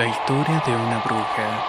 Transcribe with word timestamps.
La 0.00 0.08
historia 0.08 0.62
de 0.66 0.74
una 0.74 0.98
bruja. 1.00 1.62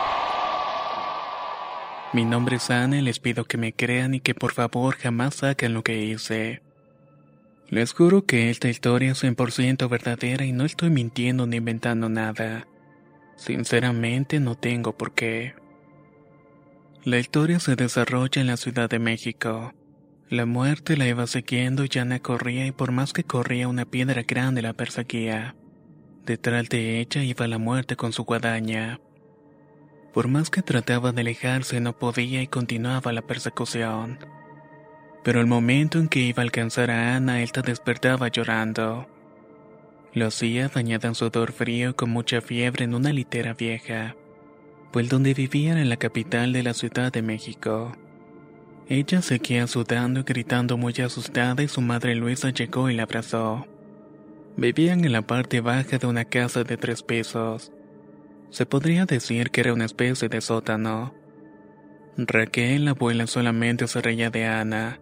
Mi 2.13 2.23
nombre 2.23 2.55
es 2.55 2.69
Ana 2.69 2.97
y 2.97 3.01
les 3.01 3.19
pido 3.19 3.43
que 3.43 3.57
me 3.57 3.73
crean 3.73 4.13
y 4.13 4.21
que 4.21 4.33
por 4.33 4.53
favor 4.53 4.95
jamás 4.95 5.43
hagan 5.43 5.73
lo 5.73 5.83
que 5.83 6.01
hice. 6.05 6.61
Les 7.67 7.91
juro 7.91 8.25
que 8.25 8.49
esta 8.49 8.69
historia 8.69 9.11
es 9.11 9.21
100% 9.21 9.89
verdadera 9.89 10.45
y 10.45 10.53
no 10.53 10.63
estoy 10.63 10.91
mintiendo 10.91 11.45
ni 11.45 11.57
inventando 11.57 12.07
nada. 12.07 12.67
Sinceramente 13.35 14.39
no 14.39 14.55
tengo 14.55 14.97
por 14.97 15.11
qué. 15.13 15.53
La 17.03 17.19
historia 17.19 17.59
se 17.59 17.75
desarrolla 17.75 18.39
en 18.39 18.47
la 18.47 18.55
Ciudad 18.55 18.89
de 18.89 18.99
México. 18.99 19.73
La 20.29 20.45
muerte 20.45 20.95
la 20.95 21.05
iba 21.05 21.27
siguiendo 21.27 21.83
y 21.83 21.99
Ana 21.99 22.19
corría 22.19 22.65
y 22.65 22.71
por 22.71 22.93
más 22.93 23.11
que 23.11 23.25
corría 23.25 23.67
una 23.67 23.83
piedra 23.83 24.23
grande 24.23 24.61
la 24.61 24.71
perseguía. 24.71 25.57
Detrás 26.31 26.69
de 26.69 27.01
ella 27.01 27.25
iba 27.25 27.45
la 27.45 27.57
muerte 27.57 27.97
con 27.97 28.13
su 28.13 28.23
guadaña. 28.23 29.01
Por 30.13 30.29
más 30.29 30.49
que 30.49 30.61
trataba 30.61 31.11
de 31.11 31.19
alejarse 31.19 31.81
no 31.81 31.99
podía 31.99 32.41
y 32.41 32.47
continuaba 32.47 33.11
la 33.11 33.21
persecución. 33.21 34.17
Pero 35.25 35.41
el 35.41 35.47
momento 35.47 35.99
en 35.99 36.07
que 36.07 36.21
iba 36.21 36.41
a 36.41 36.45
alcanzar 36.45 36.89
a 36.89 37.17
Ana, 37.17 37.41
ésta 37.41 37.61
despertaba 37.61 38.29
llorando. 38.29 39.09
Lo 40.13 40.27
hacía 40.27 40.71
bañada 40.73 41.09
en 41.09 41.15
sudor 41.15 41.51
frío 41.51 41.97
con 41.97 42.11
mucha 42.11 42.39
fiebre 42.39 42.85
en 42.85 42.95
una 42.95 43.11
litera 43.11 43.53
vieja, 43.53 44.15
pues 44.93 45.09
donde 45.09 45.33
vivían 45.33 45.77
en 45.77 45.89
la 45.89 45.97
capital 45.97 46.53
de 46.53 46.63
la 46.63 46.73
Ciudad 46.73 47.11
de 47.11 47.23
México. 47.23 47.91
Ella 48.87 49.21
seguía 49.21 49.67
sudando 49.67 50.21
y 50.21 50.23
gritando 50.23 50.77
muy 50.77 50.93
asustada 50.93 51.61
y 51.61 51.67
su 51.67 51.81
madre 51.81 52.15
Luisa 52.15 52.51
llegó 52.51 52.89
y 52.89 52.93
la 52.93 53.03
abrazó. 53.03 53.67
Vivían 54.57 55.05
en 55.05 55.13
la 55.13 55.21
parte 55.21 55.61
baja 55.61 55.97
de 55.97 56.07
una 56.07 56.25
casa 56.25 56.63
de 56.63 56.77
tres 56.77 57.03
pisos. 57.03 57.71
Se 58.49 58.65
podría 58.65 59.05
decir 59.05 59.49
que 59.49 59.61
era 59.61 59.73
una 59.73 59.85
especie 59.85 60.27
de 60.27 60.41
sótano. 60.41 61.13
Raquel, 62.17 62.85
la 62.85 62.91
abuela, 62.91 63.27
solamente 63.27 63.87
se 63.87 64.01
reía 64.01 64.29
de 64.29 64.45
Ana. 64.45 64.99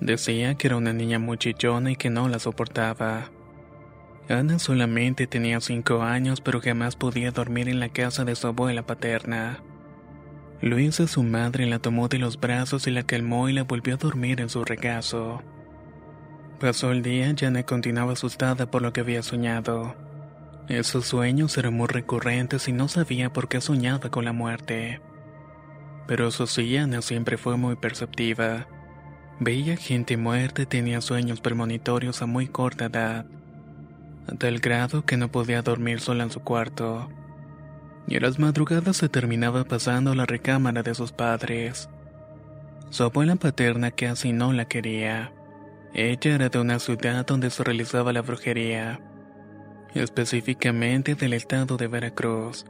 Decía 0.00 0.54
que 0.54 0.66
era 0.66 0.76
una 0.76 0.92
niña 0.92 1.18
muy 1.18 1.38
chillona 1.38 1.92
y 1.92 1.96
que 1.96 2.10
no 2.10 2.28
la 2.28 2.38
soportaba. 2.38 3.30
Ana 4.28 4.58
solamente 4.58 5.26
tenía 5.26 5.60
cinco 5.60 6.02
años, 6.02 6.40
pero 6.40 6.60
jamás 6.60 6.96
podía 6.96 7.32
dormir 7.32 7.68
en 7.68 7.80
la 7.80 7.88
casa 7.88 8.24
de 8.24 8.36
su 8.36 8.46
abuela 8.46 8.86
paterna. 8.86 9.62
Luisa, 10.60 11.06
su 11.06 11.22
madre, 11.22 11.66
la 11.66 11.78
tomó 11.78 12.08
de 12.08 12.18
los 12.18 12.38
brazos 12.38 12.86
y 12.86 12.90
la 12.90 13.02
calmó 13.02 13.48
y 13.48 13.54
la 13.54 13.64
volvió 13.64 13.94
a 13.94 13.96
dormir 13.96 14.40
en 14.40 14.50
su 14.50 14.64
regazo. 14.64 15.42
Pasó 16.60 16.92
el 16.92 17.00
día 17.00 17.34
Ana 17.46 17.62
continuaba 17.62 18.12
asustada 18.12 18.70
por 18.70 18.82
lo 18.82 18.92
que 18.92 19.00
había 19.00 19.22
soñado. 19.22 19.94
Esos 20.68 21.06
sueños 21.06 21.56
eran 21.56 21.72
muy 21.72 21.86
recurrentes 21.88 22.68
y 22.68 22.72
no 22.72 22.86
sabía 22.86 23.32
por 23.32 23.48
qué 23.48 23.62
soñaba 23.62 24.10
con 24.10 24.26
la 24.26 24.34
muerte. 24.34 25.00
Pero 26.06 26.28
eso 26.28 26.46
sí, 26.46 26.76
Ana 26.76 27.00
siempre 27.00 27.38
fue 27.38 27.56
muy 27.56 27.76
perceptiva. 27.76 28.66
Veía 29.38 29.74
gente 29.78 30.18
muerta 30.18 30.60
y 30.60 30.66
tenía 30.66 31.00
sueños 31.00 31.40
premonitorios 31.40 32.20
a 32.20 32.26
muy 32.26 32.46
corta 32.46 32.84
edad, 32.84 33.24
a 34.28 34.34
tal 34.34 34.58
grado 34.58 35.06
que 35.06 35.16
no 35.16 35.32
podía 35.32 35.62
dormir 35.62 36.00
sola 36.00 36.24
en 36.24 36.30
su 36.30 36.40
cuarto. 36.40 37.08
Y 38.06 38.18
a 38.18 38.20
las 38.20 38.38
madrugadas 38.38 38.98
se 38.98 39.08
terminaba 39.08 39.64
pasando 39.64 40.12
a 40.12 40.14
la 40.14 40.26
recámara 40.26 40.82
de 40.82 40.94
sus 40.94 41.10
padres. 41.10 41.88
Su 42.90 43.04
abuela 43.04 43.36
paterna 43.36 43.92
casi 43.92 44.34
no 44.34 44.52
la 44.52 44.66
quería. 44.66 45.32
Ella 45.92 46.34
era 46.34 46.48
de 46.48 46.58
una 46.60 46.78
ciudad 46.78 47.26
donde 47.26 47.50
se 47.50 47.64
realizaba 47.64 48.12
la 48.12 48.22
brujería, 48.22 49.00
específicamente 49.94 51.16
del 51.16 51.32
estado 51.32 51.76
de 51.76 51.88
Veracruz, 51.88 52.64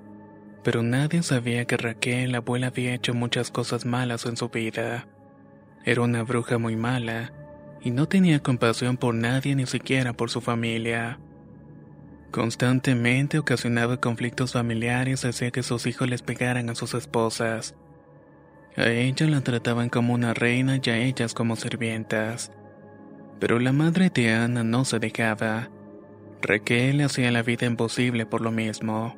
pero 0.62 0.82
nadie 0.82 1.22
sabía 1.22 1.66
que 1.66 1.76
Raquel, 1.76 2.32
la 2.32 2.38
abuela, 2.38 2.68
había 2.68 2.94
hecho 2.94 3.12
muchas 3.12 3.50
cosas 3.50 3.84
malas 3.84 4.24
en 4.24 4.36
su 4.36 4.48
vida. 4.48 5.06
Era 5.84 6.02
una 6.02 6.22
bruja 6.22 6.58
muy 6.58 6.76
mala, 6.76 7.32
y 7.82 7.90
no 7.90 8.08
tenía 8.08 8.42
compasión 8.42 8.96
por 8.96 9.14
nadie 9.14 9.54
ni 9.54 9.66
siquiera 9.66 10.12
por 10.12 10.30
su 10.30 10.40
familia. 10.40 11.18
Constantemente 12.30 13.38
ocasionaba 13.38 13.98
conflictos 13.98 14.52
familiares, 14.52 15.24
hacía 15.24 15.50
que 15.50 15.62
sus 15.62 15.86
hijos 15.86 16.08
les 16.08 16.22
pegaran 16.22 16.70
a 16.70 16.74
sus 16.74 16.94
esposas. 16.94 17.74
A 18.76 18.88
ella 18.88 19.26
la 19.26 19.40
trataban 19.40 19.88
como 19.88 20.14
una 20.14 20.32
reina 20.32 20.78
y 20.82 20.90
a 20.90 20.98
ellas 20.98 21.34
como 21.34 21.56
sirvientas. 21.56 22.52
Pero 23.40 23.58
la 23.58 23.72
madre 23.72 24.10
de 24.10 24.32
Ana 24.32 24.62
no 24.62 24.84
se 24.84 24.98
dejaba. 24.98 25.70
Raquel 26.42 27.00
hacía 27.00 27.30
la 27.30 27.42
vida 27.42 27.66
imposible 27.66 28.26
por 28.26 28.42
lo 28.42 28.50
mismo. 28.50 29.16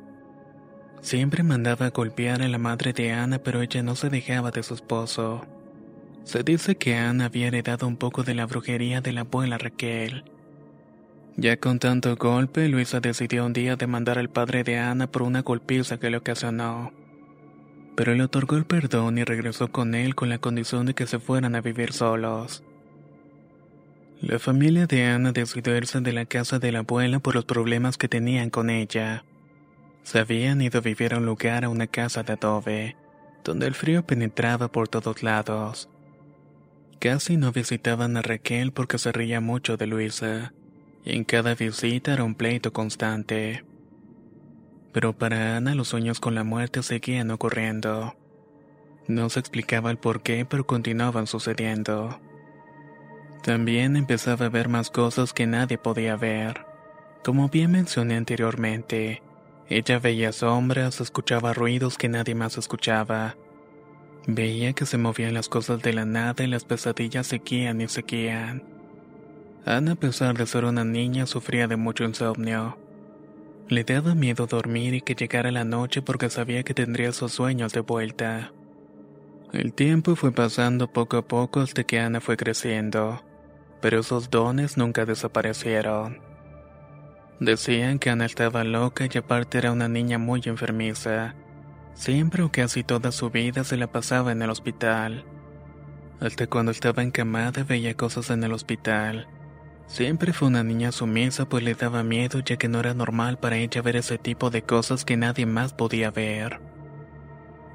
Siempre 1.01 1.43
mandaba 1.43 1.87
a 1.87 1.89
golpear 1.89 2.41
a 2.41 2.47
la 2.47 2.57
madre 2.57 2.93
de 2.93 3.11
Ana, 3.11 3.39
pero 3.39 3.61
ella 3.61 3.83
no 3.83 3.95
se 3.95 4.09
dejaba 4.09 4.51
de 4.51 4.63
su 4.63 4.73
esposo. 4.73 5.45
Se 6.23 6.43
dice 6.43 6.77
que 6.77 6.95
Ana 6.95 7.25
había 7.25 7.47
heredado 7.47 7.85
un 7.85 7.97
poco 7.97 8.23
de 8.23 8.33
la 8.33 8.45
brujería 8.45 9.01
de 9.01 9.11
la 9.11 9.21
abuela 9.21 9.57
Raquel. 9.57 10.23
Ya 11.35 11.57
con 11.57 11.79
tanto 11.79 12.15
golpe, 12.15 12.69
Luisa 12.69 13.01
decidió 13.01 13.45
un 13.45 13.51
día 13.51 13.75
demandar 13.75 14.19
al 14.19 14.29
padre 14.29 14.63
de 14.63 14.77
Ana 14.77 15.07
por 15.07 15.23
una 15.23 15.41
golpiza 15.41 15.99
que 15.99 16.09
le 16.09 16.17
ocasionó. 16.17 16.93
Pero 17.97 18.13
le 18.15 18.23
otorgó 18.23 18.55
el 18.55 18.65
perdón 18.65 19.17
y 19.17 19.25
regresó 19.25 19.69
con 19.69 19.95
él 19.95 20.15
con 20.15 20.29
la 20.29 20.37
condición 20.37 20.85
de 20.85 20.93
que 20.93 21.07
se 21.07 21.19
fueran 21.19 21.55
a 21.55 21.61
vivir 21.61 21.91
solos. 21.91 22.63
La 24.23 24.39
familia 24.39 24.87
de 24.87 25.03
Ana 25.03 25.33
decidió 25.33 25.75
irse 25.75 25.99
de 25.99 26.13
la 26.13 26.23
casa 26.23 26.57
de 26.57 26.71
la 26.71 26.79
abuela 26.79 27.19
por 27.19 27.35
los 27.35 27.43
problemas 27.43 27.97
que 27.97 28.07
tenían 28.07 28.49
con 28.49 28.69
ella. 28.69 29.25
Se 30.03 30.17
habían 30.19 30.61
ido 30.61 30.79
a 30.79 30.81
vivir 30.81 31.13
a 31.13 31.17
un 31.17 31.25
lugar 31.25 31.65
a 31.65 31.69
una 31.69 31.87
casa 31.87 32.23
de 32.23 32.31
adobe, 32.31 32.95
donde 33.43 33.67
el 33.67 33.75
frío 33.75 34.05
penetraba 34.05 34.71
por 34.71 34.87
todos 34.87 35.23
lados. 35.23 35.89
Casi 37.01 37.35
no 37.35 37.51
visitaban 37.51 38.15
a 38.15 38.21
Raquel 38.21 38.71
porque 38.71 38.97
se 38.97 39.11
reía 39.11 39.41
mucho 39.41 39.75
de 39.75 39.87
Luisa, 39.87 40.53
y 41.03 41.17
en 41.17 41.25
cada 41.25 41.53
visita 41.53 42.13
era 42.13 42.23
un 42.23 42.35
pleito 42.35 42.71
constante. 42.71 43.65
Pero 44.93 45.11
para 45.11 45.57
Ana 45.57 45.75
los 45.75 45.89
sueños 45.89 46.21
con 46.21 46.33
la 46.33 46.45
muerte 46.45 46.81
seguían 46.81 47.29
ocurriendo. 47.29 48.15
No 49.05 49.29
se 49.29 49.41
explicaba 49.41 49.91
el 49.91 49.97
por 49.97 50.23
qué, 50.23 50.45
pero 50.45 50.65
continuaban 50.65 51.27
sucediendo. 51.27 52.21
También 53.43 53.97
empezaba 53.97 54.45
a 54.45 54.49
ver 54.49 54.69
más 54.69 54.89
cosas 54.89 55.33
que 55.33 55.45
nadie 55.45 55.77
podía 55.77 56.15
ver. 56.15 56.65
Como 57.25 57.49
bien 57.49 57.71
mencioné 57.71 58.15
anteriormente, 58.15 59.21
ella 59.67 59.99
veía 59.99 60.31
sombras, 60.31 61.01
escuchaba 61.01 61.53
ruidos 61.53 61.97
que 61.97 62.07
nadie 62.07 62.35
más 62.35 62.57
escuchaba. 62.57 63.35
Veía 64.27 64.71
que 64.71 64.85
se 64.85 64.97
movían 64.97 65.33
las 65.33 65.49
cosas 65.49 65.81
de 65.81 65.91
la 65.91 66.05
nada 66.05 66.45
y 66.45 66.47
las 66.47 66.63
pesadillas 66.63 67.27
seguían 67.27 67.81
y 67.81 67.89
seguían. 67.89 68.63
Ana, 69.65 69.91
a 69.91 69.95
pesar 69.95 70.37
de 70.37 70.47
ser 70.47 70.63
una 70.63 70.85
niña, 70.85 71.25
sufría 71.25 71.67
de 71.67 71.75
mucho 71.75 72.05
insomnio. 72.05 72.77
Le 73.67 73.83
daba 73.83 74.15
miedo 74.15 74.47
dormir 74.47 74.93
y 74.93 75.01
que 75.01 75.15
llegara 75.15 75.51
la 75.51 75.65
noche 75.65 76.01
porque 76.01 76.29
sabía 76.29 76.63
que 76.63 76.73
tendría 76.73 77.09
esos 77.09 77.33
sueños 77.33 77.73
de 77.73 77.81
vuelta. 77.81 78.53
El 79.51 79.73
tiempo 79.73 80.15
fue 80.15 80.31
pasando 80.31 80.87
poco 80.93 81.17
a 81.17 81.27
poco 81.27 81.59
hasta 81.59 81.83
que 81.83 81.99
Ana 81.99 82.21
fue 82.21 82.37
creciendo 82.37 83.21
pero 83.83 83.99
esos 83.99 84.29
dones 84.29 84.77
nunca 84.77 85.03
desaparecieron. 85.03 86.21
Decían 87.41 87.99
que 87.99 88.09
Ana 88.09 88.23
estaba 88.23 88.63
loca 88.63 89.09
y 89.13 89.17
aparte 89.17 89.57
era 89.57 89.73
una 89.73 89.89
niña 89.89 90.17
muy 90.17 90.41
enfermiza. 90.45 91.35
Siempre 91.93 92.43
o 92.43 92.49
casi 92.49 92.85
toda 92.85 93.11
su 93.11 93.29
vida 93.29 93.65
se 93.65 93.75
la 93.75 93.87
pasaba 93.87 94.31
en 94.31 94.41
el 94.41 94.49
hospital. 94.49 95.25
Hasta 96.21 96.47
cuando 96.47 96.71
estaba 96.71 97.03
encamada 97.03 97.65
veía 97.65 97.93
cosas 97.93 98.29
en 98.29 98.45
el 98.45 98.53
hospital. 98.53 99.27
Siempre 99.87 100.31
fue 100.31 100.47
una 100.47 100.63
niña 100.63 100.93
sumisa 100.93 101.49
pues 101.49 101.61
le 101.61 101.75
daba 101.75 102.03
miedo 102.03 102.39
ya 102.39 102.55
que 102.55 102.69
no 102.69 102.79
era 102.79 102.93
normal 102.93 103.37
para 103.37 103.57
ella 103.57 103.81
ver 103.81 103.97
ese 103.97 104.17
tipo 104.17 104.49
de 104.49 104.61
cosas 104.61 105.03
que 105.03 105.17
nadie 105.17 105.45
más 105.45 105.73
podía 105.73 106.09
ver. 106.09 106.61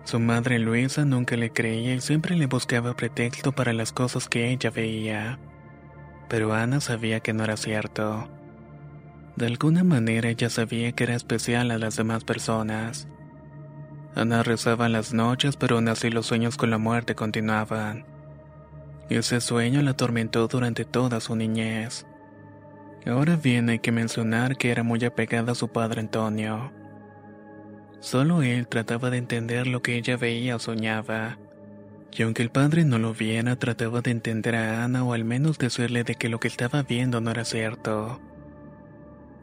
Su 0.05 0.21
madre 0.21 0.59
Luisa 0.59 1.05
nunca 1.05 1.37
le 1.37 1.51
creía 1.51 1.93
y 1.93 2.01
siempre 2.01 2.35
le 2.35 2.47
buscaba 2.47 2.97
pretexto 2.97 3.53
para 3.53 3.75
las 3.75 3.93
cosas 3.93 4.27
que 4.27 4.51
ella 4.51 4.71
veía. 4.71 5.39
Pero 6.29 6.53
Ana 6.53 6.81
sabía 6.81 7.21
que 7.21 7.33
no 7.33 7.45
era 7.45 7.57
cierto. 7.57 8.29
De 9.37 9.47
alguna 9.47 9.85
manera 9.85 10.29
ella 10.29 10.51
sabía 10.51 10.93
que 10.93 11.05
era 11.05 11.15
especial 11.15 11.71
a 11.71 11.79
las 11.79 11.97
demás 11.97 12.25
personas. 12.25 13.09
Ana 14.15 14.43
rezaba 14.43 14.89
las 14.89 15.15
noches, 15.15 15.57
pero 15.57 15.77
aún 15.77 15.89
así 15.89 16.11
los 16.11 16.27
sueños 16.27 16.57
con 16.57 16.71
la 16.71 16.79
muerte 16.79 17.15
continuaban. 17.15 18.05
Ese 19.09 19.41
sueño 19.41 19.81
la 19.81 19.93
atormentó 19.93 20.49
durante 20.49 20.85
toda 20.85 21.21
su 21.21 21.35
niñez. 21.37 22.05
Ahora 23.07 23.39
hay 23.43 23.79
que 23.79 23.93
mencionar 23.93 24.57
que 24.57 24.71
era 24.71 24.83
muy 24.83 25.03
apegada 25.05 25.53
a 25.53 25.55
su 25.55 25.69
padre 25.69 26.01
Antonio. 26.01 26.73
Solo 28.01 28.43
él 28.43 28.69
trataba 28.69 29.09
de 29.11 29.17
entender 29.17 29.67
lo 29.67 29.83
que 29.83 29.97
ella 29.97 30.17
veía 30.17 30.57
o 30.57 30.59
soñaba. 30.59 31.39
Y 32.13 32.23
aunque 32.23 32.43
el 32.43 32.51
padre 32.51 32.85
no 32.85 32.99
lo 32.99 33.15
viera, 33.15 33.57
trataba 33.57 34.01
de 34.01 34.11
entender 34.11 34.57
a 34.57 34.85
Ana 34.85 35.05
o 35.05 35.13
al 35.13 35.25
menos 35.25 35.59
decirle 35.59 36.05
de 36.05 36.15
que 36.15 36.29
lo 36.29 36.41
que 36.41 36.49
estaba 36.49 36.83
viendo 36.83 37.21
no 37.21 37.31
era 37.31 37.45
cierto. 37.45 38.21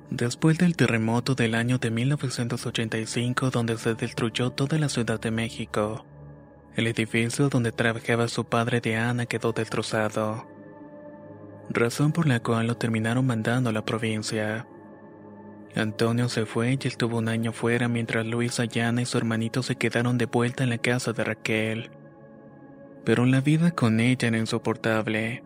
Después 0.10 0.58
del 0.58 0.76
terremoto 0.76 1.36
del 1.36 1.56
año 1.56 1.78
de 1.78 1.90
1985 1.90 3.50
donde 3.50 3.78
se 3.78 3.96
destruyó 3.96 4.52
toda 4.52 4.78
la 4.78 4.88
Ciudad 4.88 5.20
de 5.20 5.32
México, 5.32 6.06
el 6.76 6.88
edificio 6.88 7.50
donde 7.50 7.72
trabajaba 7.72 8.28
su 8.28 8.46
padre 8.46 8.82
de 8.82 8.98
Ana 8.98 9.26
quedó 9.26 9.52
destrozado, 9.52 10.48
razón 11.70 12.12
por 12.12 12.28
la 12.28 12.40
cual 12.40 12.68
lo 12.68 12.78
terminaron 12.78 13.26
mandando 13.26 13.72
a 13.72 13.74
la 13.74 13.84
provincia. 13.84 14.68
Antonio 15.76 16.30
se 16.30 16.46
fue 16.46 16.78
y 16.82 16.88
estuvo 16.88 17.18
un 17.18 17.28
año 17.28 17.52
fuera 17.52 17.88
mientras 17.88 18.26
Luisa, 18.26 18.66
Yana 18.66 19.02
y 19.02 19.06
su 19.06 19.18
hermanito 19.18 19.64
se 19.64 19.76
quedaron 19.76 20.18
de 20.18 20.28
vuelta 20.28 20.64
en 20.64 20.70
la 20.70 20.78
casa 20.78 21.12
de 21.14 21.24
Raquel. 21.24 21.90
Pero 23.06 23.25
la 23.25 23.42
vida 23.42 23.72
con 23.72 24.00
ella 24.00 24.28
era 24.28 24.38
insoportable, 24.38 25.44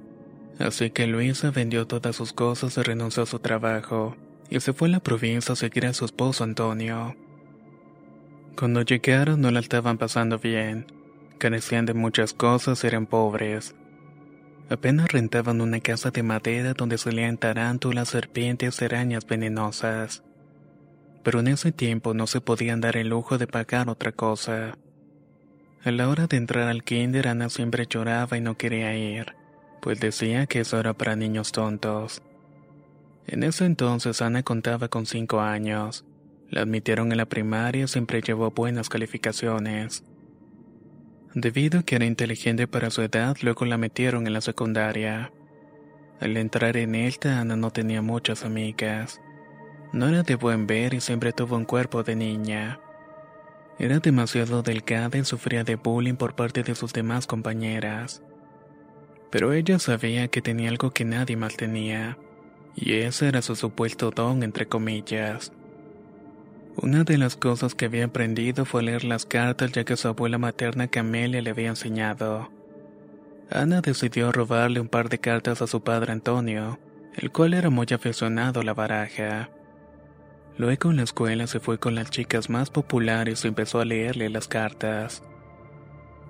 así 0.59 0.91
que 0.91 1.07
Luisa 1.07 1.51
vendió 1.51 1.85
todas 1.85 2.15
sus 2.15 2.33
cosas 2.33 2.77
y 2.77 2.81
renunció 2.81 3.23
a 3.23 3.25
su 3.25 3.39
trabajo 3.39 4.15
y 4.49 4.59
se 4.61 4.73
fue 4.73 4.87
a 4.87 4.91
la 4.91 4.99
provincia 4.99 5.53
a 5.53 5.55
seguir 5.55 5.85
a 5.85 5.93
su 5.93 6.05
esposo 6.05 6.43
Antonio. 6.43 7.15
Cuando 8.57 8.81
llegaron 8.81 9.41
no 9.41 9.51
la 9.51 9.59
estaban 9.59 9.97
pasando 9.97 10.39
bien, 10.39 10.87
carecían 11.37 11.85
de 11.85 11.93
muchas 11.93 12.33
cosas, 12.33 12.83
eran 12.83 13.05
pobres. 13.05 13.75
Apenas 14.69 15.11
rentaban 15.11 15.61
una 15.61 15.79
casa 15.79 16.11
de 16.11 16.23
madera 16.23 16.73
donde 16.73 16.97
solían 16.97 17.37
tarántulas, 17.37 18.09
serpientes, 18.09 18.81
arañas 18.81 19.25
venenosas. 19.25 20.23
Pero 21.23 21.39
en 21.39 21.47
ese 21.47 21.71
tiempo 21.71 22.13
no 22.13 22.27
se 22.27 22.39
podían 22.39 22.79
dar 22.81 22.97
el 22.97 23.09
lujo 23.09 23.37
de 23.37 23.47
pagar 23.47 23.89
otra 23.89 24.11
cosa. 24.11 24.77
A 25.81 25.91
la 25.91 26.09
hora 26.09 26.27
de 26.27 26.35
entrar 26.35 26.67
al 26.67 26.83
kinder 26.83 27.29
Ana 27.29 27.49
siempre 27.49 27.87
lloraba 27.89 28.37
y 28.37 28.41
no 28.41 28.57
quería 28.57 28.95
ir, 28.97 29.33
pues 29.81 30.01
decía 30.01 30.45
que 30.45 30.59
eso 30.59 30.77
era 30.77 30.93
para 30.93 31.15
niños 31.15 31.53
tontos. 31.53 32.21
En 33.27 33.43
ese 33.43 33.63
entonces 33.63 34.21
Ana 34.21 34.43
contaba 34.43 34.89
con 34.89 35.05
cinco 35.05 35.39
años. 35.39 36.03
La 36.49 36.61
admitieron 36.61 37.11
en 37.11 37.17
la 37.17 37.27
primaria 37.27 37.85
y 37.85 37.87
siempre 37.87 38.21
llevó 38.21 38.51
buenas 38.51 38.89
calificaciones. 38.89 40.03
Debido 41.33 41.79
a 41.79 41.83
que 41.83 41.95
era 41.95 42.05
inteligente 42.05 42.67
para 42.67 42.89
su 42.89 43.01
edad, 43.01 43.37
luego 43.41 43.65
la 43.65 43.77
metieron 43.77 44.27
en 44.27 44.33
la 44.33 44.41
secundaria. 44.41 45.31
Al 46.19 46.35
entrar 46.35 46.75
en 46.75 46.95
esta, 46.95 47.39
Ana 47.39 47.55
no 47.55 47.71
tenía 47.71 48.01
muchas 48.01 48.43
amigas. 48.43 49.21
No 49.93 50.09
era 50.09 50.23
de 50.23 50.35
buen 50.35 50.67
ver 50.67 50.93
y 50.93 50.99
siempre 50.99 51.31
tuvo 51.31 51.55
un 51.55 51.65
cuerpo 51.65 52.03
de 52.03 52.17
niña. 52.17 52.81
Era 53.79 53.99
demasiado 53.99 54.61
delgada 54.61 55.17
y 55.17 55.23
sufría 55.23 55.63
de 55.63 55.75
bullying 55.75 56.15
por 56.15 56.35
parte 56.35 56.63
de 56.63 56.75
sus 56.75 56.93
demás 56.93 57.25
compañeras. 57.25 58.21
Pero 59.31 59.53
ella 59.53 59.79
sabía 59.79 60.27
que 60.27 60.41
tenía 60.41 60.69
algo 60.69 60.91
que 60.91 61.05
nadie 61.05 61.37
más 61.37 61.55
tenía 61.55 62.17
y 62.75 62.95
ese 62.95 63.27
era 63.27 63.41
su 63.41 63.55
supuesto 63.55 64.11
don 64.11 64.43
entre 64.43 64.67
comillas. 64.67 65.51
Una 66.75 67.03
de 67.03 67.17
las 67.17 67.35
cosas 67.35 67.75
que 67.75 67.85
había 67.85 68.05
aprendido 68.05 68.65
fue 68.65 68.83
leer 68.83 69.03
las 69.03 69.25
cartas 69.25 69.71
ya 69.71 69.83
que 69.83 69.97
su 69.97 70.07
abuela 70.07 70.37
materna 70.37 70.87
Camelia 70.87 71.41
le 71.41 71.49
había 71.49 71.69
enseñado. 71.69 72.49
Ana 73.49 73.81
decidió 73.81 74.31
robarle 74.31 74.79
un 74.79 74.87
par 74.87 75.09
de 75.09 75.19
cartas 75.19 75.61
a 75.61 75.67
su 75.67 75.81
padre 75.81 76.11
Antonio, 76.11 76.79
el 77.15 77.31
cual 77.31 77.53
era 77.53 77.69
muy 77.69 77.87
aficionado 77.91 78.61
a 78.61 78.63
la 78.63 78.73
baraja. 78.73 79.49
Luego 80.59 80.91
en 80.91 80.97
la 80.97 81.03
escuela 81.03 81.47
se 81.47 81.61
fue 81.61 81.79
con 81.79 81.95
las 81.95 82.09
chicas 82.09 82.49
más 82.49 82.69
populares 82.69 83.45
y 83.45 83.47
empezó 83.47 83.79
a 83.79 83.85
leerle 83.85 84.29
las 84.29 84.49
cartas. 84.49 85.23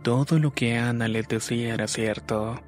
Todo 0.04 0.38
lo 0.38 0.54
que 0.54 0.78
Ana 0.78 1.08
le 1.08 1.24
decía 1.24 1.74
era 1.74 1.88
cierto. 1.88 2.62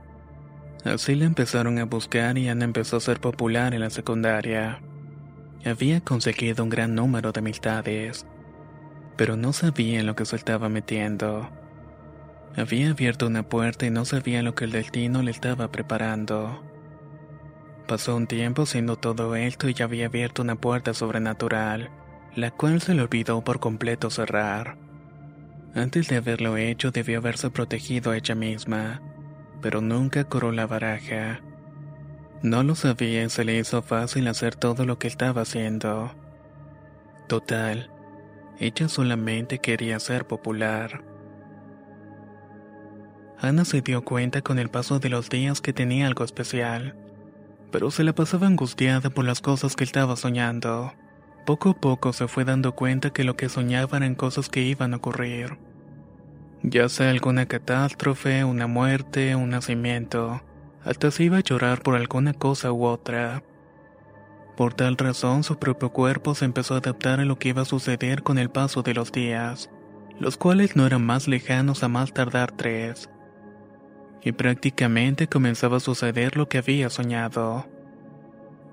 Así 0.84 1.14
la 1.14 1.26
empezaron 1.26 1.78
a 1.78 1.86
buscar 1.86 2.40
y 2.40 2.50
Ana 2.50 2.66
empezó 2.66 2.98
a 2.98 3.00
ser 3.00 3.22
popular 3.22 3.76
en 3.76 3.82
la 3.82 3.92
secundaria. 3.92 4.82
Había 5.64 6.02
conseguido 6.02 6.64
un 6.64 6.72
gran 6.72 6.96
número 6.96 7.32
de 7.32 7.42
amistades, 7.42 8.26
pero 9.16 9.38
no 9.38 9.54
sabía 9.54 10.00
en 10.00 10.08
lo 10.08 10.16
que 10.16 10.26
se 10.26 10.38
estaba 10.38 10.68
metiendo. 10.68 11.48
Había 12.58 12.90
abierto 12.90 13.28
una 13.28 13.48
puerta 13.48 13.86
y 13.86 13.92
no 13.92 14.06
sabía 14.06 14.42
lo 14.42 14.56
que 14.56 14.66
el 14.66 14.72
destino 14.72 15.22
le 15.22 15.30
estaba 15.30 15.72
preparando. 15.72 16.64
Pasó 17.88 18.16
un 18.16 18.28
tiempo 18.28 18.66
siendo 18.66 18.96
todo 18.96 19.36
esto 19.36 19.68
y 19.70 19.74
ya 19.74 19.86
había 19.86 20.06
abierto 20.06 20.42
una 20.42 20.56
puerta 20.56 20.94
sobrenatural, 20.94 21.90
la 22.36 22.52
cual 22.52 22.82
se 22.82 22.94
le 22.94 23.02
olvidó 23.02 23.44
por 23.44 23.60
completo 23.60 24.10
cerrar. 24.10 24.78
Antes 25.74 26.08
de 26.08 26.18
haberlo 26.18 26.58
hecho 26.58 26.92
debió 26.92 27.20
haberse 27.20 27.50
protegido 27.50 28.12
a 28.12 28.18
ella 28.18 28.36
misma 28.36 29.02
pero 29.62 29.82
nunca 29.82 30.24
coró 30.26 30.52
la 30.52 30.68
baraja. 30.68 31.40
No 32.42 32.64
lo 32.64 32.76
sabía 32.76 33.24
y 33.24 33.30
se 33.30 33.46
le 33.46 33.58
hizo 33.58 33.82
fácil 33.82 34.28
hacer 34.28 34.56
todo 34.56 34.86
lo 34.86 34.98
que 34.98 35.08
estaba 35.08 35.44
haciendo. 35.44 36.12
Total, 37.28 37.92
ella 38.60 38.90
solamente 38.90 39.60
quería 39.60 40.00
ser 40.00 40.26
popular. 40.26 41.04
Ana 43.40 43.64
se 43.66 43.82
dio 43.82 44.04
cuenta 44.04 44.42
con 44.42 44.60
el 44.60 44.70
paso 44.70 45.00
de 45.00 45.10
los 45.10 45.30
días 45.30 45.62
que 45.62 45.74
tenía 45.74 46.08
algo 46.08 46.24
especial, 46.24 46.96
pero 47.72 47.92
se 47.92 48.04
la 48.04 48.14
pasaba 48.14 48.48
angustiada 48.48 49.10
por 49.10 49.26
las 49.26 49.42
cosas 49.42 49.76
que 49.76 49.84
estaba 49.84 50.16
soñando. 50.16 50.94
Poco 51.46 51.70
a 51.72 51.74
poco 51.74 52.14
se 52.14 52.28
fue 52.28 52.46
dando 52.46 52.76
cuenta 52.76 53.12
que 53.12 53.24
lo 53.24 53.36
que 53.36 53.50
soñaba 53.50 53.98
eran 53.98 54.16
cosas 54.16 54.50
que 54.50 54.62
iban 54.62 54.94
a 54.94 54.98
ocurrir 54.98 55.58
ya 56.64 56.90
sea 56.90 57.10
alguna 57.10 57.46
catástrofe, 57.46 58.44
una 58.44 58.68
muerte, 58.68 59.36
un 59.36 59.50
nacimiento, 59.50 60.42
hasta 60.84 61.12
se 61.12 61.24
iba 61.24 61.38
a 61.38 61.42
llorar 61.42 61.82
por 61.82 61.96
alguna 61.96 62.34
cosa 62.34 62.72
u 62.72 62.86
otra. 62.86 63.44
Por 64.56 64.74
tal 64.74 64.98
razón 64.98 65.44
su 65.44 65.58
propio 65.58 65.90
cuerpo 65.92 66.36
se 66.36 66.46
empezó 66.46 66.76
a 66.76 66.78
adaptar 66.78 67.20
a 67.20 67.26
lo 67.26 67.40
que 67.40 67.50
iba 67.50 67.64
a 67.64 67.66
suceder 67.66 68.22
con 68.22 68.38
el 68.38 68.50
paso 68.50 68.84
de 68.84 68.94
los 68.94 69.12
días, 69.12 69.70
los 70.20 70.38
cuales 70.38 70.76
no 70.76 70.86
eran 70.86 71.04
más 71.04 71.28
lejanos 71.28 71.84
a 71.84 71.88
más 71.88 72.14
tardar 72.14 72.52
tres. 72.52 73.10
Y 74.24 74.34
prácticamente 74.34 75.28
comenzaba 75.28 75.78
a 75.78 75.82
suceder 75.82 76.38
lo 76.38 76.48
que 76.48 76.60
había 76.60 76.90
soñado. 76.90 77.68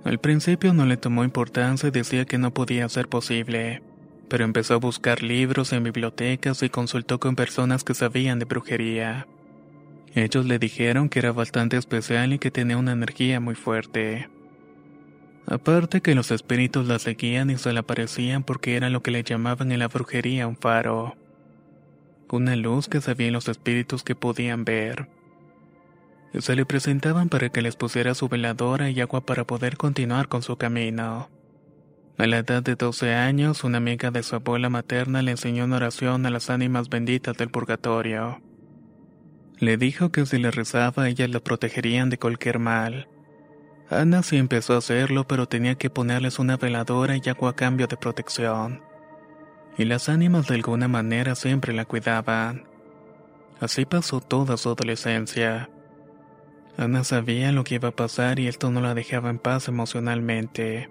Al 0.04 0.18
principio 0.18 0.74
no 0.74 0.86
le 0.86 0.96
tomó 0.96 1.24
importancia 1.24 1.88
y 1.88 1.92
decía 1.92 2.24
que 2.24 2.38
no 2.38 2.52
podía 2.52 2.88
ser 2.88 3.08
posible 3.08 3.82
pero 4.28 4.44
empezó 4.44 4.74
a 4.74 4.78
buscar 4.78 5.22
libros 5.22 5.72
en 5.72 5.84
bibliotecas 5.84 6.62
y 6.62 6.68
consultó 6.68 7.18
con 7.18 7.34
personas 7.34 7.82
que 7.82 7.94
sabían 7.94 8.38
de 8.38 8.44
brujería. 8.44 9.26
Ellos 10.14 10.46
le 10.46 10.58
dijeron 10.58 11.08
que 11.08 11.18
era 11.18 11.32
bastante 11.32 11.76
especial 11.76 12.32
y 12.32 12.38
que 12.38 12.50
tenía 12.50 12.76
una 12.76 12.92
energía 12.92 13.40
muy 13.40 13.54
fuerte. 13.54 14.28
Aparte 15.46 16.02
que 16.02 16.14
los 16.14 16.30
espíritus 16.30 16.86
la 16.86 16.98
seguían 16.98 17.50
y 17.50 17.56
se 17.56 17.72
le 17.72 17.80
aparecían 17.80 18.42
porque 18.42 18.76
era 18.76 18.90
lo 18.90 19.02
que 19.02 19.10
le 19.10 19.22
llamaban 19.22 19.72
en 19.72 19.78
la 19.78 19.88
brujería 19.88 20.46
un 20.46 20.56
faro. 20.56 21.16
Una 22.30 22.56
luz 22.56 22.88
que 22.88 23.00
sabían 23.00 23.32
los 23.32 23.48
espíritus 23.48 24.02
que 24.02 24.14
podían 24.14 24.64
ver. 24.64 25.08
Se 26.34 26.54
le 26.54 26.66
presentaban 26.66 27.28
para 27.28 27.48
que 27.48 27.62
les 27.62 27.76
pusiera 27.76 28.14
su 28.14 28.28
veladora 28.28 28.90
y 28.90 29.00
agua 29.00 29.24
para 29.24 29.44
poder 29.44 29.76
continuar 29.76 30.28
con 30.28 30.42
su 30.42 30.56
camino. 30.56 31.30
A 32.18 32.26
la 32.26 32.38
edad 32.38 32.62
de 32.62 32.74
12 32.74 33.14
años, 33.14 33.64
una 33.64 33.78
amiga 33.78 34.10
de 34.10 34.22
su 34.22 34.36
abuela 34.36 34.68
materna 34.68 35.22
le 35.22 35.30
enseñó 35.30 35.64
una 35.64 35.76
oración 35.76 36.26
a 36.26 36.30
las 36.30 36.50
ánimas 36.50 36.88
benditas 36.88 37.36
del 37.36 37.48
purgatorio. 37.48 38.42
Le 39.58 39.76
dijo 39.76 40.10
que 40.10 40.26
si 40.26 40.38
le 40.38 40.50
rezaba 40.50 41.08
ellas 41.08 41.30
la 41.30 41.40
protegerían 41.40 42.10
de 42.10 42.18
cualquier 42.18 42.58
mal. 42.58 43.08
Ana 43.88 44.22
sí 44.22 44.36
empezó 44.36 44.74
a 44.74 44.78
hacerlo, 44.78 45.26
pero 45.26 45.46
tenía 45.46 45.76
que 45.76 45.90
ponerles 45.90 46.38
una 46.38 46.56
veladora 46.56 47.16
y 47.16 47.28
agua 47.28 47.50
a 47.50 47.56
cambio 47.56 47.86
de 47.86 47.96
protección. 47.96 48.82
Y 49.78 49.84
las 49.84 50.08
ánimas 50.08 50.48
de 50.48 50.56
alguna 50.56 50.88
manera 50.88 51.34
siempre 51.34 51.72
la 51.72 51.84
cuidaban. 51.84 52.64
Así 53.60 53.84
pasó 53.84 54.20
toda 54.20 54.56
su 54.56 54.70
adolescencia. 54.70 55.70
Ana 56.78 57.02
sabía 57.02 57.50
lo 57.50 57.64
que 57.64 57.74
iba 57.74 57.88
a 57.88 57.96
pasar 57.96 58.38
y 58.38 58.46
esto 58.46 58.70
no 58.70 58.80
la 58.80 58.94
dejaba 58.94 59.30
en 59.30 59.40
paz 59.40 59.66
emocionalmente, 59.66 60.88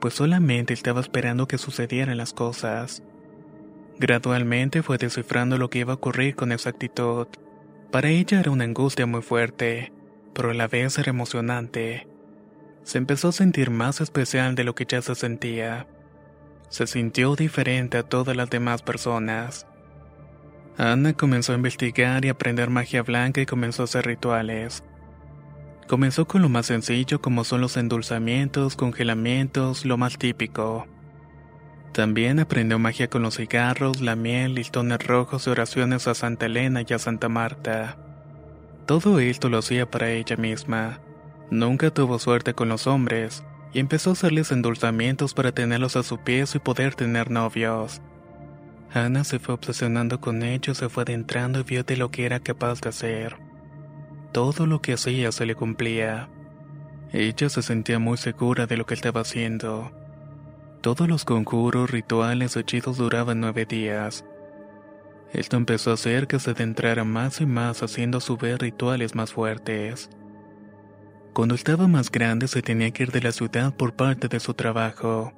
pues 0.00 0.14
solamente 0.14 0.72
estaba 0.72 1.02
esperando 1.02 1.46
que 1.46 1.58
sucedieran 1.58 2.16
las 2.16 2.32
cosas. 2.32 3.02
Gradualmente 3.98 4.82
fue 4.82 4.96
descifrando 4.96 5.58
lo 5.58 5.68
que 5.68 5.80
iba 5.80 5.92
a 5.92 5.96
ocurrir 5.96 6.34
con 6.34 6.50
exactitud. 6.50 7.26
Para 7.90 8.08
ella 8.08 8.40
era 8.40 8.50
una 8.50 8.64
angustia 8.64 9.04
muy 9.04 9.20
fuerte, 9.20 9.92
pero 10.32 10.50
a 10.50 10.54
la 10.54 10.66
vez 10.66 10.98
era 10.98 11.10
emocionante. 11.10 12.08
Se 12.82 12.96
empezó 12.96 13.28
a 13.28 13.32
sentir 13.32 13.68
más 13.68 14.00
especial 14.00 14.54
de 14.54 14.64
lo 14.64 14.74
que 14.74 14.86
ya 14.86 15.02
se 15.02 15.14
sentía. 15.14 15.86
Se 16.70 16.86
sintió 16.86 17.36
diferente 17.36 17.98
a 17.98 18.02
todas 18.02 18.34
las 18.34 18.48
demás 18.48 18.80
personas. 18.80 19.66
Ana 20.78 21.14
comenzó 21.14 21.52
a 21.52 21.56
investigar 21.56 22.24
y 22.24 22.28
aprender 22.28 22.68
magia 22.68 23.02
blanca 23.02 23.40
y 23.40 23.46
comenzó 23.46 23.82
a 23.82 23.84
hacer 23.86 24.06
rituales. 24.06 24.82
Comenzó 25.86 26.26
con 26.26 26.42
lo 26.42 26.48
más 26.48 26.66
sencillo 26.66 27.20
como 27.22 27.44
son 27.44 27.60
los 27.60 27.76
endulzamientos, 27.76 28.76
congelamientos, 28.76 29.86
lo 29.86 29.96
más 29.96 30.18
típico. 30.18 30.86
También 31.92 32.40
aprendió 32.40 32.78
magia 32.78 33.08
con 33.08 33.22
los 33.22 33.36
cigarros, 33.36 34.02
la 34.02 34.16
miel, 34.16 34.54
listones 34.54 35.06
rojos 35.06 35.46
y 35.46 35.50
oraciones 35.50 36.06
a 36.08 36.14
Santa 36.14 36.44
Elena 36.44 36.82
y 36.86 36.92
a 36.92 36.98
Santa 36.98 37.30
Marta. 37.30 37.96
Todo 38.84 39.18
esto 39.18 39.48
lo 39.48 39.58
hacía 39.58 39.90
para 39.90 40.10
ella 40.10 40.36
misma. 40.36 41.00
Nunca 41.50 41.90
tuvo 41.90 42.18
suerte 42.18 42.52
con 42.52 42.68
los 42.68 42.86
hombres 42.86 43.44
y 43.72 43.78
empezó 43.78 44.10
a 44.10 44.12
hacerles 44.12 44.52
endulzamientos 44.52 45.32
para 45.32 45.52
tenerlos 45.52 45.96
a 45.96 46.02
su 46.02 46.18
peso 46.18 46.58
y 46.58 46.60
poder 46.60 46.94
tener 46.94 47.30
novios. 47.30 48.02
Ana 48.96 49.24
se 49.24 49.38
fue 49.38 49.54
obsesionando 49.54 50.22
con 50.22 50.42
ellos, 50.42 50.78
se 50.78 50.88
fue 50.88 51.02
adentrando 51.02 51.60
y 51.60 51.64
vio 51.64 51.84
de 51.84 51.98
lo 51.98 52.10
que 52.10 52.24
era 52.24 52.40
capaz 52.40 52.80
de 52.80 52.88
hacer. 52.88 53.36
Todo 54.32 54.66
lo 54.66 54.80
que 54.80 54.94
hacía 54.94 55.32
se 55.32 55.44
le 55.44 55.54
cumplía. 55.54 56.30
Ella 57.12 57.50
se 57.50 57.60
sentía 57.60 57.98
muy 57.98 58.16
segura 58.16 58.66
de 58.66 58.78
lo 58.78 58.86
que 58.86 58.94
estaba 58.94 59.20
haciendo. 59.20 59.92
Todos 60.80 61.08
los 61.08 61.26
conjuros, 61.26 61.90
rituales, 61.90 62.56
hechizos 62.56 62.96
duraban 62.96 63.40
nueve 63.40 63.66
días. 63.66 64.24
Esto 65.32 65.58
empezó 65.58 65.90
a 65.90 65.94
hacer 65.94 66.26
que 66.26 66.38
se 66.38 66.52
adentrara 66.52 67.04
más 67.04 67.42
y 67.42 67.46
más 67.46 67.82
haciendo 67.82 68.18
a 68.18 68.22
su 68.22 68.38
vez 68.38 68.58
rituales 68.58 69.14
más 69.14 69.32
fuertes. 69.32 70.08
Cuando 71.34 71.54
estaba 71.54 71.86
más 71.86 72.10
grande 72.10 72.48
se 72.48 72.62
tenía 72.62 72.90
que 72.92 73.02
ir 73.02 73.12
de 73.12 73.20
la 73.20 73.32
ciudad 73.32 73.74
por 73.74 73.92
parte 73.92 74.28
de 74.28 74.40
su 74.40 74.54
trabajo. 74.54 75.34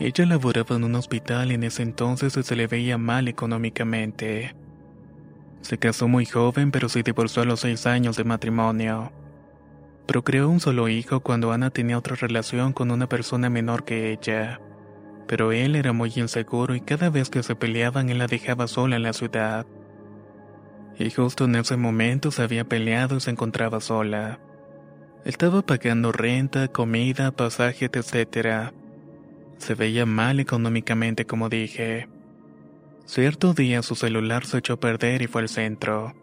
Ella 0.00 0.24
laboraba 0.24 0.76
en 0.76 0.84
un 0.84 0.94
hospital 0.94 1.52
y 1.52 1.56
en 1.56 1.62
ese 1.62 1.82
entonces 1.82 2.32
se 2.32 2.56
le 2.56 2.66
veía 2.66 2.96
mal 2.96 3.28
económicamente. 3.28 4.56
Se 5.60 5.76
casó 5.76 6.08
muy 6.08 6.24
joven 6.24 6.70
pero 6.70 6.88
se 6.88 7.02
divorció 7.02 7.42
a 7.42 7.44
los 7.44 7.60
seis 7.60 7.86
años 7.86 8.16
de 8.16 8.24
matrimonio. 8.24 9.12
Procreó 10.06 10.48
un 10.48 10.58
solo 10.58 10.88
hijo 10.88 11.20
cuando 11.20 11.52
Ana 11.52 11.68
tenía 11.68 11.98
otra 11.98 12.16
relación 12.16 12.72
con 12.72 12.90
una 12.90 13.10
persona 13.10 13.50
menor 13.50 13.84
que 13.84 14.10
ella. 14.10 14.58
Pero 15.28 15.52
él 15.52 15.76
era 15.76 15.92
muy 15.92 16.10
inseguro 16.16 16.74
y 16.74 16.80
cada 16.80 17.10
vez 17.10 17.28
que 17.28 17.42
se 17.42 17.54
peleaban 17.54 18.08
él 18.08 18.18
la 18.18 18.26
dejaba 18.26 18.68
sola 18.68 18.96
en 18.96 19.02
la 19.02 19.12
ciudad. 19.12 19.66
Y 20.98 21.10
justo 21.10 21.44
en 21.44 21.56
ese 21.56 21.76
momento 21.76 22.30
se 22.30 22.42
había 22.42 22.64
peleado 22.64 23.18
y 23.18 23.20
se 23.20 23.32
encontraba 23.32 23.82
sola. 23.82 24.40
Estaba 25.26 25.60
pagando 25.60 26.10
renta, 26.10 26.68
comida, 26.68 27.32
pasajes, 27.32 27.90
etc. 27.92 28.72
Se 29.60 29.74
veía 29.74 30.06
mal 30.06 30.40
económicamente, 30.40 31.26
como 31.26 31.50
dije. 31.50 32.08
Cierto 33.04 33.52
día 33.52 33.82
su 33.82 33.94
celular 33.94 34.46
se 34.46 34.58
echó 34.58 34.72
a 34.74 34.80
perder 34.80 35.20
y 35.20 35.26
fue 35.26 35.42
al 35.42 35.48
centro. 35.50 36.14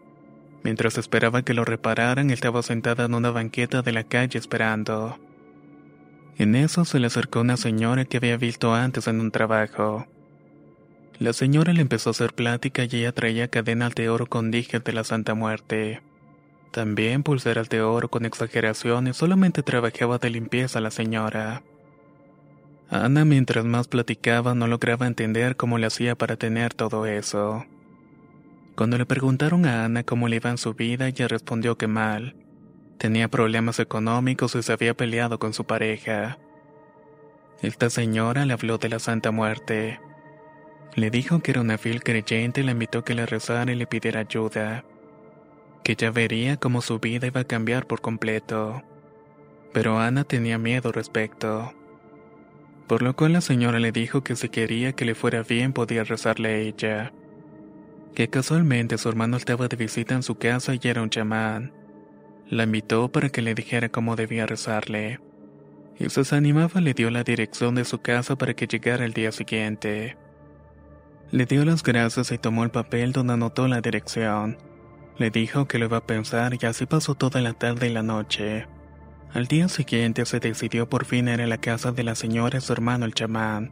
Mientras 0.64 0.98
esperaba 0.98 1.42
que 1.42 1.54
lo 1.54 1.64
repararan, 1.64 2.30
estaba 2.30 2.62
sentada 2.62 3.04
en 3.04 3.14
una 3.14 3.30
banqueta 3.30 3.80
de 3.80 3.92
la 3.92 4.02
calle 4.02 4.38
esperando. 4.38 5.18
En 6.36 6.56
eso 6.56 6.84
se 6.84 6.98
le 6.98 7.06
acercó 7.06 7.40
una 7.40 7.56
señora 7.56 8.04
que 8.04 8.16
había 8.16 8.36
visto 8.36 8.74
antes 8.74 9.06
en 9.06 9.20
un 9.20 9.30
trabajo. 9.30 10.06
La 11.20 11.32
señora 11.32 11.72
le 11.72 11.80
empezó 11.80 12.10
a 12.10 12.12
hacer 12.12 12.32
plática 12.32 12.84
y 12.84 12.96
ella 12.96 13.12
traía 13.12 13.48
cadenas 13.48 13.94
de 13.94 14.08
oro 14.08 14.26
con 14.26 14.50
dijes 14.50 14.82
de 14.82 14.92
la 14.92 15.04
Santa 15.04 15.34
Muerte. 15.34 16.02
También 16.72 17.22
pulseras 17.22 17.68
de 17.68 17.82
oro 17.82 18.08
con 18.08 18.24
exageraciones, 18.24 19.16
solamente 19.16 19.62
trabajaba 19.62 20.18
de 20.18 20.30
limpieza 20.30 20.80
la 20.80 20.90
señora. 20.90 21.62
Ana 22.90 23.26
mientras 23.26 23.66
más 23.66 23.86
platicaba 23.86 24.54
no 24.54 24.66
lograba 24.66 25.06
entender 25.06 25.56
cómo 25.56 25.76
le 25.76 25.86
hacía 25.86 26.14
para 26.14 26.36
tener 26.36 26.72
todo 26.72 27.04
eso. 27.04 27.66
Cuando 28.76 28.96
le 28.96 29.04
preguntaron 29.04 29.66
a 29.66 29.84
Ana 29.84 30.04
cómo 30.04 30.26
le 30.26 30.36
iba 30.36 30.48
en 30.48 30.56
su 30.56 30.72
vida, 30.72 31.06
ella 31.06 31.28
respondió 31.28 31.76
que 31.76 31.86
mal. 31.86 32.34
Tenía 32.96 33.28
problemas 33.28 33.78
económicos 33.78 34.54
y 34.54 34.62
se 34.62 34.72
había 34.72 34.94
peleado 34.94 35.38
con 35.38 35.52
su 35.52 35.66
pareja. 35.66 36.38
Esta 37.60 37.90
señora 37.90 38.46
le 38.46 38.54
habló 38.54 38.78
de 38.78 38.88
la 38.88 38.98
Santa 39.00 39.32
Muerte. 39.32 40.00
Le 40.94 41.10
dijo 41.10 41.40
que 41.40 41.50
era 41.50 41.60
una 41.60 41.76
fiel 41.76 42.02
creyente 42.02 42.62
y 42.62 42.64
le 42.64 42.72
invitó 42.72 43.00
a 43.00 43.04
que 43.04 43.14
le 43.14 43.26
rezara 43.26 43.70
y 43.70 43.74
le 43.74 43.86
pidiera 43.86 44.20
ayuda. 44.20 44.84
Que 45.84 45.94
ya 45.94 46.10
vería 46.10 46.56
cómo 46.56 46.80
su 46.80 46.98
vida 47.00 47.26
iba 47.26 47.42
a 47.42 47.44
cambiar 47.44 47.86
por 47.86 48.00
completo. 48.00 48.82
Pero 49.74 49.98
Ana 49.98 50.24
tenía 50.24 50.56
miedo 50.56 50.90
respecto 50.90 51.74
por 52.88 53.02
lo 53.02 53.14
cual 53.14 53.34
la 53.34 53.42
señora 53.42 53.78
le 53.78 53.92
dijo 53.92 54.24
que 54.24 54.34
si 54.34 54.48
quería 54.48 54.94
que 54.94 55.04
le 55.04 55.14
fuera 55.14 55.42
bien 55.42 55.72
podía 55.72 56.04
rezarle 56.04 56.48
a 56.48 56.56
ella. 56.56 57.12
Que 58.14 58.28
casualmente 58.28 58.96
su 58.96 59.08
hermano 59.10 59.36
estaba 59.36 59.68
de 59.68 59.76
visita 59.76 60.14
en 60.14 60.22
su 60.22 60.36
casa 60.36 60.72
y 60.74 60.80
era 60.82 61.02
un 61.02 61.10
chamán. 61.10 61.72
La 62.48 62.64
invitó 62.64 63.12
para 63.12 63.28
que 63.28 63.42
le 63.42 63.54
dijera 63.54 63.90
cómo 63.90 64.16
debía 64.16 64.46
rezarle. 64.46 65.20
Y 65.98 66.08
se 66.08 66.34
animaba 66.34 66.80
le 66.80 66.94
dio 66.94 67.10
la 67.10 67.24
dirección 67.24 67.74
de 67.74 67.84
su 67.84 68.00
casa 68.00 68.36
para 68.36 68.54
que 68.54 68.66
llegara 68.66 69.04
el 69.04 69.12
día 69.12 69.32
siguiente. 69.32 70.16
Le 71.30 71.44
dio 71.44 71.64
las 71.66 71.82
gracias 71.82 72.32
y 72.32 72.38
tomó 72.38 72.64
el 72.64 72.70
papel 72.70 73.12
donde 73.12 73.34
anotó 73.34 73.68
la 73.68 73.82
dirección. 73.82 74.56
Le 75.18 75.30
dijo 75.30 75.66
que 75.68 75.78
lo 75.78 75.86
iba 75.86 75.98
a 75.98 76.06
pensar 76.06 76.56
y 76.58 76.64
así 76.64 76.86
pasó 76.86 77.14
toda 77.14 77.42
la 77.42 77.52
tarde 77.52 77.88
y 77.88 77.92
la 77.92 78.02
noche. 78.02 78.66
Al 79.34 79.46
día 79.46 79.68
siguiente 79.68 80.24
se 80.24 80.40
decidió 80.40 80.88
por 80.88 81.04
fin 81.04 81.28
ir 81.28 81.42
a 81.42 81.46
la 81.46 81.58
casa 81.58 81.92
de 81.92 82.02
la 82.02 82.14
señora 82.14 82.58
y 82.58 82.60
su 82.62 82.72
hermano 82.72 83.04
el 83.04 83.12
chamán. 83.12 83.70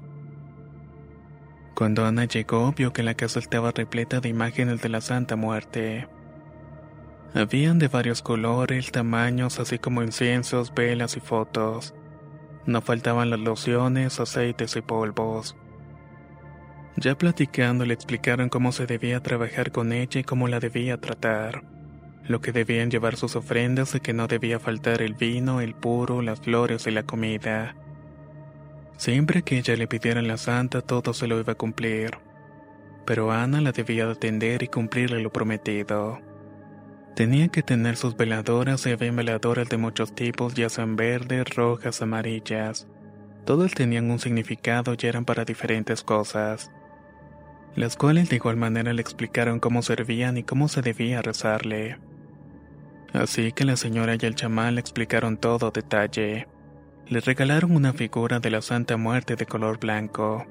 Cuando 1.75 2.05
Ana 2.05 2.27
llegó, 2.27 2.73
vio 2.73 2.93
que 2.93 3.03
la 3.03 3.15
casa 3.15 3.39
estaba 3.39 3.73
repleta 3.73 4.21
de 4.21 4.29
imágenes 4.29 4.83
de 4.83 4.91
la 4.91 5.01
Santa 5.01 5.35
Muerte. 5.35 6.09
Habían 7.35 7.79
de 7.79 7.89
varios 7.89 8.21
colores, 8.21 8.93
tamaños, 8.93 9.59
así 9.59 9.79
como 9.79 10.03
inciensos, 10.03 10.75
velas 10.75 11.17
y 11.17 11.21
fotos. 11.21 11.95
No 12.67 12.83
faltaban 12.83 13.31
las 13.31 13.41
lociones, 13.41 14.21
aceites 14.21 14.77
y 14.77 14.83
polvos. 14.83 15.57
Ya 16.97 17.17
platicando 17.17 17.85
le 17.87 17.95
explicaron 17.95 18.51
cómo 18.51 18.73
se 18.73 18.87
debía 18.87 19.23
trabajar 19.23 19.73
con 19.73 19.93
ella 19.93 20.21
y 20.21 20.25
cómo 20.25 20.49
la 20.49 20.61
debía 20.61 20.99
tratar 20.99 21.76
lo 22.29 22.41
que 22.41 22.53
debían 22.53 22.91
llevar 22.91 23.17
sus 23.17 23.37
ofrendas 23.37 23.95
y 23.95 24.01
que 24.01 24.13
no 24.13 24.27
debía 24.27 24.59
faltar 24.59 25.03
el 25.03 25.15
vino, 25.15 25.61
el 25.61 25.75
puro, 25.75 26.23
las 26.23 26.41
flores 26.41 26.87
y 26.87 26.91
la 26.91 27.05
comida. 27.05 27.77
Siempre 28.97 29.43
que 29.43 29.59
ella 29.59 29.77
le 29.77 29.87
pidiera 29.87 30.23
la 30.23 30.37
santa 30.37 30.81
todo 30.81 31.13
se 31.13 31.27
lo 31.27 31.39
iba 31.39 31.53
a 31.53 31.57
cumplir, 31.57 32.19
pero 33.05 33.31
Ana 33.31 33.61
la 33.61 33.73
debía 33.73 34.11
atender 34.11 34.63
y 34.63 34.69
cumplirle 34.69 35.21
lo 35.21 35.31
prometido. 35.31 36.21
Tenía 37.15 37.49
que 37.49 37.63
tener 37.63 37.97
sus 37.97 38.17
veladoras 38.17 38.85
y 38.87 38.91
había 38.91 39.13
veladoras 39.13 39.69
de 39.69 39.79
muchos 39.79 40.15
tipos, 40.15 40.55
ya 40.55 40.69
sean 40.69 40.97
verdes, 40.97 41.55
rojas, 41.55 42.03
amarillas. 42.03 42.87
Todas 43.47 43.73
tenían 43.73 44.11
un 44.11 44.19
significado 44.19 44.95
y 45.01 45.07
eran 45.07 45.25
para 45.25 45.45
diferentes 45.45 46.03
cosas, 46.03 46.71
las 47.75 47.97
cuales 47.97 48.29
de 48.29 48.37
igual 48.37 48.57
manera 48.57 48.93
le 48.93 49.01
explicaron 49.01 49.61
cómo 49.61 49.83
servían 49.83 50.37
y 50.37 50.43
cómo 50.43 50.69
se 50.69 50.83
debía 50.83 51.23
rezarle. 51.23 51.97
Así 53.17 53.53
que 53.53 53.65
la 53.65 53.77
señora 53.77 54.15
y 54.21 54.27
el 54.27 54.35
chamán 54.35 54.75
le 54.75 54.81
explicaron 54.83 55.39
todo 55.39 55.71
detalle. 55.71 56.47
Le 57.07 57.21
regalaron 57.21 57.75
una 57.75 57.95
figura 57.95 58.41
de 58.41 58.51
la 58.51 58.61
Santa 58.61 58.99
Muerte 58.99 59.37
de 59.37 59.47
color 59.47 59.79
blanco. 59.79 60.45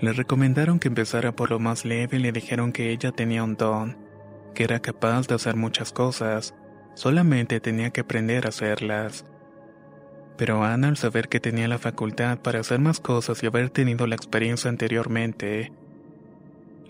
Le 0.00 0.12
recomendaron 0.12 0.78
que 0.78 0.86
empezara 0.86 1.32
por 1.32 1.50
lo 1.50 1.58
más 1.58 1.84
leve 1.84 2.18
y 2.18 2.20
le 2.20 2.30
dijeron 2.30 2.70
que 2.70 2.92
ella 2.92 3.10
tenía 3.10 3.42
un 3.42 3.56
don, 3.56 3.96
que 4.54 4.62
era 4.62 4.78
capaz 4.78 5.26
de 5.26 5.34
hacer 5.34 5.56
muchas 5.56 5.92
cosas, 5.92 6.54
solamente 6.94 7.58
tenía 7.58 7.90
que 7.90 8.02
aprender 8.02 8.46
a 8.46 8.50
hacerlas. 8.50 9.24
Pero 10.36 10.62
Ana, 10.62 10.88
al 10.88 10.96
saber 10.96 11.28
que 11.28 11.40
tenía 11.40 11.66
la 11.66 11.78
facultad 11.78 12.38
para 12.38 12.60
hacer 12.60 12.78
más 12.78 13.00
cosas 13.00 13.42
y 13.42 13.46
haber 13.46 13.70
tenido 13.70 14.06
la 14.06 14.14
experiencia 14.14 14.70
anteriormente, 14.70 15.72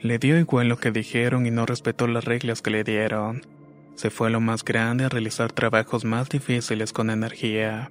le 0.02 0.18
dio 0.18 0.38
igual 0.38 0.68
lo 0.68 0.76
que 0.76 0.90
dijeron 0.90 1.46
y 1.46 1.50
no 1.50 1.64
respetó 1.64 2.06
las 2.08 2.26
reglas 2.26 2.60
que 2.60 2.70
le 2.70 2.84
dieron 2.84 3.55
Se 3.96 4.10
fue 4.10 4.28
a 4.28 4.30
lo 4.30 4.40
más 4.40 4.62
grande 4.64 5.04
a 5.04 5.08
realizar 5.08 5.52
trabajos 5.52 6.04
más 6.04 6.28
difíciles 6.28 6.92
con 6.92 7.10
energía. 7.10 7.90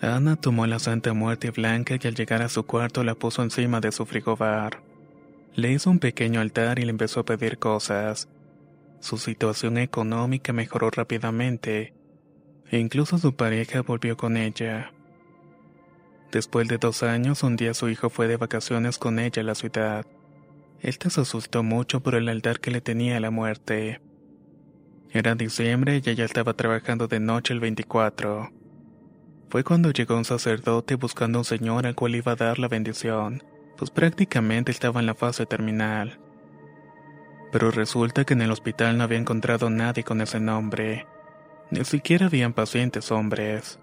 Ana 0.00 0.36
tomó 0.36 0.66
la 0.66 0.78
Santa 0.78 1.12
Muerte 1.12 1.50
blanca 1.50 1.96
y 2.02 2.06
al 2.06 2.14
llegar 2.14 2.40
a 2.40 2.48
su 2.48 2.64
cuarto 2.64 3.04
la 3.04 3.14
puso 3.14 3.42
encima 3.42 3.80
de 3.80 3.92
su 3.92 4.06
frigobar. 4.06 4.82
Le 5.54 5.70
hizo 5.72 5.90
un 5.90 5.98
pequeño 5.98 6.40
altar 6.40 6.78
y 6.78 6.84
le 6.84 6.90
empezó 6.90 7.20
a 7.20 7.24
pedir 7.24 7.58
cosas. 7.58 8.28
Su 9.00 9.18
situación 9.18 9.76
económica 9.76 10.54
mejoró 10.54 10.90
rápidamente 10.90 11.92
e 12.70 12.78
incluso 12.78 13.18
su 13.18 13.34
pareja 13.34 13.82
volvió 13.82 14.16
con 14.16 14.38
ella. 14.38 14.92
Después 16.32 16.68
de 16.68 16.78
dos 16.78 17.02
años, 17.02 17.42
un 17.42 17.56
día 17.56 17.74
su 17.74 17.88
hijo 17.88 18.08
fue 18.08 18.28
de 18.28 18.36
vacaciones 18.36 18.96
con 18.96 19.18
ella 19.18 19.42
a 19.42 19.44
la 19.44 19.54
ciudad. 19.54 20.06
Él 20.80 20.94
se 20.94 21.20
asustó 21.20 21.62
mucho 21.62 22.00
por 22.00 22.14
el 22.14 22.28
altar 22.28 22.60
que 22.60 22.70
le 22.70 22.80
tenía 22.80 23.18
a 23.18 23.20
la 23.20 23.30
muerte. 23.30 24.00
Era 25.12 25.34
diciembre 25.34 26.00
y 26.04 26.08
ella 26.08 26.24
estaba 26.24 26.54
trabajando 26.54 27.08
de 27.08 27.18
noche 27.18 27.52
el 27.52 27.58
24. 27.58 28.52
Fue 29.48 29.64
cuando 29.64 29.90
llegó 29.90 30.16
un 30.16 30.24
sacerdote 30.24 30.94
buscando 30.94 31.38
a 31.38 31.40
un 31.40 31.44
señor 31.44 31.84
al 31.84 31.96
cual 31.96 32.14
iba 32.14 32.32
a 32.32 32.36
dar 32.36 32.60
la 32.60 32.68
bendición, 32.68 33.42
pues 33.76 33.90
prácticamente 33.90 34.70
estaba 34.70 35.00
en 35.00 35.06
la 35.06 35.16
fase 35.16 35.46
terminal. 35.46 36.20
Pero 37.50 37.72
resulta 37.72 38.24
que 38.24 38.34
en 38.34 38.42
el 38.42 38.52
hospital 38.52 38.98
no 38.98 39.02
había 39.02 39.18
encontrado 39.18 39.68
nadie 39.68 40.04
con 40.04 40.20
ese 40.20 40.38
nombre. 40.38 41.08
Ni 41.72 41.84
siquiera 41.84 42.26
habían 42.26 42.52
pacientes 42.52 43.10
hombres. 43.10 43.80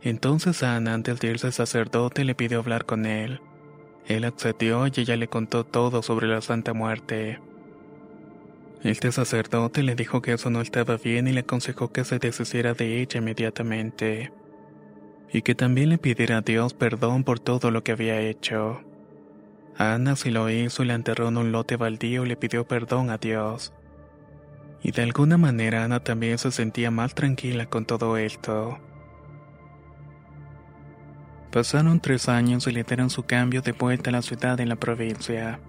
Entonces 0.00 0.62
Ana, 0.62 0.94
antes 0.94 1.20
de 1.20 1.28
irse 1.28 1.48
al 1.48 1.52
sacerdote, 1.52 2.24
le 2.24 2.34
pidió 2.34 2.58
hablar 2.58 2.86
con 2.86 3.04
él. 3.04 3.42
Él 4.06 4.24
accedió 4.24 4.86
y 4.86 4.92
ella 4.96 5.16
le 5.16 5.28
contó 5.28 5.64
todo 5.64 6.02
sobre 6.02 6.26
la 6.26 6.40
Santa 6.40 6.72
Muerte. 6.72 7.38
Este 8.84 9.12
sacerdote 9.12 9.84
le 9.84 9.94
dijo 9.94 10.22
que 10.22 10.32
eso 10.32 10.50
no 10.50 10.60
estaba 10.60 10.96
bien 10.96 11.28
y 11.28 11.32
le 11.32 11.40
aconsejó 11.40 11.92
que 11.92 12.04
se 12.04 12.18
deshiciera 12.18 12.74
de 12.74 13.00
ella 13.00 13.18
inmediatamente. 13.18 14.32
Y 15.32 15.42
que 15.42 15.54
también 15.54 15.88
le 15.88 15.98
pidiera 15.98 16.38
a 16.38 16.40
Dios 16.40 16.74
perdón 16.74 17.22
por 17.22 17.38
todo 17.38 17.70
lo 17.70 17.84
que 17.84 17.92
había 17.92 18.20
hecho. 18.20 18.80
Ana 19.78 20.16
sí 20.16 20.30
lo 20.30 20.50
hizo 20.50 20.82
y 20.82 20.86
la 20.86 20.94
enterró 20.94 21.28
en 21.28 21.36
un 21.36 21.52
lote 21.52 21.76
baldío 21.76 22.24
y 22.24 22.28
le 22.28 22.36
pidió 22.36 22.66
perdón 22.66 23.10
a 23.10 23.18
Dios. 23.18 23.72
Y 24.82 24.90
de 24.90 25.02
alguna 25.02 25.38
manera 25.38 25.84
Ana 25.84 26.00
también 26.00 26.38
se 26.38 26.50
sentía 26.50 26.90
más 26.90 27.14
tranquila 27.14 27.66
con 27.66 27.86
todo 27.86 28.16
esto. 28.16 28.80
Pasaron 31.52 32.00
tres 32.00 32.28
años 32.28 32.66
y 32.66 32.72
le 32.72 32.82
dieron 32.82 33.10
su 33.10 33.22
cambio 33.22 33.62
de 33.62 33.72
vuelta 33.72 34.10
a 34.10 34.12
la 34.12 34.22
ciudad 34.22 34.58
en 34.58 34.68
la 34.68 34.76
provincia. 34.76 35.60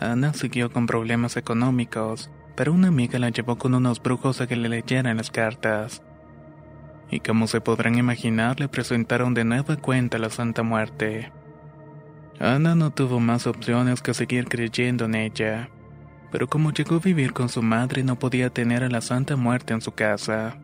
Ana 0.00 0.32
siguió 0.32 0.70
con 0.72 0.86
problemas 0.86 1.36
económicos, 1.36 2.30
pero 2.56 2.72
una 2.72 2.88
amiga 2.88 3.18
la 3.18 3.30
llevó 3.30 3.56
con 3.56 3.74
unos 3.74 4.02
brujos 4.02 4.40
a 4.40 4.46
que 4.46 4.56
le 4.56 4.68
leyeran 4.68 5.16
las 5.16 5.30
cartas. 5.30 6.02
Y 7.10 7.20
como 7.20 7.46
se 7.46 7.60
podrán 7.60 7.96
imaginar, 7.96 8.60
le 8.60 8.68
presentaron 8.68 9.34
de 9.34 9.44
nueva 9.44 9.76
cuenta 9.76 10.18
la 10.18 10.30
Santa 10.30 10.62
Muerte. 10.62 11.32
Ana 12.40 12.74
no 12.74 12.90
tuvo 12.90 13.20
más 13.20 13.46
opciones 13.46 14.02
que 14.02 14.14
seguir 14.14 14.46
creyendo 14.46 15.04
en 15.04 15.14
ella, 15.14 15.68
pero 16.32 16.48
como 16.48 16.72
llegó 16.72 16.96
a 16.96 17.00
vivir 17.00 17.32
con 17.32 17.48
su 17.48 17.62
madre 17.62 18.02
no 18.02 18.18
podía 18.18 18.50
tener 18.50 18.82
a 18.82 18.88
la 18.88 19.00
Santa 19.00 19.36
Muerte 19.36 19.72
en 19.72 19.80
su 19.80 19.92
casa. 19.92 20.56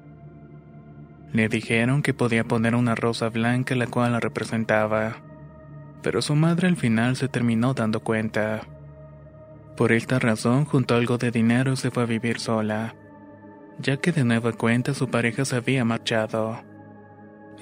Le 1.33 1.49
dijeron 1.49 2.03
que 2.03 2.13
podía 2.13 2.43
poner 2.43 2.75
una 2.75 2.97
rosa 2.97 3.29
blanca 3.29 3.77
la 3.77 3.87
cual 3.87 4.13
la 4.13 4.21
representaba, 4.21 5.19
pero 6.03 6.23
su 6.23 6.35
madre 6.35 6.67
al 6.67 6.77
final 6.77 7.15
se 7.15 7.29
terminó 7.29 7.73
dando 7.73 8.01
cuenta. 8.01 8.63
Por 9.81 9.93
esta 9.93 10.19
razón 10.19 10.67
juntó 10.67 10.95
algo 10.95 11.17
de 11.17 11.31
dinero 11.31 11.75
se 11.75 11.91
fue 11.91 12.03
a 12.03 12.07
vivir 12.07 12.39
sola, 12.39 12.95
ya 13.79 13.97
que 13.97 14.13
de 14.13 14.25
nueva 14.25 14.53
cuenta 14.53 14.93
su 14.93 15.09
pareja 15.09 15.47
se 15.47 15.57
había 15.57 15.87
marchado. 15.87 16.61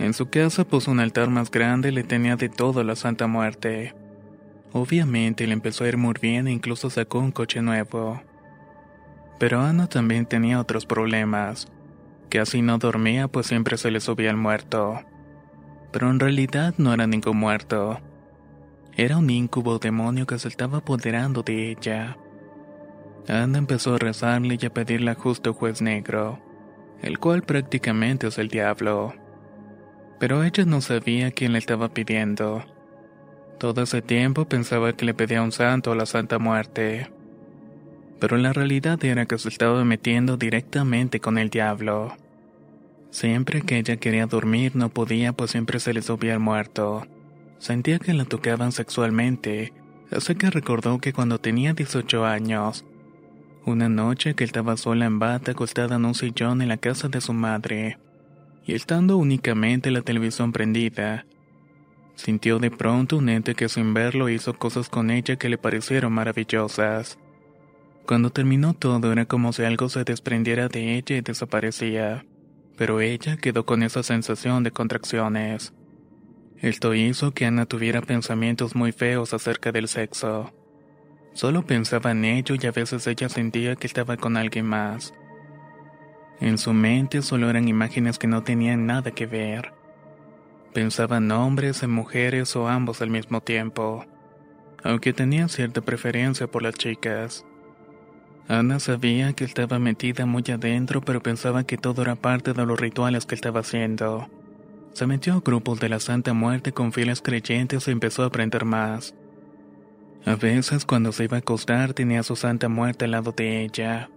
En 0.01 0.13
su 0.13 0.29
casa 0.29 0.65
puso 0.65 0.91
un 0.91 0.99
altar 0.99 1.31
más 1.31 1.49
grande 1.49 1.91
y 1.91 1.93
le 1.93 2.03
tenía 2.03 2.35
de 2.35 2.49
todo 2.49 2.83
la 2.83 2.97
Santa 2.97 3.29
Muerte. 3.29 3.95
Obviamente 4.73 5.47
le 5.47 5.53
empezó 5.53 5.85
a 5.85 5.89
ir 5.91 5.97
muy 5.97 6.15
bien 6.21 6.49
e 6.49 6.51
incluso 6.51 6.91
sacó 6.91 7.21
un 7.21 7.31
coche 7.31 7.63
nuevo. 7.63 8.21
Pero 9.39 9.61
Ana 9.61 9.87
también 9.87 10.27
tenía 10.27 10.59
otros 10.59 10.87
problemas 10.87 11.69
que 12.31 12.41
así 12.41 12.63
no 12.63 12.79
dormía 12.79 13.29
pues 13.29 13.47
siempre 13.47 13.79
se 13.79 13.93
le 13.93 14.01
subía 14.01 14.31
el 14.31 14.37
muerto. 14.37 15.05
Pero 15.93 16.11
en 16.11 16.19
realidad 16.19 16.75
no 16.79 16.93
era 16.93 17.07
ningún 17.07 17.37
muerto. 17.37 18.01
Era 18.99 19.17
un 19.17 19.31
incubo 19.31 19.79
demonio 19.79 20.27
que 20.27 20.39
se 20.39 20.49
estaba 20.49 20.79
apoderando 20.79 21.43
de 21.43 21.71
ella. 21.71 22.19
Ana 23.27 23.57
empezó 23.57 23.95
a 23.95 23.99
rezarle 23.99 24.59
y 24.61 24.67
a 24.67 24.75
pedirle 24.75 25.13
a 25.13 25.15
justo 25.15 25.55
juez 25.55 25.81
negro, 25.81 26.39
el 27.01 27.19
cual 27.19 27.43
prácticamente 27.43 28.27
es 28.27 28.37
el 28.37 28.49
diablo. 28.49 29.15
Pero 30.21 30.45
ella 30.45 30.67
no 30.67 30.83
sabía 30.83 31.31
quién 31.31 31.53
le 31.53 31.59
estaba 31.59 31.89
pidiendo. 31.95 32.63
Todo 33.59 33.85
ese 33.85 34.03
tiempo 34.03 34.45
pensaba 34.45 34.93
que 34.93 35.07
le 35.07 35.15
pedía 35.15 35.39
a 35.39 35.45
un 35.45 35.53
santo 35.53 35.93
o 35.93 35.95
la 35.95 36.05
Santa 36.05 36.39
Muerte 36.39 37.09
pero 38.19 38.37
la 38.37 38.53
realidad 38.53 39.03
era 39.05 39.27
que 39.27 39.39
se 39.39 39.49
estaba 39.49 39.85
metiendo 39.85 40.37
directamente 40.37 41.21
con 41.21 41.39
el 41.39 41.51
diablo. 41.51 42.17
Siempre 43.11 43.63
que 43.63 43.79
ella 43.79 43.97
quería 43.97 44.27
dormir 44.27 44.77
no 44.77 44.89
podía 44.89 45.33
pues 45.33 45.53
siempre 45.53 45.81
se 45.81 45.95
le 45.95 46.03
subía 46.03 46.35
el 46.35 46.41
muerto. 46.41 47.07
Sentía 47.59 47.99
que 47.99 48.15
la 48.15 48.25
tocaban 48.25 48.73
sexualmente, 48.73 49.73
así 50.11 50.35
que 50.37 50.51
recordó 50.51 51.01
que 51.01 51.13
cuando 51.13 51.39
tenía 51.39 51.75
18 51.75 52.25
años, 52.25 52.85
una 53.67 53.89
noche 53.89 54.35
que 54.35 54.45
estaba 54.45 54.77
sola 54.77 55.07
en 55.07 55.19
bata 55.19 55.53
acostada 55.53 55.97
en 55.97 56.05
un 56.05 56.15
sillón 56.15 56.63
en 56.63 56.69
la 56.69 56.77
casa 56.77 57.09
de 57.09 57.21
su 57.21 57.33
madre, 57.33 57.99
y 58.65 58.75
estando 58.75 59.17
únicamente 59.17 59.91
la 59.91 60.03
televisión 60.03 60.53
prendida, 60.53 61.27
sintió 62.15 62.59
de 62.59 62.71
pronto 62.71 63.17
un 63.17 63.29
ente 63.29 63.55
que 63.55 63.69
sin 63.69 63.93
verlo 63.93 64.29
hizo 64.29 64.55
cosas 64.55 64.89
con 64.89 65.11
ella 65.11 65.37
que 65.37 65.49
le 65.49 65.59
parecieron 65.59 66.13
maravillosas. 66.13 67.19
Cuando 68.07 68.31
terminó 68.31 68.75
todo 68.75 69.13
era 69.13 69.27
como 69.27 69.53
si 69.53 69.65
algo 69.65 69.89
se 69.89 70.05
desprendiera 70.05 70.69
de 70.69 70.97
ella 70.97 71.17
y 71.17 71.21
desaparecía, 71.21 72.25
pero 72.77 73.01
ella 73.01 73.37
quedó 73.37 73.67
con 73.67 73.83
esa 73.83 74.03
sensación 74.03 74.63
de 74.63 74.71
contracciones. 74.71 75.75
Esto 76.61 76.93
hizo 76.95 77.33
que 77.33 77.47
Ana 77.47 77.67
tuviera 77.67 78.03
pensamientos 78.03 78.75
muy 78.75 78.91
feos 78.91 79.33
acerca 79.33 79.71
del 79.71 79.87
sexo. 79.87 80.53
Solo 81.33 81.65
pensaba 81.65 82.11
en 82.11 82.25
ello 82.25 82.57
y 82.61 82.67
a 82.67 82.73
veces 82.73 83.07
ella 83.07 83.29
sentía 83.29 83.77
que 83.77 83.87
estaba 83.87 84.17
con 84.17 84.37
alguien 84.37 84.67
más. 84.67 85.15
En 86.41 86.59
su 86.59 86.73
mente 86.73 87.23
solo 87.23 87.49
eran 87.49 87.69
imágenes 87.69 88.19
que 88.19 88.27
no 88.27 88.43
tenían 88.43 88.87
nada 88.87 89.13
que 89.13 89.27
ver. 89.27 89.73
Pensaba 90.73 91.19
en 91.19 91.31
hombres, 91.31 91.85
en 91.85 91.91
mujeres 91.91 92.57
o 92.57 92.69
ambos 92.69 93.03
al 93.03 93.11
mismo 93.11 93.41
tiempo, 93.41 94.05
aunque 94.83 95.13
tenía 95.13 95.47
cierta 95.47 95.81
preferencia 95.81 96.49
por 96.49 96.63
las 96.63 96.75
chicas. 96.75 97.45
Ana 98.49 98.81
sabía 98.81 99.33
que 99.33 99.45
estaba 99.45 99.79
metida 99.79 100.27
muy 100.27 100.43
adentro, 100.53 101.03
pero 101.03 101.23
pensaba 101.23 101.65
que 101.65 101.77
todo 101.77 102.03
era 102.03 102.17
parte 102.17 102.53
de 102.53 102.67
los 102.67 102.81
rituales 102.81 103.27
que 103.27 103.35
estaba 103.35 103.61
haciendo. 103.61 104.29
Se 104.99 105.07
metió 105.07 105.35
a 105.35 105.41
grupos 105.41 105.79
de 105.79 105.89
la 105.89 106.01
Santa 106.01 106.33
Muerte 106.33 106.73
con 106.73 106.93
fieles 106.93 107.23
creyentes 107.23 107.87
y 107.87 107.93
empezó 107.93 108.25
a 108.25 108.27
aprender 108.27 108.65
más. 108.65 109.15
A 110.25 110.35
veces 110.35 110.85
cuando 110.85 111.13
se 111.13 111.23
iba 111.23 111.37
a 111.37 111.39
acostar 111.39 111.95
tenía 111.95 112.19
a 112.19 112.25
su 112.25 112.35
Santa 112.35 112.69
Muerte 112.69 113.05
al 113.05 113.13
lado 113.13 113.31
de 113.31 113.63
ella. 113.63 114.11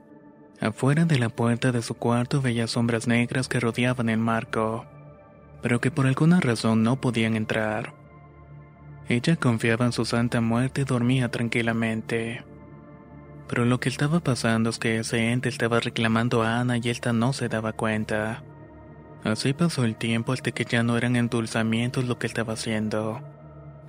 Afuera 0.60 1.06
de 1.06 1.20
la 1.20 1.30
puerta 1.30 1.72
de 1.72 1.84
su 1.84 1.94
cuarto 1.94 2.42
veía 2.42 2.66
sombras 2.66 3.06
negras 3.06 3.48
que 3.48 3.60
rodeaban 3.60 4.10
el 4.10 4.18
marco, 4.18 4.88
pero 5.62 5.80
que 5.80 5.92
por 5.92 6.08
alguna 6.08 6.40
razón 6.40 6.82
no 6.82 7.00
podían 7.00 7.36
entrar. 7.36 7.94
Ella 9.08 9.36
confiaba 9.36 9.86
en 9.86 9.92
su 9.92 10.04
Santa 10.04 10.42
Muerte 10.42 10.82
y 10.82 10.86
dormía 10.86 11.30
tranquilamente. 11.30 12.44
Pero 13.48 13.66
lo 13.66 13.80
que 13.80 13.90
estaba 13.90 14.20
pasando 14.20 14.72
es 14.72 14.80
que 14.80 14.98
ese 14.98 15.32
ente 15.32 15.48
estaba 15.48 15.80
reclamando 15.80 16.42
a 16.42 16.60
Ana 16.60 16.78
y 16.78 16.90
esta 16.90 17.14
no 17.14 17.34
se 17.34 17.50
daba 17.50 17.72
cuenta. 17.72 18.42
Así 19.24 19.54
pasó 19.54 19.86
el 19.86 19.96
tiempo 19.96 20.34
hasta 20.34 20.52
que 20.52 20.66
ya 20.66 20.84
no 20.84 20.98
eran 20.98 21.16
endulzamientos 21.16 22.06
lo 22.06 22.18
que 22.18 22.28
estaba 22.28 22.54
haciendo. 22.54 23.22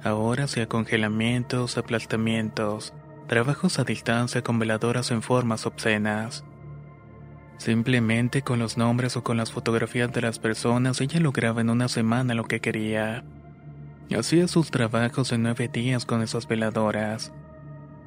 Ahora 0.04 0.44
hacía 0.44 0.68
congelamientos, 0.68 1.78
aplastamientos, 1.78 2.92
trabajos 3.28 3.78
a 3.78 3.84
distancia 3.84 4.42
con 4.42 4.58
veladoras 4.58 5.10
en 5.10 5.22
formas 5.22 5.64
obscenas. 5.64 6.44
Simplemente 7.56 8.42
con 8.42 8.58
los 8.58 8.76
nombres 8.76 9.16
o 9.16 9.22
con 9.22 9.36
las 9.36 9.52
fotografías 9.52 10.12
de 10.12 10.20
las 10.20 10.38
personas 10.38 11.00
ella 11.00 11.20
lograba 11.20 11.60
en 11.60 11.70
una 11.70 11.88
semana 11.88 12.34
lo 12.34 12.44
que 12.44 12.60
quería. 12.60 13.24
Hacía 14.18 14.48
sus 14.48 14.70
trabajos 14.70 15.32
en 15.32 15.44
nueve 15.44 15.68
días 15.68 16.04
con 16.04 16.22
esas 16.22 16.46
veladoras. 16.46 17.32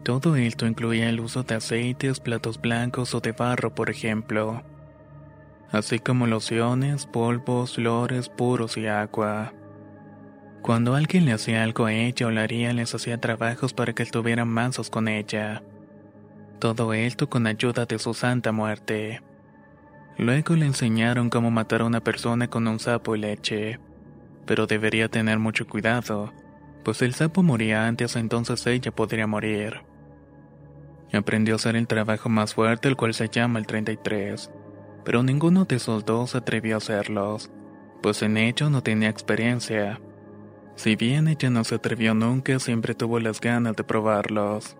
Todo 0.03 0.35
esto 0.35 0.67
incluía 0.67 1.09
el 1.09 1.19
uso 1.19 1.41
de 1.41 1.55
aceites, 1.55 2.19
platos 2.19 2.61
blancos 2.61 3.15
o 3.15 3.21
de 3.21 3.31
barro, 3.31 3.73
por 3.73 3.89
ejemplo, 3.89 4.61
así 5.75 5.99
como 5.99 6.27
lociones, 6.27 7.05
polvos, 7.05 7.75
flores 7.75 8.29
puros 8.29 8.77
y 8.77 8.87
agua. 8.87 9.53
Cuando 10.61 10.95
alguien 10.95 11.25
le 11.25 11.33
hacía 11.33 11.63
algo 11.63 11.85
a 11.85 11.93
ella 11.93 12.27
o 12.27 12.31
la 12.31 12.41
haría, 12.41 12.73
les 12.73 12.95
hacía 12.95 13.19
trabajos 13.19 13.73
para 13.73 13.93
que 13.93 14.03
estuvieran 14.03 14.47
mansos 14.47 14.89
con 14.89 15.07
ella. 15.07 15.61
Todo 16.59 16.93
esto 16.93 17.29
con 17.29 17.45
ayuda 17.45 17.85
de 17.85 17.99
su 17.99 18.13
santa 18.13 18.51
muerte. 18.51 19.21
Luego 20.17 20.55
le 20.55 20.65
enseñaron 20.65 21.29
cómo 21.29 21.51
matar 21.51 21.81
a 21.81 21.85
una 21.85 22.01
persona 22.01 22.49
con 22.49 22.67
un 22.67 22.79
sapo 22.79 23.15
y 23.15 23.19
leche. 23.19 23.79
Pero 24.45 24.65
debería 24.65 25.09
tener 25.09 25.37
mucho 25.37 25.67
cuidado, 25.67 26.33
pues 26.83 27.01
el 27.01 27.13
sapo 27.13 27.43
moría 27.43 27.87
antes 27.87 28.15
entonces 28.15 28.65
ella 28.65 28.91
podría 28.91 29.27
morir. 29.27 29.81
Aprendió 31.13 31.55
a 31.55 31.57
hacer 31.57 31.75
el 31.75 31.87
trabajo 31.87 32.29
más 32.29 32.53
fuerte, 32.53 32.87
el 32.87 32.95
cual 32.95 33.13
se 33.13 33.29
llama 33.29 33.59
el 33.59 33.67
33, 33.67 34.51
pero 35.05 35.23
ninguno 35.23 35.65
de 35.65 35.75
esos 35.75 36.03
dos 36.03 36.31
se 36.31 36.39
atrevió 36.39 36.75
a 36.75 36.77
hacerlos, 36.79 37.51
pues 38.01 38.21
en 38.23 38.37
ello 38.37 38.69
no 38.69 38.81
tenía 38.81 39.09
experiencia. 39.09 40.01
Si 40.75 40.95
bien 40.95 41.27
ella 41.27 41.49
no 41.49 41.63
se 41.63 41.75
atrevió 41.75 42.13
nunca, 42.13 42.59
siempre 42.59 42.95
tuvo 42.95 43.19
las 43.19 43.39
ganas 43.39 43.75
de 43.75 43.83
probarlos. 43.83 44.75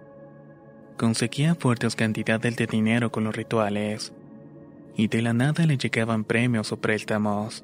Conseguía 0.98 1.56
fuertes 1.56 1.96
cantidades 1.96 2.56
de 2.58 2.66
dinero 2.66 3.12
con 3.12 3.24
los 3.24 3.36
rituales, 3.36 4.14
y 4.98 5.08
de 5.08 5.22
la 5.22 5.34
nada 5.34 5.66
le 5.66 5.78
llegaban 5.78 6.24
premios 6.24 6.72
o 6.72 6.78
préstamos. 6.78 7.64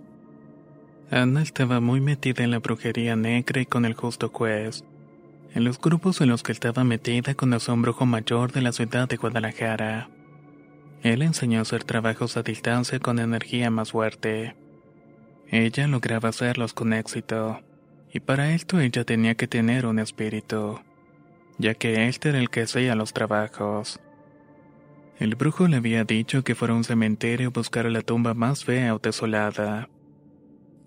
Ana 1.09 1.41
estaba 1.41 1.81
muy 1.81 1.99
metida 1.99 2.43
en 2.43 2.51
la 2.51 2.59
brujería 2.59 3.15
negra 3.15 3.59
y 3.59 3.65
con 3.65 3.85
el 3.85 3.95
justo 3.95 4.29
juez, 4.29 4.85
en 5.53 5.63
los 5.63 5.79
grupos 5.81 6.21
en 6.21 6.29
los 6.29 6.43
que 6.43 6.51
estaba 6.51 6.83
metida 6.83 7.33
con 7.33 7.53
un 7.53 7.81
brujo 7.81 8.05
mayor 8.05 8.51
de 8.51 8.61
la 8.61 8.71
ciudad 8.71 9.09
de 9.09 9.17
Guadalajara. 9.17 10.09
Él 11.03 11.23
enseñó 11.23 11.59
a 11.59 11.61
hacer 11.63 11.83
trabajos 11.83 12.37
a 12.37 12.43
distancia 12.43 12.99
con 12.99 13.17
energía 13.17 13.71
más 13.71 13.91
fuerte. 13.91 14.55
Ella 15.49 15.87
lograba 15.87 16.29
hacerlos 16.29 16.73
con 16.73 16.93
éxito, 16.93 17.59
y 18.13 18.19
para 18.19 18.53
esto 18.53 18.79
ella 18.79 19.03
tenía 19.03 19.35
que 19.35 19.47
tener 19.47 19.85
un 19.85 19.97
espíritu, 19.97 20.79
ya 21.57 21.73
que 21.73 22.07
él 22.07 22.15
era 22.23 22.37
el 22.37 22.49
que 22.49 22.61
hacía 22.61 22.95
los 22.95 23.13
trabajos. 23.13 23.99
El 25.17 25.35
brujo 25.35 25.67
le 25.67 25.77
había 25.77 26.03
dicho 26.03 26.43
que 26.43 26.55
fuera 26.55 26.73
a 26.73 26.77
un 26.77 26.83
cementerio 26.83 27.47
a 27.47 27.51
buscar 27.51 27.85
la 27.85 28.01
tumba 28.01 28.33
más 28.33 28.63
fea 28.63 28.93
o 28.95 28.99
desolada, 28.99 29.89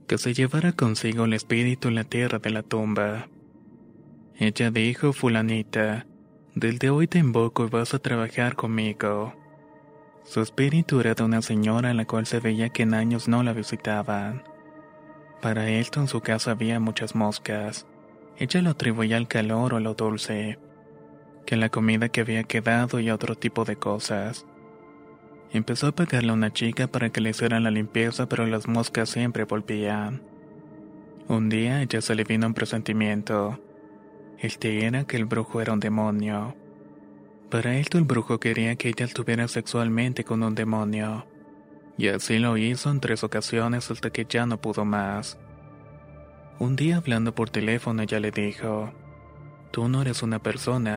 que 0.07 0.19
se 0.19 0.33
llevara 0.33 0.73
consigo 0.73 1.25
el 1.25 1.33
espíritu 1.33 1.89
en 1.89 1.97
la 1.97 2.05
tierra 2.05 2.39
de 2.39 2.51
la 2.51 2.63
tumba. 2.63 3.29
Ella 4.37 4.71
dijo, 4.71 5.13
fulanita, 5.13 6.07
desde 6.55 6.91
hoy 6.91 7.09
te 7.09 7.19
invoco 7.19 7.67
y 7.67 7.69
vas 7.69 7.95
a 7.95 7.99
trabajar 7.99 8.55
conmigo. 8.55 9.35
Su 10.25 10.41
espíritu 10.41 11.01
era 11.01 11.15
de 11.15 11.23
una 11.23 11.43
señora 11.43 11.91
a 11.91 11.95
la 11.95 12.07
cual 12.07 12.27
se 12.27 12.41
veía 12.41 12.71
que 12.71 12.83
en 12.83 12.95
años 12.95 13.29
no 13.29 13.43
la 13.43 13.53
visitaban. 13.53 14.43
Para 15.43 15.69
esto 15.69 16.01
en 16.01 16.09
su 16.09 16.23
casa 16.23 16.53
había 16.53 16.81
muchas 16.81 17.15
moscas. 17.15 17.87
Ella 18.39 18.63
lo 18.63 18.71
atribuía 18.71 19.19
al 19.19 19.29
calor 19.29 19.75
o 19.75 19.77
a 19.77 19.81
lo 19.81 19.95
dulce, 19.95 20.59
que 21.45 21.57
la 21.57 21.69
comida 21.69 22.09
que 22.09 22.23
había 22.23 22.43
quedado 22.45 23.01
y 23.01 23.11
otro 23.11 23.37
tipo 23.37 23.67
de 23.67 23.77
cosas. 23.77 24.47
Empezó 25.53 25.89
a 25.89 25.93
pagarle 25.93 26.31
a 26.31 26.35
una 26.35 26.53
chica 26.53 26.87
para 26.89 27.11
que 27.11 27.21
le 27.21 27.31
hiciera 27.31 27.61
la 27.61 27.71
limpieza, 27.71 28.27
pero 28.27 28.47
las 28.47 28.67
moscas 28.67 29.11
siempre 29.11 29.45
volvían. 29.45 30.23
Un 31.29 31.49
día 31.51 31.83
ella 31.83 32.01
se 32.01 32.15
le 32.15 32.25
vino 32.25 32.47
un 32.47 32.55
presentimiento. 32.55 33.61
Este 34.39 34.85
era 34.87 35.05
que 35.05 35.17
el 35.17 35.27
brujo 35.27 35.61
era 35.61 35.75
un 35.75 35.81
demonio. 35.81 36.57
Para 37.55 37.77
esto 37.77 37.99
el 37.99 38.05
brujo 38.05 38.41
quería 38.41 38.75
que 38.75 38.89
ella 38.89 39.05
estuviera 39.05 39.47
sexualmente 39.47 40.25
con 40.25 40.43
un 40.43 40.57
demonio. 40.57 41.25
Y 41.97 42.09
así 42.09 42.41
lo 42.41 42.57
hizo 42.57 42.91
en 42.91 42.99
tres 42.99 43.23
ocasiones 43.23 43.93
hasta 43.93 44.11
que 44.11 44.27
ya 44.29 44.45
no 44.45 44.61
pudo 44.61 44.85
más. 44.85 45.39
Un 46.59 46.75
día 46.75 46.97
hablando 46.97 47.33
por 47.33 47.51
teléfono 47.51 48.03
ella 48.03 48.19
le 48.19 48.33
dijo, 48.33 48.93
Tú 49.71 49.89
no 49.89 50.03
eres 50.03 50.25
una 50.25 50.41
persona. 50.41 50.97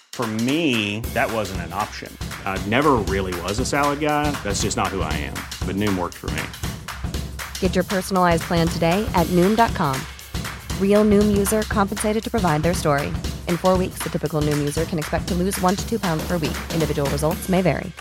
For 0.13 0.27
me, 0.27 0.99
that 1.15 1.31
wasn't 1.31 1.61
an 1.61 1.73
option. 1.73 2.15
I 2.45 2.63
never 2.67 3.01
really 3.09 3.33
was 3.41 3.57
a 3.59 3.65
salad 3.65 3.99
guy. 3.99 4.29
That's 4.43 4.61
just 4.61 4.77
not 4.77 4.89
who 4.89 5.01
I 5.01 5.13
am. 5.13 5.33
But 5.65 5.75
Noom 5.77 5.97
worked 5.97 6.17
for 6.17 6.29
me. 6.31 6.43
Get 7.59 7.73
your 7.73 7.83
personalized 7.85 8.43
plan 8.43 8.67
today 8.67 9.03
at 9.15 9.25
Noom.com. 9.27 9.99
Real 10.79 11.03
Noom 11.03 11.35
user 11.35 11.63
compensated 11.63 12.23
to 12.23 12.29
provide 12.29 12.61
their 12.61 12.75
story. 12.75 13.07
In 13.47 13.57
four 13.57 13.77
weeks, 13.79 14.03
the 14.03 14.09
typical 14.09 14.41
Noom 14.41 14.59
user 14.59 14.85
can 14.85 14.99
expect 14.99 15.27
to 15.29 15.33
lose 15.33 15.59
one 15.59 15.75
to 15.75 15.89
two 15.89 15.97
pounds 15.97 16.23
per 16.27 16.37
week. 16.37 16.57
Individual 16.75 17.09
results 17.09 17.49
may 17.49 17.63
vary. 17.63 17.91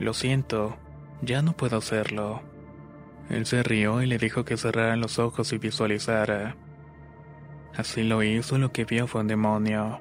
Lo 0.00 0.12
siento, 0.12 0.76
ya 1.22 1.40
no 1.40 1.52
puedo 1.52 1.76
hacerlo. 1.76 2.42
Él 3.30 3.46
se 3.46 3.62
rió 3.62 4.02
y 4.02 4.06
le 4.06 4.18
dijo 4.18 4.44
que 4.44 4.56
cerrara 4.56 4.96
los 4.96 5.18
ojos 5.20 5.52
y 5.52 5.58
visualizara. 5.58 6.56
Así 7.76 8.04
lo 8.04 8.22
hizo, 8.22 8.58
lo 8.58 8.70
que 8.72 8.84
vio 8.84 9.06
fue 9.06 9.22
un 9.22 9.28
demonio. 9.28 10.00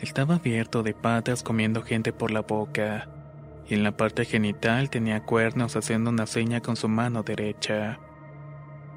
Estaba 0.00 0.36
abierto 0.36 0.84
de 0.84 0.94
patas 0.94 1.42
comiendo 1.42 1.82
gente 1.82 2.12
por 2.12 2.30
la 2.30 2.42
boca, 2.42 3.08
y 3.68 3.74
en 3.74 3.82
la 3.82 3.96
parte 3.96 4.24
genital 4.24 4.88
tenía 4.88 5.24
cuernos 5.24 5.74
haciendo 5.74 6.10
una 6.10 6.26
seña 6.26 6.60
con 6.60 6.76
su 6.76 6.88
mano 6.88 7.24
derecha. 7.24 7.98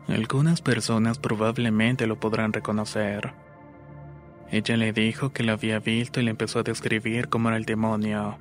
Algunas 0.07 0.61
personas 0.61 1.17
probablemente 1.17 2.05
lo 2.05 2.19
podrán 2.19 2.53
reconocer. 2.53 3.33
Ella 4.51 4.77
le 4.77 4.93
dijo 4.93 5.31
que 5.31 5.43
lo 5.43 5.53
había 5.53 5.79
visto 5.79 6.19
y 6.19 6.23
le 6.23 6.31
empezó 6.31 6.59
a 6.59 6.63
describir 6.63 7.29
cómo 7.29 7.49
era 7.49 7.57
el 7.57 7.65
demonio. 7.65 8.37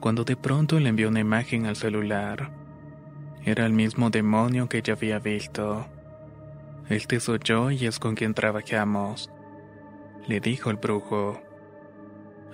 Cuando 0.00 0.24
de 0.24 0.36
pronto 0.36 0.78
le 0.78 0.88
envió 0.88 1.08
una 1.08 1.20
imagen 1.20 1.66
al 1.66 1.76
celular. 1.76 2.50
Era 3.44 3.66
el 3.66 3.72
mismo 3.72 4.10
demonio 4.10 4.68
que 4.68 4.78
ella 4.78 4.94
había 4.94 5.18
visto. 5.18 5.86
Este 6.88 7.18
soy 7.18 7.40
yo 7.42 7.72
y 7.72 7.84
es 7.86 7.98
con 7.98 8.14
quien 8.14 8.32
trabajamos, 8.32 9.28
le 10.28 10.38
dijo 10.38 10.70
el 10.70 10.76
brujo. 10.76 11.42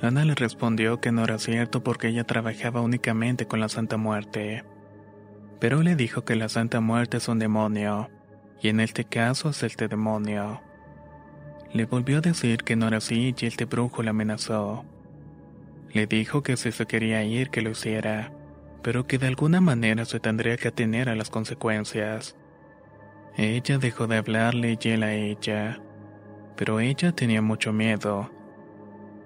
Ana 0.01 0.25
le 0.25 0.35
respondió 0.35 1.01
que 1.01 1.13
no 1.13 1.23
era 1.25 1.39
cierto 1.39 1.83
porque 1.83 2.09
ella 2.09 2.25
trabajaba 2.25 2.81
únicamente 2.81 3.47
con 3.47 3.61
la 3.61 3.69
Santa 3.69 3.99
Muerte. 3.99 4.65
Pero 5.61 5.83
le 5.83 5.97
dijo 5.97 6.25
que 6.25 6.35
la 6.35 6.49
Santa 6.49 6.81
Muerte 6.81 7.19
es 7.19 7.29
un 7.29 7.39
demonio, 7.39 8.11
y 8.61 8.69
en 8.69 8.81
este 8.81 9.05
caso 9.05 9.51
es 9.51 9.63
este 9.63 9.87
demonio. 9.87 10.63
Le 11.73 11.85
volvió 11.85 12.19
a 12.19 12.23
decir 12.23 12.65
que 12.65 12.75
no 12.75 12.89
era 12.89 12.97
así 12.99 13.35
y 13.39 13.47
este 13.47 13.67
brujo 13.67 14.03
la 14.03 14.11
amenazó. 14.11 14.85
Le 15.93 16.07
dijo 16.07 16.43
que 16.43 16.57
si 16.57 16.73
se 16.73 16.87
quería 16.87 17.23
ir 17.23 17.51
que 17.51 17.61
lo 17.61 17.71
hiciera, 17.71 18.33
pero 18.83 19.07
que 19.07 19.19
de 19.19 19.27
alguna 19.27 19.61
manera 19.61 20.07
se 20.07 20.21
tendría 20.21 20.57
que 20.57 20.69
atener 20.69 21.11
a 21.11 21.17
las 21.17 21.29
consecuencias. 21.29 22.35
Ella 23.37 23.79
dejó 23.79 24.07
de 24.07 24.19
hablarle 24.19 24.79
y 24.81 24.89
él 24.89 25.03
a 25.03 25.15
ella, 25.15 25.81
pero 26.57 26.81
ella 26.81 27.13
tenía 27.13 27.41
mucho 27.41 27.73
miedo, 27.73 28.31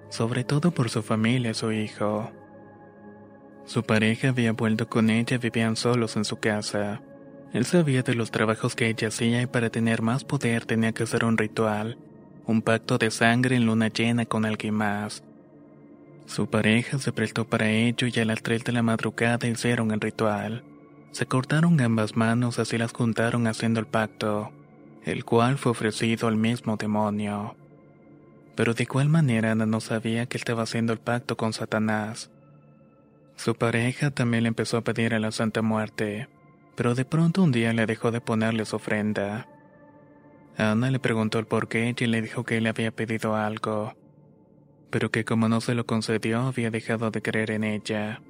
sobre 0.09 0.43
todo 0.43 0.71
por 0.71 0.89
su 0.89 1.03
familia 1.03 1.51
y 1.51 1.53
su 1.53 1.71
hijo. 1.71 2.31
Su 3.65 3.83
pareja 3.83 4.29
había 4.29 4.53
vuelto 4.53 4.87
con 4.87 5.09
ella 5.09 5.35
y 5.35 5.39
vivían 5.39 5.75
solos 5.75 6.15
en 6.15 6.23
su 6.23 6.37
casa. 6.37 7.01
Él 7.51 7.65
sabía 7.65 8.01
de 8.01 8.15
los 8.15 8.31
trabajos 8.31 8.75
que 8.75 8.87
ella 8.87 9.09
hacía 9.09 9.41
y 9.41 9.45
para 9.45 9.69
tener 9.69 10.01
más 10.01 10.23
poder 10.23 10.65
tenía 10.65 10.93
que 10.93 11.03
hacer 11.03 11.25
un 11.25 11.37
ritual, 11.37 11.97
un 12.45 12.61
pacto 12.61 12.97
de 12.97 13.11
sangre 13.11 13.57
en 13.57 13.65
luna 13.65 13.89
llena 13.89 14.25
con 14.25 14.45
alguien 14.45 14.73
más. 14.73 15.21
Su 16.27 16.47
pareja 16.49 16.97
se 16.97 17.11
prestó 17.11 17.45
para 17.45 17.69
ello 17.69 18.07
y 18.07 18.19
a 18.19 18.25
las 18.25 18.41
3 18.41 18.63
de 18.63 18.71
la 18.71 18.83
madrugada 18.83 19.47
hicieron 19.47 19.91
el 19.91 19.99
ritual. 19.99 20.63
Se 21.11 21.25
cortaron 21.25 21.81
ambas 21.81 22.15
manos 22.15 22.59
así 22.59 22.77
las 22.77 22.93
juntaron 22.93 23.47
haciendo 23.47 23.79
el 23.79 23.87
pacto, 23.87 24.51
el 25.03 25.25
cual 25.25 25.57
fue 25.57 25.71
ofrecido 25.71 26.27
al 26.27 26.35
mismo 26.37 26.77
demonio. 26.77 27.55
Pero 28.55 28.73
de 28.73 28.83
igual 28.83 29.09
manera 29.09 29.51
Ana 29.51 29.65
no 29.65 29.79
sabía 29.81 30.25
que 30.25 30.37
estaba 30.37 30.63
haciendo 30.63 30.93
el 30.93 30.99
pacto 30.99 31.37
con 31.37 31.53
Satanás. 31.53 32.31
Su 33.35 33.55
pareja 33.55 34.11
también 34.11 34.43
le 34.43 34.49
empezó 34.49 34.77
a 34.77 34.83
pedir 34.83 35.13
a 35.13 35.19
la 35.19 35.31
Santa 35.31 35.61
Muerte, 35.61 36.27
pero 36.75 36.95
de 36.95 37.05
pronto 37.05 37.43
un 37.43 37.51
día 37.51 37.73
le 37.73 37.85
dejó 37.85 38.11
de 38.11 38.21
ponerle 38.21 38.65
su 38.65 38.75
ofrenda. 38.77 39.47
Ana 40.57 40.89
le 40.89 40.99
preguntó 40.99 41.37
el 41.39 41.45
por 41.45 41.67
qué 41.67 41.93
y 41.97 42.05
le 42.07 42.21
dijo 42.21 42.43
que 42.43 42.59
le 42.61 42.69
había 42.69 42.91
pedido 42.91 43.35
algo. 43.35 43.95
pero 44.89 45.11
que 45.11 45.25
como 45.25 45.49
no 45.49 45.61
se 45.61 45.75
lo 45.75 45.85
concedió 45.85 46.41
había 46.41 46.71
dejado 46.71 47.11
de 47.11 47.21
creer 47.21 47.51
en 47.51 47.63
ella. 47.63 48.21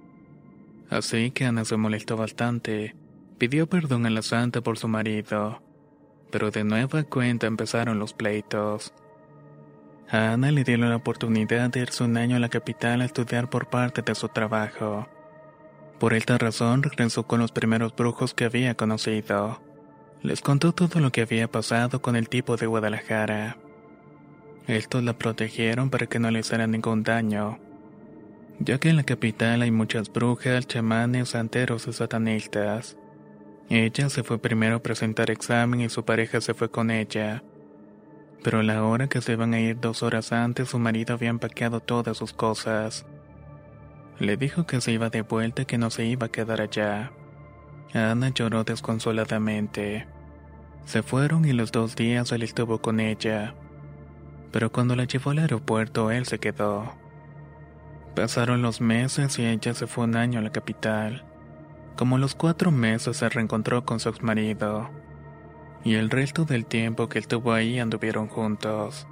Así 0.90 1.32
que 1.32 1.46
Ana 1.46 1.66
se 1.66 1.78
molestó 1.78 2.16
bastante, 2.16 2.96
pidió 3.38 3.68
perdón 3.68 4.06
a 4.06 4.10
la 4.10 4.22
santa 4.22 4.62
por 4.62 4.78
su 4.78 4.88
marido, 4.88 5.62
pero 6.32 6.52
de 6.52 6.64
nueva 6.64 7.04
cuenta 7.04 7.48
empezaron 7.48 8.00
los 8.00 8.14
pleitos. 8.14 8.94
A 10.10 10.32
Ana 10.32 10.52
le 10.52 10.64
dieron 10.64 10.90
la 10.90 10.96
oportunidad 10.96 11.70
de 11.70 11.82
irse 11.82 12.04
un 12.04 12.16
año 12.16 12.38
a 12.38 12.40
la 12.40 12.48
capital 12.48 13.02
a 13.02 13.06
estudiar 13.06 13.50
por 13.50 13.68
parte 13.68 14.02
de 14.02 14.16
su 14.16 14.30
trabajo. 14.30 15.08
Por 16.00 16.14
esta 16.14 16.38
razón 16.38 16.84
regresó 16.84 17.24
con 17.24 17.40
los 17.42 17.52
primeros 17.52 17.94
brujos 17.94 18.34
que 18.34 18.46
había 18.46 18.76
conocido. 18.76 19.60
Les 20.22 20.42
contó 20.42 20.72
todo 20.72 21.02
lo 21.02 21.12
que 21.12 21.22
había 21.22 21.52
pasado 21.52 22.02
con 22.02 22.16
el 22.16 22.30
tipo 22.30 22.56
de 22.56 22.68
Guadalajara. 22.68 23.58
Estos 24.68 25.04
la 25.04 25.18
protegieron 25.18 25.90
para 25.90 26.08
que 26.08 26.20
no 26.20 26.32
le 26.32 26.40
hicieran 26.40 26.72
ningún 26.72 27.04
daño, 27.04 27.60
ya 28.60 28.80
que 28.80 28.90
en 28.90 28.96
la 28.96 29.04
capital 29.04 29.62
hay 29.62 29.72
muchas 29.72 30.12
brujas, 30.12 30.68
chamanes, 30.68 31.30
santeros 31.30 31.88
y 31.88 31.94
satanistas. 31.94 32.98
Ella 33.70 34.10
se 34.10 34.24
fue 34.24 34.40
primero 34.40 34.78
a 34.78 34.82
presentar 34.82 35.30
examen 35.30 35.82
y 35.82 35.90
su 35.90 36.06
pareja 36.06 36.42
se 36.42 36.54
fue 36.54 36.72
con 36.72 36.90
ella. 36.90 37.44
Pero 38.44 38.60
a 38.60 38.64
la 38.64 38.84
hora 38.84 39.08
que 39.08 39.22
se 39.22 39.34
iban 39.34 39.54
a 39.54 39.60
ir 39.60 39.80
dos 39.80 40.04
horas 40.04 40.32
antes, 40.32 40.70
su 40.70 40.80
marido 40.80 41.14
había 41.14 41.30
empaqueado 41.30 41.82
todas 41.82 42.18
sus 42.18 42.34
cosas. 42.34 43.06
Le 44.20 44.38
dijo 44.38 44.66
que 44.66 44.82
se 44.82 44.92
iba 44.92 45.10
de 45.10 45.22
vuelta 45.22 45.64
y 45.64 45.66
que 45.66 45.78
no 45.78 45.90
se 45.90 46.06
iba 46.06 46.28
a 46.28 46.32
quedar 46.32 46.62
allá. 46.62 47.12
Ana 47.94 48.30
lloró 48.30 48.64
desconsoladamente. 48.64 50.08
Se 50.86 51.04
fueron 51.04 51.46
y 51.46 51.52
los 51.52 51.72
dos 51.72 51.96
días 51.96 52.32
él 52.32 52.44
estuvo 52.44 52.82
con 52.82 53.00
ella. 53.00 53.54
Pero 54.52 54.72
cuando 54.72 54.96
la 54.96 55.04
llevó 55.04 55.32
al 55.32 55.40
aeropuerto, 55.40 56.10
él 56.10 56.26
se 56.26 56.40
quedó. 56.40 56.94
Pasaron 58.18 58.64
los 58.64 58.82
meses 58.82 59.38
y 59.38 59.46
ella 59.46 59.76
se 59.76 59.86
fue 59.86 60.06
un 60.06 60.16
año 60.16 60.40
a 60.40 60.42
la 60.42 60.52
capital. 60.52 61.24
Como 61.96 62.18
los 62.18 62.34
cuatro 62.34 62.72
meses 62.72 63.18
se 63.18 63.30
reencontró 63.30 63.86
con 63.86 64.00
su 64.00 64.10
exmarido. 64.10 64.90
Y 65.84 65.94
el 65.94 66.10
resto 66.10 66.44
del 66.44 66.66
tiempo 66.66 67.10
que 67.10 67.20
estuvo 67.20 67.54
ahí 67.54 67.78
anduvieron 67.78 68.28
juntos. 68.28 69.06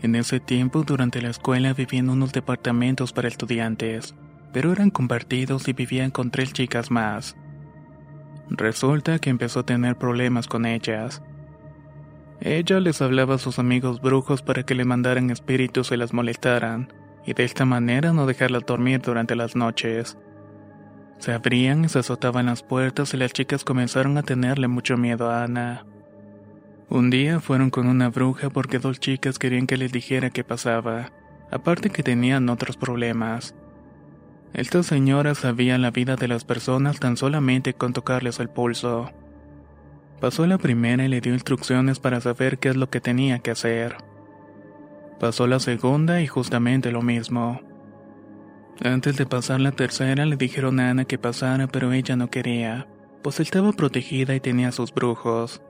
En 0.00 0.14
ese 0.14 0.38
tiempo, 0.38 0.84
durante 0.84 1.20
la 1.20 1.30
escuela 1.30 1.74
vivían 1.74 2.08
unos 2.08 2.32
departamentos 2.32 3.12
para 3.12 3.26
estudiantes, 3.26 4.14
pero 4.52 4.70
eran 4.70 4.90
compartidos 4.90 5.66
y 5.66 5.72
vivían 5.72 6.12
con 6.12 6.30
tres 6.30 6.52
chicas 6.52 6.92
más. 6.92 7.34
Resulta 8.48 9.18
que 9.18 9.30
empezó 9.30 9.60
a 9.60 9.66
tener 9.66 9.98
problemas 9.98 10.46
con 10.46 10.66
ellas. 10.66 11.20
Ella 12.44 12.80
les 12.80 13.00
hablaba 13.00 13.36
a 13.36 13.38
sus 13.38 13.60
amigos 13.60 14.00
brujos 14.00 14.42
para 14.42 14.64
que 14.64 14.74
le 14.74 14.84
mandaran 14.84 15.30
espíritus 15.30 15.92
y 15.92 15.96
las 15.96 16.12
molestaran, 16.12 16.92
y 17.24 17.34
de 17.34 17.44
esta 17.44 17.64
manera 17.64 18.12
no 18.12 18.26
dejarlas 18.26 18.66
dormir 18.66 19.00
durante 19.00 19.36
las 19.36 19.54
noches. 19.54 20.18
Se 21.18 21.32
abrían 21.32 21.84
y 21.84 21.88
se 21.88 22.00
azotaban 22.00 22.46
las 22.46 22.64
puertas 22.64 23.14
y 23.14 23.16
las 23.16 23.32
chicas 23.32 23.62
comenzaron 23.62 24.18
a 24.18 24.24
tenerle 24.24 24.66
mucho 24.66 24.96
miedo 24.96 25.30
a 25.30 25.44
Ana. 25.44 25.86
Un 26.88 27.10
día 27.10 27.38
fueron 27.38 27.70
con 27.70 27.86
una 27.86 28.08
bruja 28.08 28.50
porque 28.50 28.80
dos 28.80 28.98
chicas 28.98 29.38
querían 29.38 29.68
que 29.68 29.76
les 29.76 29.92
dijera 29.92 30.30
qué 30.30 30.42
pasaba, 30.42 31.12
aparte 31.52 31.90
que 31.90 32.02
tenían 32.02 32.48
otros 32.48 32.76
problemas. 32.76 33.54
Estas 34.52 34.86
señoras 34.86 35.38
sabían 35.38 35.80
la 35.80 35.92
vida 35.92 36.16
de 36.16 36.26
las 36.26 36.44
personas 36.44 36.98
tan 36.98 37.16
solamente 37.16 37.72
con 37.72 37.92
tocarles 37.92 38.40
el 38.40 38.48
pulso. 38.48 39.12
Pasó 40.22 40.46
la 40.46 40.56
primera 40.56 41.04
y 41.04 41.08
le 41.08 41.20
dio 41.20 41.32
instrucciones 41.32 41.98
para 41.98 42.20
saber 42.20 42.60
qué 42.60 42.68
es 42.68 42.76
lo 42.76 42.88
que 42.88 43.00
tenía 43.00 43.40
que 43.40 43.50
hacer. 43.50 43.96
Pasó 45.18 45.48
la 45.48 45.58
segunda 45.58 46.22
y 46.22 46.28
justamente 46.28 46.92
lo 46.92 47.02
mismo. 47.02 47.60
Antes 48.84 49.16
de 49.16 49.26
pasar 49.26 49.60
la 49.60 49.72
tercera 49.72 50.24
le 50.24 50.36
dijeron 50.36 50.78
a 50.78 50.90
Ana 50.90 51.06
que 51.06 51.18
pasara 51.18 51.66
pero 51.66 51.92
ella 51.92 52.14
no 52.14 52.30
quería, 52.30 52.86
pues 53.24 53.40
estaba 53.40 53.72
protegida 53.72 54.36
y 54.36 54.38
tenía 54.38 54.70
sus 54.70 54.94
brujos. 54.94 55.60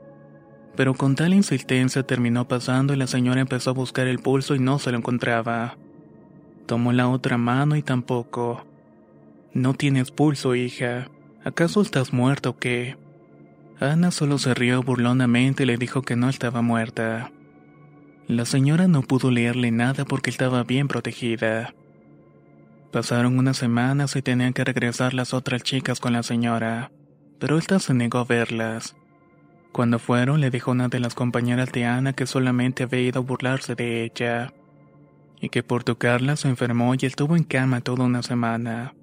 Pero 0.75 0.93
con 0.93 1.15
tal 1.15 1.33
insistencia 1.33 2.03
terminó 2.03 2.47
pasando 2.47 2.93
y 2.93 2.97
la 2.97 3.07
señora 3.07 3.41
empezó 3.41 3.71
a 3.71 3.73
buscar 3.73 4.05
el 4.05 4.19
pulso 4.19 4.53
y 4.53 4.59
no 4.59 4.77
se 4.77 4.91
lo 4.91 4.99
encontraba. 4.99 5.77
Tomó 6.67 6.93
la 6.93 7.09
otra 7.09 7.39
mano 7.39 7.75
y 7.75 7.81
tampoco. 7.81 8.63
No 9.51 9.73
tienes 9.73 10.11
pulso, 10.11 10.53
hija. 10.53 11.07
¿Acaso 11.43 11.81
estás 11.81 12.13
muerta 12.13 12.49
o 12.49 12.57
qué? 12.59 12.97
Ana 13.79 14.11
solo 14.11 14.37
se 14.37 14.53
rió 14.53 14.81
burlonamente 14.83 15.63
y 15.63 15.65
le 15.65 15.77
dijo 15.77 16.01
que 16.03 16.15
no 16.15 16.29
estaba 16.29 16.61
muerta. 16.61 17.31
La 18.27 18.45
señora 18.45 18.87
no 18.87 19.01
pudo 19.01 19.31
leerle 19.31 19.71
nada 19.71 20.05
porque 20.05 20.29
estaba 20.29 20.63
bien 20.63 20.87
protegida. 20.87 21.73
Pasaron 22.91 23.37
unas 23.37 23.57
semanas 23.57 24.15
y 24.15 24.21
tenían 24.21 24.53
que 24.53 24.63
regresar 24.63 25.13
las 25.13 25.33
otras 25.33 25.63
chicas 25.63 25.99
con 25.99 26.13
la 26.13 26.23
señora, 26.23 26.91
pero 27.39 27.57
ésta 27.57 27.79
se 27.79 27.93
negó 27.93 28.19
a 28.19 28.23
verlas. 28.23 28.95
Cuando 29.71 29.97
fueron, 29.97 30.39
le 30.39 30.51
dijo 30.51 30.71
una 30.71 30.87
de 30.87 30.99
las 30.99 31.15
compañeras 31.15 31.71
de 31.71 31.85
Ana 31.85 32.13
que 32.13 32.27
solamente 32.27 32.83
había 32.83 33.01
ido 33.01 33.19
a 33.19 33.23
burlarse 33.23 33.73
de 33.73 34.03
ella, 34.03 34.53
y 35.41 35.49
que 35.49 35.63
por 35.63 35.83
tocarla 35.83 36.35
se 36.35 36.47
enfermó 36.47 36.93
y 36.93 37.05
estuvo 37.07 37.35
en 37.35 37.43
cama 37.43 37.81
toda 37.81 38.05
una 38.05 38.21
semana. 38.21 38.93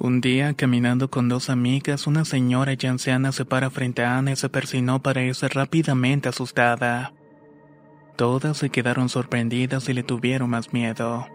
Un 0.00 0.20
día, 0.20 0.54
caminando 0.54 1.10
con 1.10 1.28
dos 1.28 1.50
amigas, 1.50 2.06
una 2.06 2.24
señora 2.24 2.74
ya 2.74 2.90
anciana 2.90 3.32
se 3.32 3.44
para 3.44 3.68
frente 3.68 4.04
a 4.04 4.16
Ana 4.16 4.30
y 4.30 4.36
se 4.36 4.48
persinó 4.48 5.02
para 5.02 5.22
irse 5.22 5.48
rápidamente 5.48 6.28
asustada. 6.28 7.12
Todas 8.14 8.58
se 8.58 8.70
quedaron 8.70 9.08
sorprendidas 9.08 9.88
y 9.88 9.94
le 9.94 10.04
tuvieron 10.04 10.50
más 10.50 10.72
miedo. 10.72 11.26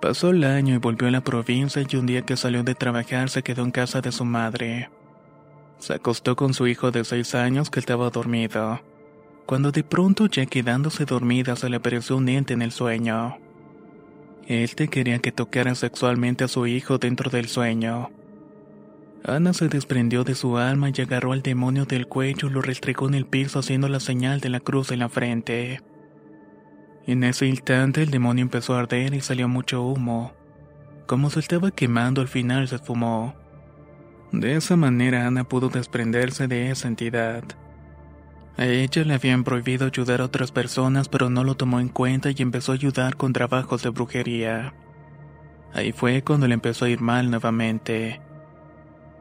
Pasó 0.00 0.30
el 0.30 0.44
año 0.44 0.76
y 0.76 0.78
volvió 0.78 1.08
a 1.08 1.10
la 1.10 1.24
provincia 1.24 1.82
y 1.88 1.96
un 1.96 2.06
día 2.06 2.22
que 2.22 2.36
salió 2.36 2.62
de 2.62 2.76
trabajar 2.76 3.28
se 3.28 3.42
quedó 3.42 3.64
en 3.64 3.72
casa 3.72 4.00
de 4.00 4.12
su 4.12 4.24
madre. 4.24 4.90
Se 5.78 5.94
acostó 5.94 6.36
con 6.36 6.54
su 6.54 6.68
hijo 6.68 6.92
de 6.92 7.04
seis 7.04 7.34
años 7.34 7.70
que 7.70 7.80
estaba 7.80 8.08
dormido. 8.10 8.80
Cuando 9.46 9.72
de 9.72 9.82
pronto, 9.82 10.26
ya 10.26 10.46
quedándose 10.46 11.04
dormida, 11.06 11.56
se 11.56 11.68
le 11.68 11.76
apareció 11.76 12.16
un 12.16 12.28
ente 12.28 12.54
en 12.54 12.62
el 12.62 12.70
sueño. 12.70 13.38
Este 14.48 14.88
quería 14.88 15.18
que 15.18 15.30
tocara 15.30 15.74
sexualmente 15.74 16.42
a 16.42 16.48
su 16.48 16.66
hijo 16.66 16.96
dentro 16.96 17.28
del 17.28 17.48
sueño. 17.48 18.08
Ana 19.22 19.52
se 19.52 19.68
desprendió 19.68 20.24
de 20.24 20.34
su 20.34 20.56
alma 20.56 20.88
y 20.88 21.02
agarró 21.02 21.32
al 21.32 21.42
demonio 21.42 21.84
del 21.84 22.06
cuello 22.06 22.48
y 22.48 22.52
lo 22.52 22.62
restregó 22.62 23.08
en 23.08 23.14
el 23.14 23.26
piso 23.26 23.58
haciendo 23.58 23.90
la 23.90 24.00
señal 24.00 24.40
de 24.40 24.48
la 24.48 24.60
cruz 24.60 24.90
en 24.90 25.00
la 25.00 25.10
frente. 25.10 25.82
En 27.06 27.24
ese 27.24 27.44
instante 27.44 28.02
el 28.02 28.10
demonio 28.10 28.40
empezó 28.40 28.74
a 28.74 28.80
arder 28.80 29.12
y 29.12 29.20
salió 29.20 29.48
mucho 29.48 29.82
humo. 29.82 30.32
Como 31.06 31.28
se 31.28 31.40
estaba 31.40 31.70
quemando 31.70 32.22
al 32.22 32.28
final 32.28 32.68
se 32.68 32.76
esfumó. 32.76 33.34
De 34.32 34.56
esa 34.56 34.76
manera 34.76 35.26
Ana 35.26 35.44
pudo 35.44 35.68
desprenderse 35.68 36.48
de 36.48 36.70
esa 36.70 36.88
entidad. 36.88 37.44
A 38.58 38.66
ella 38.66 39.04
le 39.04 39.14
habían 39.14 39.44
prohibido 39.44 39.86
ayudar 39.86 40.20
a 40.20 40.24
otras 40.24 40.50
personas, 40.50 41.08
pero 41.08 41.30
no 41.30 41.44
lo 41.44 41.54
tomó 41.54 41.78
en 41.78 41.88
cuenta 41.88 42.30
y 42.32 42.34
empezó 42.38 42.72
a 42.72 42.74
ayudar 42.74 43.16
con 43.16 43.32
trabajos 43.32 43.84
de 43.84 43.90
brujería. 43.90 44.74
Ahí 45.72 45.92
fue 45.92 46.22
cuando 46.22 46.48
le 46.48 46.54
empezó 46.54 46.84
a 46.84 46.88
ir 46.88 47.00
mal 47.00 47.30
nuevamente. 47.30 48.20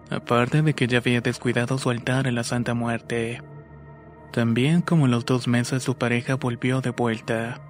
Aparte 0.10 0.64
de 0.64 0.74
que 0.74 0.88
ya 0.88 0.98
había 0.98 1.22
descuidado 1.22 1.78
su 1.78 1.92
altar 1.92 2.26
en 2.26 2.34
la 2.34 2.44
Santa 2.44 2.74
Muerte. 2.74 3.44
También 4.32 4.82
como 4.82 5.06
en 5.06 5.12
los 5.12 5.24
dos 5.24 5.48
meses 5.48 5.84
su 5.84 5.96
pareja 6.00 6.34
volvió 6.34 6.82
de 6.82 6.90
vuelta. 6.90 7.62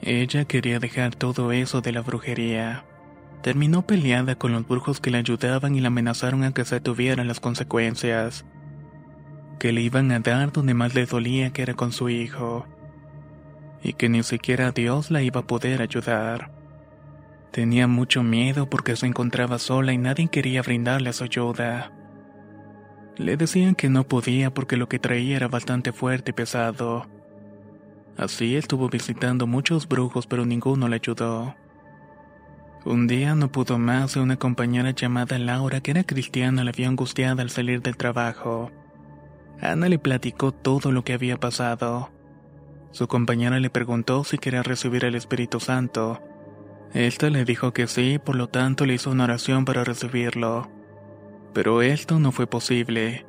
Ella 0.00 0.44
quería 0.44 0.78
dejar 0.78 1.16
todo 1.16 1.50
eso 1.50 1.80
de 1.80 1.90
la 1.90 2.02
brujería. 2.02 2.84
Terminó 3.42 3.84
peleada 3.84 4.36
con 4.36 4.52
los 4.52 4.68
brujos 4.68 5.00
que 5.00 5.10
la 5.10 5.18
ayudaban 5.18 5.74
y 5.74 5.80
la 5.80 5.88
amenazaron 5.88 6.44
a 6.44 6.54
que 6.54 6.64
se 6.64 6.80
tuvieran 6.80 7.26
las 7.26 7.40
consecuencias 7.40 8.44
que 9.58 9.72
le 9.72 9.80
iban 9.80 10.10
a 10.12 10.20
dar 10.20 10.52
donde 10.52 10.74
más 10.74 10.94
le 10.94 11.06
dolía 11.06 11.50
que 11.50 11.62
era 11.62 11.74
con 11.74 11.92
su 11.92 12.08
hijo, 12.08 12.66
y 13.82 13.92
que 13.94 14.08
ni 14.08 14.22
siquiera 14.22 14.72
Dios 14.72 15.10
la 15.10 15.22
iba 15.22 15.40
a 15.40 15.46
poder 15.46 15.82
ayudar. 15.82 16.50
Tenía 17.50 17.86
mucho 17.86 18.22
miedo 18.22 18.68
porque 18.68 18.94
se 18.96 19.06
encontraba 19.06 19.58
sola 19.58 19.92
y 19.92 19.98
nadie 19.98 20.28
quería 20.28 20.62
brindarle 20.62 21.12
su 21.12 21.24
ayuda. 21.24 21.92
Le 23.16 23.36
decían 23.36 23.74
que 23.74 23.88
no 23.88 24.04
podía 24.04 24.52
porque 24.52 24.76
lo 24.76 24.88
que 24.88 24.98
traía 24.98 25.36
era 25.36 25.48
bastante 25.48 25.92
fuerte 25.92 26.30
y 26.30 26.34
pesado. 26.34 27.06
Así 28.16 28.56
estuvo 28.56 28.88
visitando 28.88 29.46
muchos 29.46 29.88
brujos 29.88 30.26
pero 30.26 30.44
ninguno 30.44 30.88
le 30.88 30.96
ayudó. 30.96 31.54
Un 32.84 33.06
día 33.06 33.34
no 33.34 33.50
pudo 33.50 33.78
más 33.78 34.16
y 34.16 34.20
una 34.20 34.36
compañera 34.36 34.90
llamada 34.92 35.38
Laura 35.38 35.80
que 35.80 35.90
era 35.90 36.04
cristiana 36.04 36.64
la 36.64 36.72
vio 36.72 36.88
angustiada 36.88 37.42
al 37.42 37.50
salir 37.50 37.82
del 37.82 37.96
trabajo. 37.96 38.70
Ana 39.60 39.88
le 39.88 39.98
platicó 39.98 40.52
todo 40.52 40.92
lo 40.92 41.02
que 41.04 41.12
había 41.12 41.36
pasado. 41.36 42.10
Su 42.92 43.08
compañera 43.08 43.58
le 43.60 43.70
preguntó 43.70 44.24
si 44.24 44.38
quería 44.38 44.62
recibir 44.62 45.04
el 45.04 45.14
Espíritu 45.14 45.60
Santo. 45.60 46.22
Esta 46.94 47.28
le 47.28 47.44
dijo 47.44 47.72
que 47.72 47.86
sí, 47.86 48.18
por 48.18 48.36
lo 48.36 48.48
tanto 48.48 48.86
le 48.86 48.94
hizo 48.94 49.10
una 49.10 49.24
oración 49.24 49.64
para 49.64 49.84
recibirlo. 49.84 50.70
Pero 51.52 51.82
esto 51.82 52.18
no 52.18 52.32
fue 52.32 52.46
posible. 52.46 53.26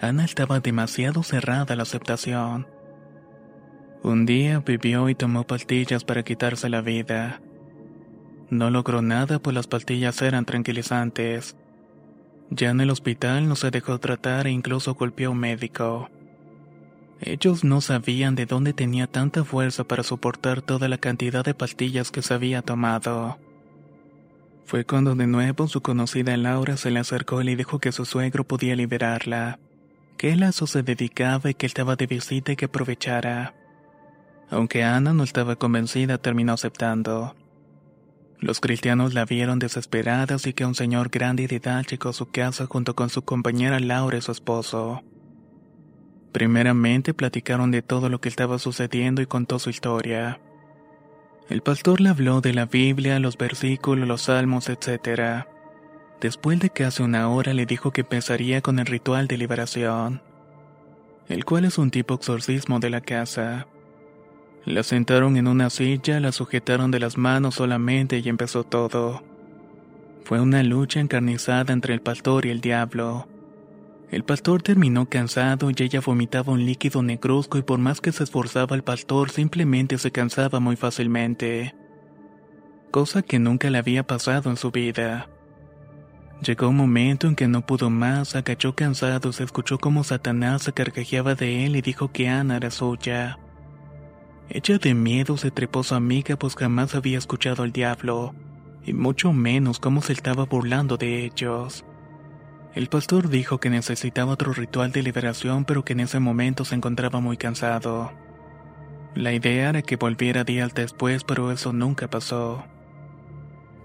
Ana 0.00 0.24
estaba 0.24 0.60
demasiado 0.60 1.22
cerrada 1.22 1.74
a 1.74 1.76
la 1.76 1.84
aceptación. 1.84 2.66
Un 4.02 4.26
día 4.26 4.60
bebió 4.60 5.08
y 5.08 5.14
tomó 5.14 5.46
pastillas 5.46 6.02
para 6.04 6.24
quitarse 6.24 6.68
la 6.68 6.80
vida. 6.80 7.40
No 8.50 8.68
logró 8.68 9.00
nada 9.00 9.38
pues 9.38 9.54
las 9.54 9.68
pastillas 9.68 10.20
eran 10.22 10.44
tranquilizantes. 10.44 11.56
Ya 12.54 12.68
en 12.68 12.82
el 12.82 12.90
hospital 12.90 13.48
no 13.48 13.56
se 13.56 13.70
dejó 13.70 13.98
tratar 13.98 14.46
e 14.46 14.50
incluso 14.50 14.94
golpeó 14.94 15.28
a 15.28 15.32
un 15.32 15.38
médico. 15.38 16.10
Ellos 17.18 17.64
no 17.64 17.80
sabían 17.80 18.34
de 18.34 18.44
dónde 18.44 18.74
tenía 18.74 19.06
tanta 19.06 19.42
fuerza 19.42 19.84
para 19.84 20.02
soportar 20.02 20.60
toda 20.60 20.86
la 20.88 20.98
cantidad 20.98 21.42
de 21.46 21.54
pastillas 21.54 22.10
que 22.10 22.20
se 22.20 22.34
había 22.34 22.60
tomado. 22.60 23.38
Fue 24.66 24.84
cuando 24.84 25.14
de 25.14 25.26
nuevo 25.26 25.66
su 25.66 25.80
conocida 25.80 26.36
Laura 26.36 26.76
se 26.76 26.90
le 26.90 27.00
acercó 27.00 27.40
y 27.40 27.44
le 27.44 27.56
dijo 27.56 27.78
que 27.78 27.90
su 27.90 28.04
suegro 28.04 28.44
podía 28.44 28.76
liberarla, 28.76 29.58
que 30.18 30.32
él 30.32 30.42
a 30.42 30.52
se 30.52 30.82
dedicaba 30.82 31.48
y 31.48 31.54
que 31.54 31.64
estaba 31.64 31.96
de 31.96 32.06
visita 32.06 32.52
y 32.52 32.56
que 32.56 32.66
aprovechara. 32.66 33.54
Aunque 34.50 34.84
Ana 34.84 35.14
no 35.14 35.24
estaba 35.24 35.56
convencida, 35.56 36.18
terminó 36.18 36.52
aceptando. 36.52 37.34
Los 38.42 38.58
cristianos 38.58 39.14
la 39.14 39.24
vieron 39.24 39.60
desesperada, 39.60 40.34
así 40.34 40.52
que 40.52 40.66
un 40.66 40.74
señor 40.74 41.10
grande 41.10 41.44
y 41.44 41.46
de 41.46 41.56
edad 41.56 41.86
llegó 41.88 42.08
a 42.08 42.12
su 42.12 42.26
casa 42.26 42.66
junto 42.66 42.96
con 42.96 43.08
su 43.08 43.22
compañera 43.22 43.78
Laura 43.78 44.18
y 44.18 44.20
su 44.20 44.32
esposo. 44.32 45.04
Primeramente 46.32 47.14
platicaron 47.14 47.70
de 47.70 47.82
todo 47.82 48.08
lo 48.08 48.20
que 48.20 48.28
estaba 48.28 48.58
sucediendo 48.58 49.22
y 49.22 49.26
contó 49.26 49.60
su 49.60 49.70
historia. 49.70 50.40
El 51.48 51.62
pastor 51.62 52.00
le 52.00 52.08
habló 52.08 52.40
de 52.40 52.52
la 52.52 52.66
Biblia, 52.66 53.20
los 53.20 53.38
versículos, 53.38 54.08
los 54.08 54.22
salmos, 54.22 54.68
etc. 54.68 55.46
Después 56.20 56.58
de 56.58 56.70
casi 56.70 57.04
una 57.04 57.28
hora 57.28 57.54
le 57.54 57.64
dijo 57.64 57.92
que 57.92 58.00
empezaría 58.00 58.60
con 58.60 58.80
el 58.80 58.86
ritual 58.86 59.28
de 59.28 59.38
liberación, 59.38 60.20
el 61.28 61.44
cual 61.44 61.64
es 61.64 61.78
un 61.78 61.92
tipo 61.92 62.14
exorcismo 62.14 62.80
de 62.80 62.90
la 62.90 63.02
casa. 63.02 63.68
La 64.64 64.84
sentaron 64.84 65.36
en 65.36 65.48
una 65.48 65.70
silla, 65.70 66.20
la 66.20 66.30
sujetaron 66.30 66.92
de 66.92 67.00
las 67.00 67.18
manos 67.18 67.56
solamente 67.56 68.18
y 68.20 68.28
empezó 68.28 68.62
todo. 68.62 69.22
Fue 70.24 70.40
una 70.40 70.62
lucha 70.62 71.00
encarnizada 71.00 71.72
entre 71.72 71.94
el 71.94 72.00
pastor 72.00 72.46
y 72.46 72.50
el 72.50 72.60
diablo. 72.60 73.26
El 74.12 74.22
pastor 74.24 74.62
terminó 74.62 75.08
cansado 75.08 75.70
y 75.70 75.82
ella 75.82 76.00
vomitaba 76.00 76.52
un 76.52 76.64
líquido 76.64 77.02
negruzco 77.02 77.58
y 77.58 77.62
por 77.62 77.80
más 77.80 78.00
que 78.00 78.12
se 78.12 78.22
esforzaba 78.22 78.76
el 78.76 78.84
pastor 78.84 79.30
simplemente 79.30 79.98
se 79.98 80.12
cansaba 80.12 80.60
muy 80.60 80.76
fácilmente. 80.76 81.74
Cosa 82.92 83.22
que 83.22 83.40
nunca 83.40 83.68
le 83.68 83.78
había 83.78 84.06
pasado 84.06 84.50
en 84.50 84.56
su 84.56 84.70
vida. 84.70 85.28
Llegó 86.44 86.68
un 86.68 86.76
momento 86.76 87.26
en 87.26 87.34
que 87.34 87.48
no 87.48 87.64
pudo 87.66 87.90
más, 87.90 88.36
agachó 88.36 88.76
cansado, 88.76 89.32
se 89.32 89.44
escuchó 89.44 89.78
como 89.78 90.04
Satanás 90.04 90.62
se 90.62 90.72
carcajeaba 90.72 91.34
de 91.34 91.64
él 91.64 91.74
y 91.74 91.82
dijo 91.82 92.12
que 92.12 92.28
Ana 92.28 92.58
era 92.58 92.70
suya. 92.70 93.38
Ella 94.48 94.78
de 94.78 94.94
miedo 94.94 95.36
se 95.36 95.50
trepó 95.50 95.82
su 95.82 95.94
amiga 95.94 96.36
pues 96.36 96.56
jamás 96.56 96.94
había 96.94 97.18
escuchado 97.18 97.62
al 97.62 97.72
diablo, 97.72 98.34
y 98.84 98.92
mucho 98.92 99.32
menos 99.32 99.78
cómo 99.78 100.02
se 100.02 100.12
estaba 100.12 100.44
burlando 100.44 100.96
de 100.96 101.24
ellos. 101.24 101.84
El 102.74 102.88
pastor 102.88 103.28
dijo 103.28 103.58
que 103.58 103.70
necesitaba 103.70 104.32
otro 104.32 104.52
ritual 104.52 104.92
de 104.92 105.02
liberación 105.02 105.64
pero 105.64 105.84
que 105.84 105.92
en 105.92 106.00
ese 106.00 106.20
momento 106.20 106.64
se 106.64 106.74
encontraba 106.74 107.20
muy 107.20 107.36
cansado. 107.36 108.12
La 109.14 109.34
idea 109.34 109.68
era 109.68 109.82
que 109.82 109.96
volviera 109.96 110.42
días 110.44 110.72
después 110.74 111.22
pero 111.24 111.52
eso 111.52 111.72
nunca 111.72 112.08
pasó. 112.08 112.64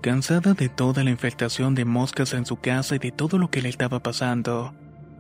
Cansada 0.01 0.53
de 0.53 0.69
toda 0.69 1.03
la 1.03 1.09
infestación 1.09 1.75
de 1.75 1.83
moscas 1.83 2.33
en 2.33 2.45
su 2.45 2.57
casa 2.57 2.95
y 2.95 2.99
de 2.99 3.11
todo 3.11 3.37
lo 3.37 3.49
que 3.49 3.61
le 3.61 3.67
estaba 3.67 4.01
pasando, 4.01 4.73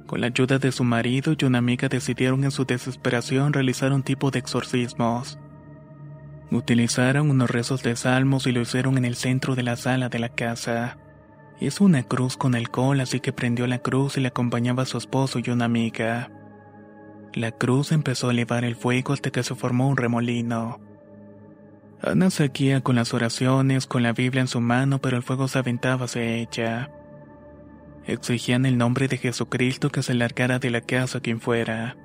con 0.07 0.21
la 0.21 0.27
ayuda 0.27 0.57
de 0.57 0.71
su 0.71 0.83
marido 0.83 1.35
y 1.37 1.45
una 1.45 1.59
amiga 1.59 1.89
decidieron 1.89 2.43
en 2.43 2.51
su 2.51 2.65
desesperación 2.65 3.53
realizar 3.53 3.91
un 3.91 4.01
tipo 4.01 4.31
de 4.31 4.39
exorcismos. 4.39 5.37
Utilizaron 6.49 7.29
unos 7.29 7.51
rezos 7.51 7.83
de 7.83 7.95
salmos 7.95 8.47
y 8.47 8.53
lo 8.53 8.61
hicieron 8.61 8.97
en 8.97 9.05
el 9.05 9.15
centro 9.15 9.53
de 9.53 9.63
la 9.63 9.75
sala 9.75 10.07
de 10.07 10.19
la 10.19 10.29
casa. 10.29 10.97
Hizo 11.59 11.83
una 11.83 12.03
cruz 12.03 12.37
con 12.37 12.55
alcohol 12.55 13.01
así 13.01 13.19
que 13.19 13.33
prendió 13.33 13.67
la 13.67 13.79
cruz 13.79 14.17
y 14.17 14.21
le 14.21 14.29
acompañaba 14.29 14.83
a 14.83 14.87
su 14.87 14.97
esposo 14.97 15.39
y 15.39 15.49
una 15.49 15.65
amiga. 15.65 16.31
La 17.33 17.51
cruz 17.51 17.91
empezó 17.91 18.29
a 18.29 18.31
elevar 18.31 18.63
el 18.63 18.75
fuego 18.75 19.13
hasta 19.13 19.29
que 19.29 19.43
se 19.43 19.55
formó 19.55 19.89
un 19.89 19.97
remolino. 19.97 20.79
Ana 22.01 22.29
seguía 22.29 22.81
con 22.81 22.95
las 22.95 23.13
oraciones, 23.13 23.87
con 23.87 24.03
la 24.03 24.13
Biblia 24.13 24.41
en 24.41 24.47
su 24.47 24.61
mano, 24.61 24.99
pero 24.99 25.17
el 25.17 25.23
fuego 25.23 25.47
se 25.47 25.59
aventaba 25.59 26.05
hacia 26.05 26.23
ella. 26.23 26.91
Exigían 28.07 28.65
el 28.65 28.77
nombre 28.77 29.09
de 29.09 29.17
Jesucristo 29.17 29.89
que 29.89 30.01
se 30.01 30.13
largara 30.13 30.59
de 30.59 30.69
la 30.69 30.81
casa 30.81 31.19
quien 31.19 31.41
fuera. 31.41 31.97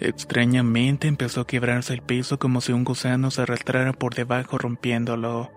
Extrañamente 0.00 1.06
empezó 1.06 1.42
a 1.42 1.46
quebrarse 1.46 1.94
el 1.94 2.02
piso 2.02 2.38
como 2.38 2.60
si 2.60 2.72
un 2.72 2.84
gusano 2.84 3.30
se 3.30 3.42
arrastrara 3.42 3.92
por 3.92 4.14
debajo 4.14 4.58
rompiéndolo. 4.58 5.52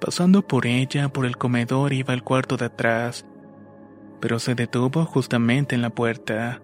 Pasando 0.00 0.46
por 0.46 0.66
ella, 0.66 1.08
por 1.08 1.26
el 1.26 1.36
comedor 1.36 1.92
iba 1.92 2.14
al 2.14 2.22
cuarto 2.22 2.56
de 2.56 2.66
atrás, 2.66 3.26
pero 4.20 4.38
se 4.38 4.54
detuvo 4.54 5.04
justamente 5.04 5.74
en 5.74 5.82
la 5.82 5.90
puerta, 5.90 6.62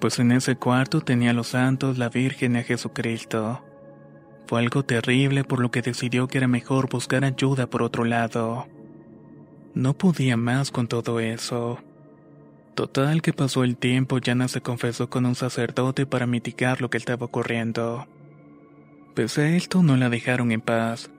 pues 0.00 0.18
en 0.18 0.32
ese 0.32 0.56
cuarto 0.56 1.00
tenía 1.00 1.30
a 1.30 1.34
los 1.34 1.48
santos, 1.48 1.96
la 1.96 2.10
Virgen 2.10 2.56
y 2.56 2.58
a 2.58 2.62
Jesucristo. 2.64 3.64
Fue 4.46 4.60
algo 4.60 4.84
terrible 4.84 5.44
por 5.44 5.60
lo 5.60 5.70
que 5.70 5.80
decidió 5.80 6.28
que 6.28 6.38
era 6.38 6.48
mejor 6.48 6.90
buscar 6.90 7.24
ayuda 7.24 7.70
por 7.70 7.82
otro 7.82 8.04
lado. 8.04 8.66
No 9.74 9.94
podía 9.94 10.36
más 10.36 10.70
con 10.70 10.86
todo 10.86 11.20
eso. 11.20 11.78
Total 12.74 13.22
que 13.22 13.32
pasó 13.32 13.64
el 13.64 13.76
tiempo, 13.76 14.18
Yana 14.18 14.48
se 14.48 14.60
confesó 14.60 15.08
con 15.08 15.26
un 15.26 15.34
sacerdote 15.34 16.06
para 16.06 16.26
mitigar 16.26 16.80
lo 16.80 16.90
que 16.90 16.98
estaba 16.98 17.26
ocurriendo. 17.26 18.06
Pese 19.14 19.42
a 19.42 19.56
esto, 19.56 19.82
no 19.82 19.96
la 19.96 20.08
dejaron 20.08 20.50
en 20.50 20.60
paz. 20.60 21.10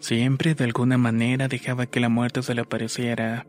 Siempre 0.00 0.54
de 0.54 0.64
alguna 0.64 0.98
manera 0.98 1.48
dejaba 1.48 1.86
que 1.86 2.00
la 2.00 2.08
muerte 2.08 2.42
se 2.42 2.54
le 2.54 2.60
apareciera 2.62 3.46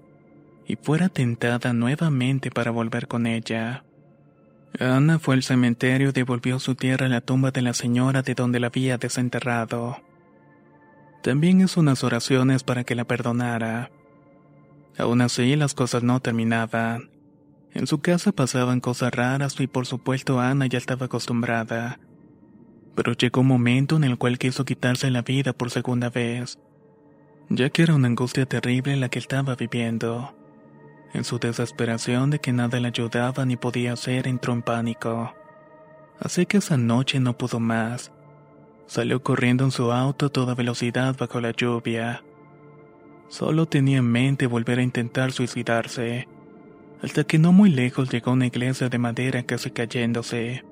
y 0.65 0.75
fuera 0.75 1.09
tentada 1.09 1.73
nuevamente 1.73 2.51
para 2.51 2.71
volver 2.71 3.07
con 3.07 3.25
ella. 3.25 3.83
Ana 4.79 5.17
fue 5.17 5.35
al 5.35 5.43
cementerio 5.43 6.09
y 6.09 6.11
devolvió 6.11 6.59
su 6.59 6.75
tierra 6.75 7.07
a 7.07 7.09
la 7.09 7.21
tumba 7.21 7.51
de 7.51 7.63
la 7.63 7.73
señora 7.73 8.21
de 8.21 8.35
donde 8.35 8.59
la 8.59 8.67
había 8.67 8.97
desenterrado. 8.97 9.97
También 11.23 11.61
hizo 11.61 11.79
unas 11.79 12.03
oraciones 12.03 12.63
para 12.63 12.83
que 12.83 12.95
la 12.95 13.05
perdonara. 13.05 13.91
Aún 14.99 15.21
así, 15.21 15.55
las 15.55 15.73
cosas 15.73 16.03
no 16.03 16.19
terminaban. 16.19 17.09
En 17.73 17.87
su 17.87 18.01
casa 18.01 18.33
pasaban 18.33 18.81
cosas 18.81 19.13
raras 19.13 19.57
y 19.59 19.67
por 19.67 19.85
supuesto 19.85 20.41
Ana 20.41 20.67
ya 20.67 20.77
estaba 20.77 21.05
acostumbrada. 21.05 21.99
Pero 22.95 23.13
llegó 23.13 23.41
un 23.41 23.47
momento 23.47 23.95
en 23.95 24.03
el 24.03 24.17
cual 24.17 24.37
quiso 24.37 24.65
quitarse 24.65 25.09
la 25.09 25.21
vida 25.21 25.53
por 25.53 25.71
segunda 25.71 26.09
vez, 26.09 26.59
ya 27.47 27.69
que 27.69 27.83
era 27.83 27.95
una 27.95 28.07
angustia 28.07 28.45
terrible 28.45 28.97
la 28.97 29.07
que 29.07 29.19
estaba 29.19 29.55
viviendo. 29.55 30.35
En 31.13 31.23
su 31.23 31.39
desesperación 31.39 32.29
de 32.29 32.39
que 32.39 32.51
nada 32.51 32.79
le 32.79 32.89
ayudaba 32.89 33.45
ni 33.45 33.55
podía 33.55 33.93
hacer, 33.93 34.27
entró 34.27 34.51
en 34.51 34.63
pánico. 34.63 35.33
Así 36.19 36.45
que 36.45 36.57
esa 36.57 36.75
noche 36.75 37.21
no 37.21 37.37
pudo 37.37 37.61
más. 37.61 38.11
Salió 38.85 39.23
corriendo 39.23 39.63
en 39.63 39.71
su 39.71 39.93
auto 39.93 40.25
a 40.25 40.29
toda 40.29 40.55
velocidad 40.55 41.15
bajo 41.17 41.39
la 41.39 41.51
lluvia. 41.51 42.21
Solo 43.29 43.67
tenía 43.67 43.99
en 43.99 44.11
mente 44.11 44.47
volver 44.47 44.79
a 44.79 44.83
intentar 44.83 45.31
suicidarse, 45.31 46.27
hasta 47.01 47.23
que 47.23 47.37
no 47.37 47.53
muy 47.53 47.69
lejos 47.69 48.09
llegó 48.09 48.31
una 48.31 48.47
iglesia 48.47 48.89
de 48.89 48.97
madera 48.97 49.43
casi 49.43 49.69
cayéndose. 49.69 50.63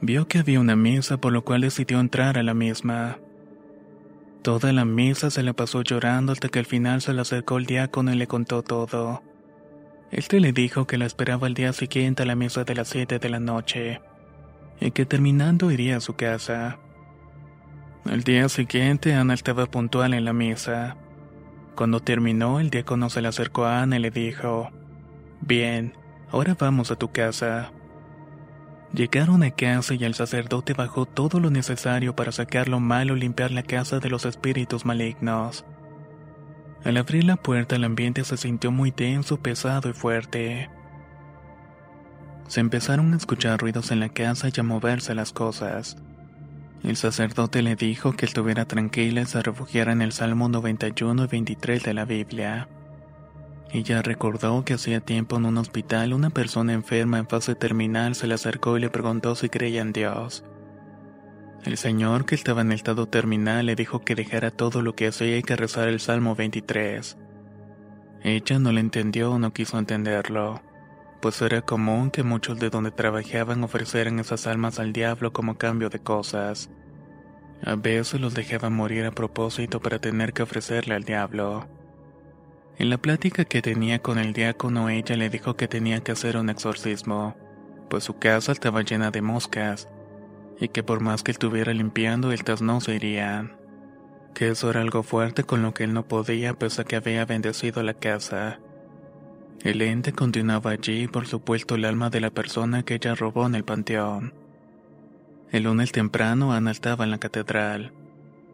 Vio 0.00 0.28
que 0.28 0.38
había 0.38 0.60
una 0.60 0.76
mesa 0.76 1.16
por 1.18 1.32
lo 1.32 1.44
cual 1.44 1.62
decidió 1.62 1.98
entrar 1.98 2.38
a 2.38 2.44
la 2.44 2.54
misma. 2.54 3.18
Toda 4.42 4.72
la 4.72 4.84
mesa 4.84 5.28
se 5.30 5.42
la 5.42 5.54
pasó 5.54 5.82
llorando 5.82 6.32
hasta 6.32 6.48
que 6.48 6.60
al 6.60 6.66
final 6.66 7.02
se 7.02 7.12
le 7.12 7.20
acercó 7.20 7.58
el 7.58 7.66
diácono 7.66 8.12
y 8.12 8.16
le 8.16 8.28
contó 8.28 8.62
todo. 8.62 9.22
Este 10.12 10.38
le 10.38 10.52
dijo 10.52 10.86
que 10.86 10.98
la 10.98 11.06
esperaba 11.06 11.48
el 11.48 11.54
día 11.54 11.72
siguiente 11.72 12.22
a 12.22 12.26
la 12.26 12.36
mesa 12.36 12.62
de 12.62 12.76
las 12.76 12.88
7 12.88 13.18
de 13.18 13.28
la 13.28 13.40
noche, 13.40 14.00
y 14.80 14.92
que 14.92 15.04
terminando 15.04 15.72
iría 15.72 15.96
a 15.96 16.00
su 16.00 16.14
casa. 16.14 16.78
Al 18.04 18.22
día 18.22 18.48
siguiente 18.48 19.14
Ana 19.14 19.34
estaba 19.34 19.66
puntual 19.66 20.14
en 20.14 20.24
la 20.24 20.32
mesa. 20.32 20.96
Cuando 21.76 22.00
terminó, 22.00 22.58
el 22.58 22.70
diácono 22.70 23.10
se 23.10 23.20
le 23.20 23.28
acercó 23.28 23.66
a 23.66 23.82
Ana 23.82 23.96
y 23.96 23.98
le 24.00 24.10
dijo, 24.10 24.70
Bien, 25.42 25.92
ahora 26.30 26.56
vamos 26.58 26.90
a 26.90 26.96
tu 26.96 27.12
casa. 27.12 27.70
Llegaron 28.94 29.42
a 29.42 29.50
casa 29.50 29.92
y 29.92 30.02
el 30.02 30.14
sacerdote 30.14 30.72
bajó 30.72 31.04
todo 31.04 31.38
lo 31.38 31.50
necesario 31.50 32.16
para 32.16 32.32
sacar 32.32 32.66
lo 32.66 32.80
malo 32.80 33.14
y 33.14 33.20
limpiar 33.20 33.50
la 33.50 33.62
casa 33.62 33.98
de 33.98 34.08
los 34.08 34.24
espíritus 34.24 34.86
malignos. 34.86 35.66
Al 36.82 36.96
abrir 36.96 37.24
la 37.24 37.36
puerta 37.36 37.76
el 37.76 37.84
ambiente 37.84 38.24
se 38.24 38.38
sintió 38.38 38.70
muy 38.70 38.90
tenso, 38.90 39.36
pesado 39.36 39.90
y 39.90 39.92
fuerte. 39.92 40.70
Se 42.48 42.60
empezaron 42.60 43.12
a 43.12 43.18
escuchar 43.18 43.60
ruidos 43.60 43.90
en 43.90 44.00
la 44.00 44.08
casa 44.08 44.48
y 44.48 44.58
a 44.58 44.62
moverse 44.62 45.14
las 45.14 45.32
cosas. 45.32 45.98
El 46.82 46.96
sacerdote 46.96 47.62
le 47.62 47.74
dijo 47.74 48.12
que 48.12 48.26
estuviera 48.26 48.66
tranquila 48.66 49.22
y 49.22 49.26
se 49.26 49.42
refugiara 49.42 49.92
en 49.92 50.02
el 50.02 50.12
Salmo 50.12 50.48
91 50.48 51.24
y 51.24 51.26
23 51.26 51.82
de 51.82 51.94
la 51.94 52.04
Biblia. 52.04 52.68
Ella 53.72 54.02
recordó 54.02 54.64
que 54.64 54.74
hacía 54.74 55.00
tiempo 55.00 55.36
en 55.36 55.46
un 55.46 55.58
hospital 55.58 56.12
una 56.12 56.30
persona 56.30 56.72
enferma 56.72 57.18
en 57.18 57.26
fase 57.26 57.54
terminal 57.54 58.14
se 58.14 58.26
le 58.26 58.34
acercó 58.34 58.76
y 58.76 58.80
le 58.80 58.90
preguntó 58.90 59.34
si 59.34 59.48
creía 59.48 59.82
en 59.82 59.92
Dios. 59.92 60.44
El 61.64 61.76
señor 61.76 62.26
que 62.26 62.36
estaba 62.36 62.60
en 62.60 62.68
el 62.68 62.76
estado 62.76 63.08
terminal 63.08 63.66
le 63.66 63.74
dijo 63.74 64.00
que 64.00 64.14
dejara 64.14 64.52
todo 64.52 64.82
lo 64.82 64.94
que 64.94 65.08
hacía 65.08 65.36
y 65.36 65.42
que 65.42 65.56
rezara 65.56 65.90
el 65.90 65.98
Salmo 65.98 66.36
23. 66.36 67.16
Ella 68.22 68.58
no 68.60 68.70
le 68.70 68.80
entendió 68.80 69.32
o 69.32 69.38
no 69.40 69.52
quiso 69.52 69.78
entenderlo, 69.78 70.62
pues 71.26 71.42
era 71.42 71.60
común 71.60 72.12
que 72.12 72.22
muchos 72.22 72.56
de 72.60 72.70
donde 72.70 72.92
trabajaban 72.92 73.64
ofrecieran 73.64 74.20
esas 74.20 74.46
almas 74.46 74.78
al 74.78 74.92
diablo 74.92 75.32
como 75.32 75.58
cambio 75.58 75.88
de 75.88 75.98
cosas. 75.98 76.70
A 77.64 77.74
veces 77.74 78.20
los 78.20 78.32
dejaban 78.32 78.72
morir 78.72 79.04
a 79.04 79.10
propósito 79.10 79.80
para 79.80 79.98
tener 79.98 80.32
que 80.32 80.44
ofrecerle 80.44 80.94
al 80.94 81.02
diablo. 81.02 81.66
En 82.78 82.90
la 82.90 82.98
plática 82.98 83.44
que 83.44 83.60
tenía 83.60 83.98
con 83.98 84.20
el 84.20 84.34
diácono 84.34 84.88
ella 84.88 85.16
le 85.16 85.28
dijo 85.28 85.56
que 85.56 85.66
tenía 85.66 85.98
que 85.98 86.12
hacer 86.12 86.36
un 86.36 86.48
exorcismo, 86.48 87.36
pues 87.90 88.04
su 88.04 88.16
casa 88.20 88.52
estaba 88.52 88.82
llena 88.82 89.10
de 89.10 89.22
moscas 89.22 89.88
y 90.60 90.68
que 90.68 90.84
por 90.84 91.00
más 91.00 91.24
que 91.24 91.32
estuviera 91.32 91.74
limpiando, 91.74 92.30
estas 92.30 92.62
no 92.62 92.80
se 92.80 92.94
irían. 92.94 93.56
Que 94.32 94.50
eso 94.50 94.70
era 94.70 94.80
algo 94.80 95.02
fuerte 95.02 95.42
con 95.42 95.60
lo 95.62 95.74
que 95.74 95.82
él 95.82 95.92
no 95.92 96.06
podía, 96.06 96.54
pese 96.54 96.82
a 96.82 96.84
que 96.84 96.94
había 96.94 97.24
bendecido 97.24 97.82
la 97.82 97.94
casa. 97.94 98.60
El 99.62 99.82
ente 99.82 100.12
continuaba 100.12 100.70
allí 100.70 101.08
por 101.08 101.26
supuesto 101.26 101.74
el 101.74 101.84
alma 101.84 102.10
de 102.10 102.20
la 102.20 102.30
persona 102.30 102.82
que 102.82 102.94
ella 102.94 103.14
robó 103.14 103.46
en 103.46 103.54
el 103.54 103.64
panteón. 103.64 104.34
El 105.50 105.64
lunes 105.64 105.92
temprano 105.92 106.52
Ana 106.52 106.70
estaba 106.70 107.04
en 107.04 107.10
la 107.10 107.18
catedral. 107.18 107.92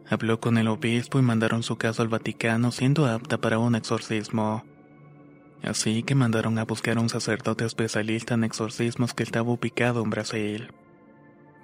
Habló 0.09 0.39
con 0.39 0.57
el 0.57 0.67
obispo 0.67 1.19
y 1.19 1.21
mandaron 1.21 1.63
su 1.63 1.77
caso 1.77 2.01
al 2.01 2.07
Vaticano 2.07 2.71
siendo 2.71 3.05
apta 3.05 3.39
para 3.39 3.59
un 3.59 3.75
exorcismo. 3.75 4.63
Así 5.63 6.03
que 6.03 6.13
mandaron 6.13 6.59
a 6.59 6.65
buscar 6.65 6.97
a 6.97 7.01
un 7.01 7.09
sacerdote 7.09 7.65
especialista 7.65 8.33
en 8.33 8.43
exorcismos 8.43 9.13
que 9.13 9.23
estaba 9.23 9.49
ubicado 9.49 10.03
en 10.03 10.09
Brasil. 10.09 10.73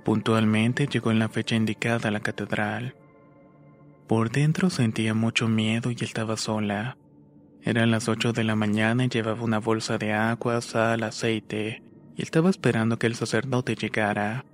Puntualmente 0.06 0.88
llegó 0.88 1.12
en 1.12 1.20
la 1.20 1.30
fecha 1.30 1.56
indicada 1.56 2.10
a 2.10 2.12
la 2.12 2.22
catedral. 2.22 2.96
Por 4.08 4.32
dentro 4.32 4.70
sentía 4.70 5.14
mucho 5.14 5.48
miedo 5.48 5.92
y 5.92 5.98
estaba 6.00 6.38
sola. 6.38 6.98
Eran 7.64 7.92
las 7.92 8.08
8 8.08 8.34
de 8.34 8.44
la 8.44 8.56
mañana 8.56 9.06
y 9.06 9.10
llevaba 9.10 9.44
una 9.44 9.60
bolsa 9.60 9.98
de 9.98 10.14
agua, 10.14 10.62
sal, 10.62 11.04
aceite, 11.04 11.84
y 12.16 12.22
estaba 12.22 12.50
esperando 12.50 12.98
que 12.98 13.08
el 13.08 13.16
sacerdote 13.16 13.76
llegara. 13.76 14.46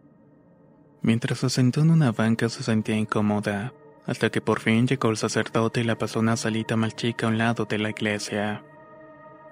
Mientras 1.02 1.40
se 1.40 1.50
sentó 1.50 1.82
en 1.82 1.92
una 1.92 2.12
banca 2.12 2.50
se 2.50 2.64
sentía 2.64 2.98
incómoda, 2.98 3.74
hasta 4.08 4.32
que 4.32 4.42
por 4.42 4.60
fin 4.60 4.88
llegó 4.88 5.10
el 5.10 5.18
sacerdote 5.18 5.82
y 5.82 5.84
la 5.84 5.98
pasó 5.98 6.20
una 6.20 6.36
salita 6.36 6.76
mal 6.76 6.96
chica 6.96 7.28
a 7.28 7.30
un 7.30 7.38
lado 7.38 7.66
de 7.66 7.78
la 7.78 7.92
iglesia. 7.92 8.64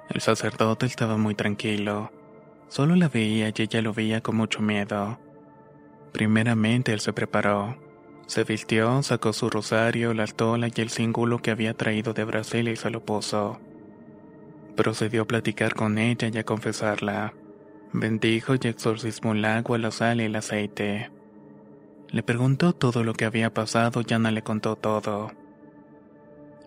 El 0.09 0.21
sacerdote 0.21 0.87
estaba 0.87 1.17
muy 1.17 1.35
tranquilo. 1.35 2.11
Solo 2.67 2.95
la 2.95 3.07
veía 3.07 3.49
y 3.49 3.61
ella 3.61 3.81
lo 3.83 3.93
veía 3.93 4.21
con 4.21 4.35
mucho 4.35 4.61
miedo. 4.61 5.19
Primeramente 6.11 6.91
él 6.91 7.01
se 7.01 7.13
preparó. 7.13 7.77
Se 8.27 8.43
vistió, 8.43 9.03
sacó 9.03 9.33
su 9.33 9.49
rosario, 9.49 10.13
la 10.13 10.23
altola 10.23 10.69
y 10.73 10.81
el 10.81 10.89
símbolo 10.89 11.39
que 11.39 11.51
había 11.51 11.73
traído 11.73 12.13
de 12.13 12.23
Brasil 12.23 12.67
y 12.67 12.75
se 12.75 12.89
lo 12.89 13.03
puso. 13.03 13.59
Procedió 14.75 15.23
a 15.23 15.25
platicar 15.25 15.75
con 15.75 15.97
ella 15.97 16.29
y 16.33 16.37
a 16.37 16.43
confesarla. 16.43 17.33
Bendijo 17.91 18.55
y 18.55 18.67
exorcismó 18.67 19.33
el 19.33 19.45
agua, 19.45 19.77
la 19.77 19.91
sal 19.91 20.21
y 20.21 20.23
el 20.23 20.35
aceite. 20.35 21.11
Le 22.09 22.23
preguntó 22.23 22.73
todo 22.73 23.03
lo 23.03 23.13
que 23.13 23.25
había 23.25 23.53
pasado 23.53 24.01
y 24.07 24.13
Ana 24.13 24.31
le 24.31 24.41
contó 24.41 24.75
todo. 24.75 25.31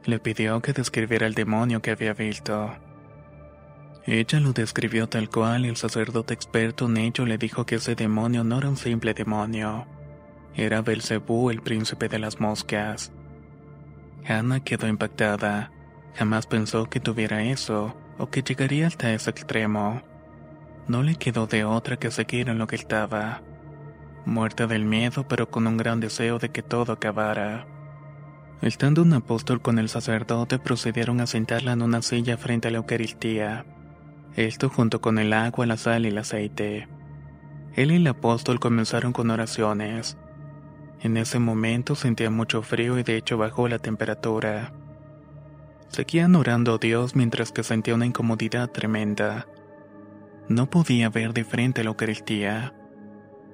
Le 0.05 0.21
pidió 0.21 0.61
que 0.61 0.73
describiera 0.73 1.27
el 1.27 1.35
demonio 1.35 1.83
que 1.83 1.91
había 1.91 2.15
visto. 2.15 2.71
Ella 4.05 4.39
lo 4.39 4.53
describió 4.53 5.09
tal 5.09 5.29
cual 5.29 5.67
y 5.67 5.69
el 5.69 5.77
sacerdote 5.77 6.33
experto 6.33 6.87
en 6.87 6.97
ello 6.99 7.27
le 7.27 7.39
dijo 7.39 7.67
que 7.67 7.77
ese 7.77 7.97
demonio 7.97 8.45
no 8.45 8.59
era 8.59 8.69
un 8.69 8.77
simple 8.77 9.15
demonio. 9.15 9.87
Era 10.57 10.81
Belcebú, 10.81 11.51
el 11.51 11.61
príncipe 11.61 12.09
de 12.09 12.19
las 12.19 12.41
moscas. 12.41 13.13
Hannah 14.27 14.61
quedó 14.61 14.89
impactada. 14.89 15.71
Jamás 16.15 16.47
pensó 16.47 16.89
que 16.89 16.99
tuviera 16.99 17.43
eso 17.43 17.95
o 18.19 18.31
que 18.31 18.43
llegaría 18.43 18.87
hasta 18.87 19.13
ese 19.13 19.29
extremo. 19.29 20.01
No 20.89 21.03
le 21.03 21.17
quedó 21.17 21.47
de 21.47 21.65
otra 21.65 21.99
que 21.99 22.11
seguir 22.11 22.49
en 22.49 22.57
lo 22.57 22.67
que 22.67 22.77
estaba. 22.77 23.43
Muerta 24.25 24.67
del 24.67 24.87
miedo, 24.87 25.29
pero 25.29 25.51
con 25.51 25.67
un 25.67 25.77
gran 25.77 26.01
deseo 26.01 26.39
de 26.39 26.49
que 26.49 26.63
todo 26.63 26.95
acabara. 26.95 27.67
Estando 28.63 29.03
un 29.03 29.13
apóstol 29.13 29.61
con 29.61 29.79
el 29.79 29.91
sacerdote, 29.91 30.59
procedieron 30.59 31.21
a 31.21 31.27
sentarla 31.27 31.73
en 31.73 31.83
una 31.83 32.01
silla 32.01 32.39
frente 32.39 32.69
a 32.69 32.71
la 32.71 32.79
Eucaristía. 32.79 33.67
Esto 34.37 34.71
junto 34.71 35.03
con 35.03 35.19
el 35.19 35.35
agua, 35.35 35.67
la 35.67 35.77
sal 35.77 36.07
y 36.07 36.09
el 36.09 36.17
aceite. 36.17 36.89
Él 37.75 37.93
y 37.93 37.97
el 37.97 38.07
apóstol 38.07 38.59
comenzaron 38.59 39.13
con 39.13 39.31
oraciones. 39.31 40.17
En 41.07 41.17
ese 41.17 41.39
momento 41.39 41.95
sentía 41.95 42.31
mucho 42.31 42.63
frío 42.63 42.99
y 42.99 43.05
de 43.05 43.17
hecho 43.17 43.39
bajó 43.39 43.69
la 43.69 43.79
temperatura. 43.79 44.73
Seguían 45.87 46.35
orando 46.35 46.75
a 46.75 46.79
Dios 46.79 47.15
mientras 47.15 47.53
que 47.53 47.63
sentía 47.63 47.95
una 47.95 48.07
incomodidad 48.07 48.73
tremenda. 48.73 49.47
No 50.49 50.69
podía 50.69 51.09
ver 51.09 51.33
de 51.33 51.45
frente 51.45 51.85
la 51.85 51.91
Eucaristía. 51.91 52.75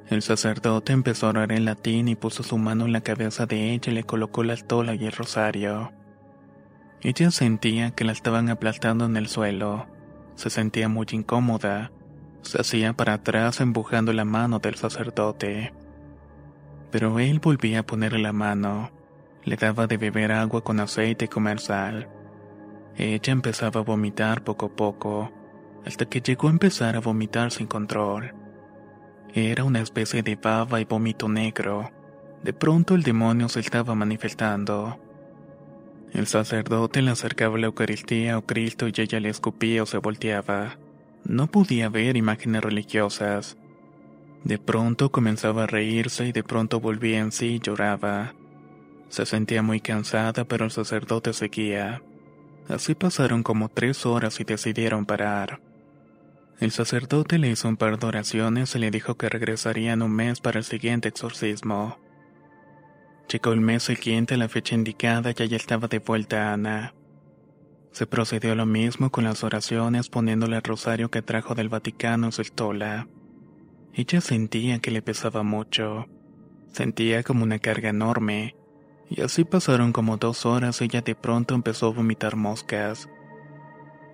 El 0.09 0.23
sacerdote 0.23 0.95
empezó 0.95 1.27
a 1.27 1.29
orar 1.29 1.53
en 1.53 1.67
latín 1.67 2.09
y 2.09 2.15
puso 2.15 2.43
su 2.43 2.57
mano 2.57 2.87
en 2.87 2.93
la 2.93 3.03
cabeza 3.03 3.45
de 3.45 3.75
ella 3.75 3.93
y 3.93 3.97
le 3.97 4.05
colocó 4.05 4.45
la 4.45 4.55
altola 4.55 4.95
y 4.95 5.05
el 5.05 5.13
rosario. 5.13 5.93
Ella 7.03 7.31
sentía 7.31 7.91
que 7.91 8.05
la 8.05 8.13
estaban 8.13 8.49
aplastando 8.49 9.05
en 9.05 9.15
el 9.19 9.29
suelo. 9.29 9.89
Se 10.37 10.49
sentía 10.49 10.89
muy 10.89 11.07
incómoda. 11.13 11.93
Se 12.41 12.59
hacía 12.59 12.95
para 12.95 13.13
atrás 13.13 13.61
empujando 13.61 14.15
la 14.15 14.25
mano 14.25 14.59
del 14.59 14.77
sacerdote. 14.77 15.75
Pero 16.93 17.19
él 17.19 17.41
volvía 17.41 17.81
a 17.81 17.87
ponerle 17.87 18.21
la 18.21 18.33
mano. 18.33 18.93
Le 19.43 19.57
daba 19.57 19.89
de 19.89 19.97
beber 19.97 20.31
agua 20.31 20.63
con 20.63 20.79
aceite 20.79 21.25
y 21.25 21.29
comer 21.29 21.59
sal. 21.59 22.09
Ella 22.97 23.33
empezaba 23.33 23.81
a 23.81 23.85
vomitar 23.85 24.45
poco 24.45 24.67
a 24.67 24.77
poco, 24.77 25.33
hasta 25.85 26.05
que 26.05 26.21
llegó 26.21 26.47
a 26.47 26.53
empezar 26.53 26.95
a 26.95 27.01
vomitar 27.01 27.51
sin 27.51 27.67
control. 27.67 28.35
Era 29.35 29.65
una 29.65 29.81
especie 29.81 30.23
de 30.23 30.37
baba 30.37 30.81
y 30.81 30.85
vómito 30.85 31.29
negro. 31.29 31.91
De 32.43 32.53
pronto 32.53 32.95
el 32.95 33.03
demonio 33.03 33.49
se 33.49 33.61
estaba 33.61 33.95
manifestando. 33.95 35.01
El 36.13 36.27
sacerdote 36.27 37.01
le 37.01 37.13
acercaba 37.13 37.57
la 37.57 37.67
Eucaristía 37.67 38.37
o 38.37 38.43
Cristo 38.43 38.87
y 38.87 38.93
ella 38.95 39.19
le 39.19 39.31
escupía 39.31 39.83
o 39.83 39.87
se 39.87 39.97
volteaba. 39.97 40.77
No 41.25 41.47
podía 41.47 41.89
ver 41.89 42.19
imágenes 42.19 42.63
religiosas. 42.63 43.57
De 44.45 44.59
pronto 44.59 45.13
comenzaba 45.13 45.65
a 45.65 45.67
reírse 45.67 46.27
y 46.27 46.33
de 46.33 46.43
pronto 46.43 46.81
volvía 46.81 47.21
en 47.21 47.33
sí 47.33 47.55
y 47.55 47.61
lloraba. 47.61 48.35
Se 49.09 49.27
sentía 49.27 49.63
muy 49.63 49.81
cansada, 49.81 50.45
pero 50.45 50.65
el 50.65 50.71
sacerdote 50.71 51.33
seguía. 51.33 52.03
Así 52.69 52.95
pasaron 52.95 53.43
como 53.43 53.69
tres 53.69 54.07
horas 54.07 54.41
y 54.41 54.45
decidieron 54.45 55.07
parar. 55.07 55.61
El 56.59 56.71
sacerdote 56.71 57.39
le 57.39 57.51
hizo 57.51 57.69
un 57.69 57.77
par 57.77 57.99
de 57.99 58.07
oraciones 58.07 58.75
y 58.75 58.79
le 58.79 58.91
dijo 58.91 59.17
que 59.17 59.29
regresaría 59.29 59.93
en 59.93 60.03
un 60.03 60.13
mes 60.13 60.41
para 60.41 60.59
el 60.59 60.65
siguiente 60.65 61.09
exorcismo. 61.09 61.99
Llegó 63.29 63.53
el 63.53 63.61
mes 63.61 63.85
siguiente 63.85 64.35
a 64.35 64.37
la 64.37 64.49
fecha 64.49 64.75
indicada 64.75 65.31
y 65.31 65.49
ya 65.49 65.57
estaba 65.57 65.89
de 65.89 65.99
vuelta 65.99 66.53
Ana. 66.53 66.95
Se 67.91 68.07
procedió 68.07 68.55
lo 68.55 68.67
mismo 68.67 69.11
con 69.11 69.25
las 69.25 69.45
oraciones 69.45 70.09
poniéndole 70.09 70.57
el 70.57 70.63
rosario 70.63 71.11
que 71.11 71.23
trajo 71.23 71.55
del 71.55 71.69
Vaticano 71.69 72.27
en 72.27 72.33
su 72.33 72.43
estola. 72.43 73.07
Ella 73.95 74.21
sentía 74.23 74.79
que 74.79 74.91
le 74.91 75.03
pesaba 75.03 75.43
mucho. 75.43 76.07
Sentía 76.73 77.23
como 77.23 77.45
una 77.45 77.59
carga 77.59 77.91
enorme. 77.91 78.57
Y 79.11 79.21
así 79.21 79.45
pasaron 79.45 79.93
como 79.93 80.17
dos 80.17 80.47
horas 80.47 80.81
y 80.81 80.85
ella 80.85 81.03
de 81.03 81.15
pronto 81.15 81.55
empezó 81.55 81.89
a 81.89 81.93
vomitar 81.93 82.35
moscas. 82.37 83.11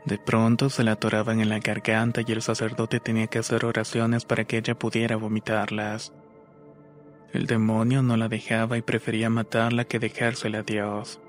De 0.04 0.18
pronto 0.18 0.68
se 0.68 0.82
la 0.82 0.92
atoraban 0.92 1.40
en 1.40 1.48
la 1.48 1.60
garganta 1.60 2.22
y 2.26 2.32
el 2.32 2.42
sacerdote 2.42 2.98
tenía 2.98 3.28
que 3.28 3.38
hacer 3.38 3.64
oraciones 3.64 4.24
para 4.24 4.44
que 4.44 4.58
ella 4.58 4.76
pudiera 4.76 5.16
vomitarlas. 5.16 6.12
El 7.32 7.46
demonio 7.46 8.02
no 8.02 8.16
la 8.16 8.28
dejaba 8.28 8.78
y 8.78 8.82
prefería 8.82 9.30
matarla 9.30 9.84
que 9.84 9.98
dejársela 10.00 10.60
a 10.60 10.62
Dios. 10.62 11.20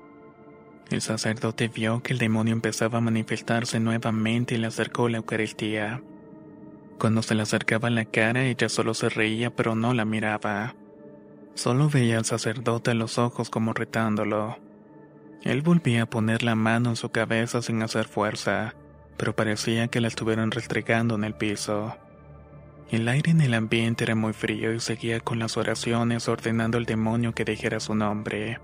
El 0.90 1.02
sacerdote 1.02 1.68
vio 1.68 2.02
que 2.02 2.14
el 2.14 2.18
demonio 2.18 2.52
empezaba 2.52 2.98
a 2.98 3.02
manifestarse 3.02 3.78
nuevamente 3.78 4.56
y 4.56 4.58
le 4.58 4.66
acercó 4.66 5.08
la 5.08 5.18
Eucaristía. 5.18 6.02
Cuando 7.00 7.22
se 7.22 7.34
le 7.34 7.40
acercaba 7.40 7.88
la 7.88 8.04
cara, 8.04 8.44
ella 8.44 8.68
solo 8.68 8.92
se 8.92 9.08
reía 9.08 9.48
pero 9.48 9.74
no 9.74 9.94
la 9.94 10.04
miraba. 10.04 10.74
Solo 11.54 11.88
veía 11.88 12.18
al 12.18 12.26
sacerdote 12.26 12.92
los 12.92 13.16
ojos 13.16 13.48
como 13.48 13.72
retándolo. 13.72 14.58
Él 15.42 15.62
volvía 15.62 16.02
a 16.02 16.10
poner 16.10 16.42
la 16.42 16.56
mano 16.56 16.90
en 16.90 16.96
su 16.96 17.08
cabeza 17.08 17.62
sin 17.62 17.80
hacer 17.82 18.06
fuerza, 18.06 18.74
pero 19.16 19.34
parecía 19.34 19.88
que 19.88 20.02
la 20.02 20.08
estuvieran 20.08 20.50
restregando 20.50 21.14
en 21.14 21.24
el 21.24 21.32
piso. 21.32 21.96
El 22.90 23.08
aire 23.08 23.30
en 23.30 23.40
el 23.40 23.54
ambiente 23.54 24.04
era 24.04 24.14
muy 24.14 24.34
frío 24.34 24.74
y 24.74 24.80
seguía 24.80 25.20
con 25.20 25.38
las 25.38 25.56
oraciones 25.56 26.28
ordenando 26.28 26.76
al 26.76 26.84
demonio 26.84 27.32
que 27.32 27.46
dijera 27.46 27.80
su 27.80 27.94
nombre. 27.94 28.58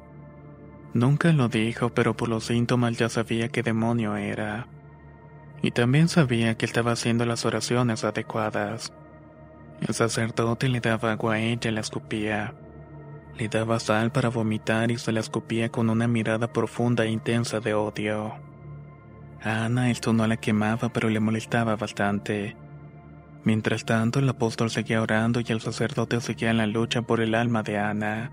Nunca 0.93 1.32
lo 1.32 1.49
dijo, 1.49 1.89
pero 1.95 2.14
por 2.14 2.28
los 2.28 2.45
síntomas 2.45 2.99
ya 2.99 3.09
sabía 3.09 3.49
qué 3.49 3.62
demonio 3.62 4.14
era. 4.14 4.68
Y 5.63 5.71
también 5.71 6.09
sabía 6.09 6.57
que 6.57 6.67
estaba 6.67 6.93
haciendo 6.93 7.25
las 7.25 7.45
oraciones 7.45 8.05
adecuadas. 8.05 8.93
El 9.81 9.95
sacerdote 9.95 10.69
le 10.69 10.81
daba 10.81 11.13
agua 11.13 11.35
a 11.35 11.39
ella 11.41 11.71
y 11.71 11.75
la 11.75 11.81
escupía. 11.81 12.55
Le 13.39 13.49
daba 13.49 13.79
sal 13.81 14.13
para 14.13 14.31
vomitar 14.31 14.91
y 14.91 14.97
se 14.97 15.13
la 15.13 15.21
escupía 15.21 15.71
con 15.71 15.91
una 15.91 16.09
mirada 16.09 16.53
profunda 16.53 17.05
e 17.05 17.11
intensa 17.11 17.61
de 17.61 17.75
odio. 17.75 18.35
A 19.43 19.67
Ana 19.67 19.91
esto 19.91 20.13
no 20.13 20.27
la 20.27 20.39
quemaba, 20.39 20.89
pero 20.89 21.11
le 21.11 21.21
molestaba 21.21 21.77
bastante. 21.77 22.57
Mientras 23.45 23.85
tanto, 23.85 24.19
el 24.19 24.29
apóstol 24.29 24.71
seguía 24.71 25.03
orando 25.03 25.41
y 25.41 25.53
el 25.53 25.61
sacerdote 25.61 26.21
seguía 26.21 26.51
en 26.51 26.57
la 26.57 26.67
lucha 26.67 27.03
por 27.03 27.21
el 27.21 27.35
alma 27.35 27.63
de 27.63 27.79
Ana. 27.79 28.33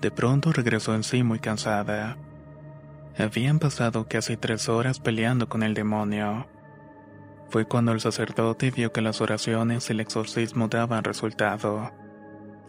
De 0.00 0.10
pronto 0.10 0.52
regresó 0.52 0.94
en 0.94 1.02
sí 1.02 1.22
muy 1.22 1.38
cansada. 1.38 2.16
Habían 3.18 3.58
pasado 3.58 4.06
casi 4.08 4.36
tres 4.36 4.68
horas 4.68 4.98
peleando 4.98 5.48
con 5.48 5.62
el 5.62 5.74
demonio. 5.74 6.46
Fue 7.50 7.66
cuando 7.66 7.92
el 7.92 8.00
sacerdote 8.00 8.70
vio 8.70 8.92
que 8.92 9.02
las 9.02 9.20
oraciones 9.20 9.88
y 9.88 9.92
el 9.92 10.00
exorcismo 10.00 10.68
daban 10.68 11.04
resultado. 11.04 11.92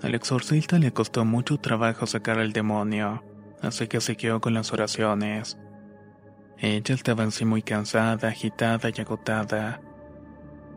Al 0.02 0.16
exorcista 0.16 0.80
le 0.80 0.92
costó 0.92 1.24
mucho 1.24 1.58
trabajo 1.58 2.06
sacar 2.06 2.40
al 2.40 2.52
demonio, 2.52 3.24
así 3.62 3.88
que 3.88 4.02
siguió 4.02 4.42
con 4.42 4.54
las 4.54 4.74
oraciones. 4.74 5.58
Ella 6.58 6.94
estaba 6.94 7.24
en 7.24 7.32
sí 7.32 7.46
muy 7.46 7.62
cansada, 7.62 8.28
agitada 8.28 8.90
y 8.94 9.00
agotada. 9.00 9.80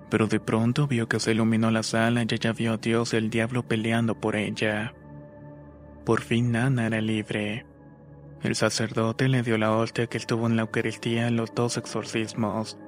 Pero 0.09 0.29
de 0.29 0.39
pronto 0.39 0.87
vio 0.87 1.09
que 1.09 1.19
se 1.19 1.33
iluminó 1.33 1.73
la 1.73 1.83
sala 1.83 2.23
y 2.23 2.27
ella 2.31 2.53
vio 2.53 2.75
a 2.75 2.77
Dios 2.77 3.13
y 3.13 3.17
el 3.17 3.31
diablo 3.31 3.65
peleando 3.67 4.15
por 4.21 4.37
ella. 4.37 4.95
Por 6.05 6.21
fin 6.21 6.53
Nana 6.53 6.87
era 6.87 7.01
libre. 7.01 7.67
El 8.47 8.55
sacerdote 8.55 9.29
le 9.29 9.43
dio 9.43 9.59
la 9.59 9.73
hostia 9.73 10.07
que 10.07 10.19
él 10.19 10.27
tuvo 10.27 10.47
en 10.47 10.55
la 10.55 10.63
Eucaristía 10.63 11.27
en 11.27 11.35
los 11.35 11.53
dos 11.53 11.77
exorcismos. 11.79 12.79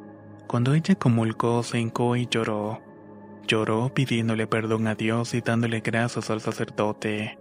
Cuando 0.46 0.72
ella 0.72 0.94
comulgó, 0.94 1.64
se 1.64 1.80
hincó 1.80 2.14
y 2.14 2.28
lloró. 2.30 2.80
Lloró 3.44 3.92
pidiéndole 3.92 4.46
perdón 4.46 4.86
a 4.86 4.94
Dios 4.94 5.34
y 5.34 5.40
dándole 5.40 5.80
gracias 5.80 6.30
al 6.30 6.40
sacerdote. 6.40 7.40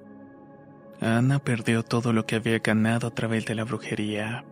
Ana 0.99 1.37
perdió 1.37 1.83
todo 1.83 2.11
lo 2.11 2.25
que 2.25 2.37
había 2.37 2.57
ganado 2.57 3.05
a 3.05 3.13
través 3.13 3.45
de 3.45 3.53
la 3.53 3.65
brujería. 3.65 4.45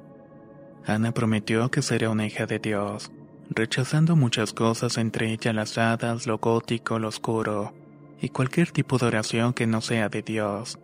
Ana 0.85 1.11
prometió 1.11 1.71
que 1.71 1.81
sería 1.81 2.11
una 2.11 2.27
hija 2.27 2.45
de 2.45 2.59
Dios, 2.59 3.11
rechazando 3.49 4.15
muchas 4.15 4.53
cosas, 4.53 4.99
entre 4.99 5.31
ellas 5.31 5.55
las 5.55 5.79
hadas, 5.79 6.27
lo 6.27 6.37
gótico, 6.37 6.99
lo 6.99 7.07
oscuro, 7.07 7.73
y 8.21 8.29
cualquier 8.29 8.69
tipo 8.69 8.99
de 8.99 9.07
oración 9.07 9.53
que 9.53 9.65
no 9.65 9.81
sea 9.81 10.07
de 10.07 10.21
Dios, 10.21 10.77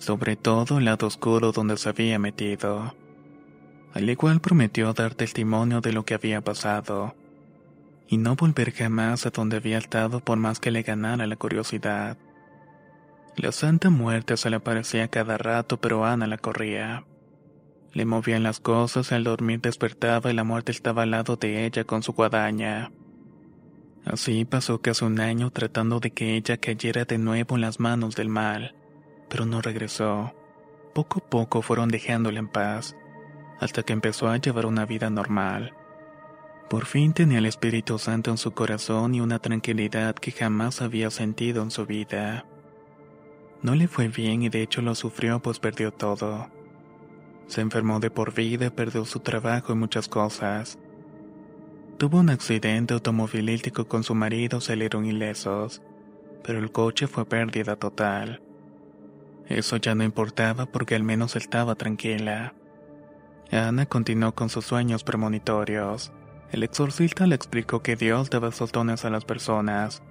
sobre 0.00 0.34
todo 0.34 0.78
el 0.78 0.86
lado 0.86 1.06
oscuro 1.06 1.52
donde 1.52 1.76
se 1.76 1.90
había 1.90 2.18
metido. 2.18 2.96
Al 3.92 4.08
igual 4.08 4.40
prometió 4.40 4.92
dar 4.94 5.14
testimonio 5.14 5.80
de 5.80 5.92
lo 5.92 6.04
que 6.04 6.14
había 6.14 6.40
pasado, 6.40 7.14
y 8.08 8.16
no 8.16 8.34
volver 8.34 8.72
jamás 8.72 9.26
a 9.26 9.30
donde 9.30 9.58
había 9.58 9.78
estado 9.78 10.20
por 10.20 10.38
más 10.38 10.58
que 10.58 10.70
le 10.70 10.82
ganara 10.82 11.26
la 11.26 11.36
curiosidad. 11.36 12.16
La 13.36 13.52
Santa 13.52 13.90
Muerte 13.90 14.36
se 14.36 14.50
le 14.50 14.56
aparecía 14.56 15.08
cada 15.08 15.38
rato, 15.38 15.78
pero 15.80 16.04
Ana 16.04 16.26
la 16.26 16.38
corría. 16.38 17.04
Le 17.92 18.04
movían 18.04 18.42
las 18.42 18.58
cosas, 18.58 19.12
al 19.12 19.24
dormir 19.24 19.60
despertaba 19.60 20.30
y 20.30 20.34
la 20.34 20.44
muerte 20.44 20.72
estaba 20.72 21.02
al 21.02 21.10
lado 21.10 21.36
de 21.36 21.66
ella 21.66 21.84
con 21.84 22.02
su 22.02 22.12
guadaña. 22.12 22.90
Así 24.04 24.44
pasó 24.44 24.80
casi 24.80 25.04
un 25.04 25.20
año 25.20 25.50
tratando 25.50 26.00
de 26.00 26.10
que 26.10 26.36
ella 26.36 26.56
cayera 26.56 27.04
de 27.04 27.18
nuevo 27.18 27.56
en 27.56 27.60
las 27.60 27.80
manos 27.80 28.16
del 28.16 28.28
mal, 28.28 28.74
pero 29.30 29.46
no 29.46 29.62
regresó. 29.62 30.34
Poco 30.92 31.20
a 31.20 31.30
poco 31.30 31.62
fueron 31.62 31.88
dejándola 31.88 32.40
en 32.40 32.48
paz 32.48 32.96
hasta 33.60 33.82
que 33.82 33.92
empezó 33.92 34.28
a 34.28 34.38
llevar 34.38 34.66
una 34.66 34.86
vida 34.86 35.10
normal. 35.10 35.74
Por 36.68 36.86
fin 36.86 37.12
tenía 37.12 37.38
el 37.38 37.46
Espíritu 37.46 37.98
Santo 37.98 38.30
en 38.30 38.38
su 38.38 38.52
corazón 38.52 39.14
y 39.14 39.20
una 39.20 39.38
tranquilidad 39.38 40.14
que 40.14 40.32
jamás 40.32 40.82
había 40.82 41.10
sentido 41.10 41.62
en 41.62 41.70
su 41.70 41.84
vida. 41.84 42.46
No 43.62 43.74
le 43.74 43.86
fue 43.86 44.08
bien 44.08 44.42
y 44.42 44.48
de 44.48 44.62
hecho 44.62 44.80
lo 44.80 44.94
sufrió 44.94 45.40
pues 45.40 45.58
perdió 45.58 45.92
todo. 45.92 46.48
Se 47.46 47.60
enfermó 47.60 48.00
de 48.00 48.10
por 48.10 48.32
vida, 48.32 48.70
perdió 48.70 49.04
su 49.04 49.20
trabajo 49.20 49.72
y 49.72 49.76
muchas 49.76 50.08
cosas. 50.08 50.78
Tuvo 51.98 52.20
un 52.20 52.30
accidente 52.30 52.94
automovilístico 52.94 53.86
con 53.86 54.04
su 54.04 54.14
marido, 54.14 54.60
salieron 54.60 55.04
ilesos, 55.04 55.82
pero 56.42 56.58
el 56.58 56.72
coche 56.72 57.08
fue 57.08 57.26
pérdida 57.26 57.76
total. 57.76 58.40
Eso 59.50 59.76
ya 59.78 59.96
no 59.96 60.04
importaba 60.04 60.66
porque 60.66 60.94
al 60.94 61.02
menos 61.02 61.34
estaba 61.34 61.74
tranquila. 61.74 62.54
Ana 63.50 63.84
continuó 63.84 64.32
con 64.32 64.48
sus 64.48 64.64
sueños 64.64 65.02
premonitorios. 65.02 66.12
El 66.52 66.62
exorcista 66.62 67.26
le 67.26 67.34
explicó 67.34 67.82
que 67.82 67.96
Dios 67.96 68.30
daba 68.30 68.52
soltones 68.52 69.04
a 69.04 69.10
las 69.10 69.24
personas, 69.24 70.02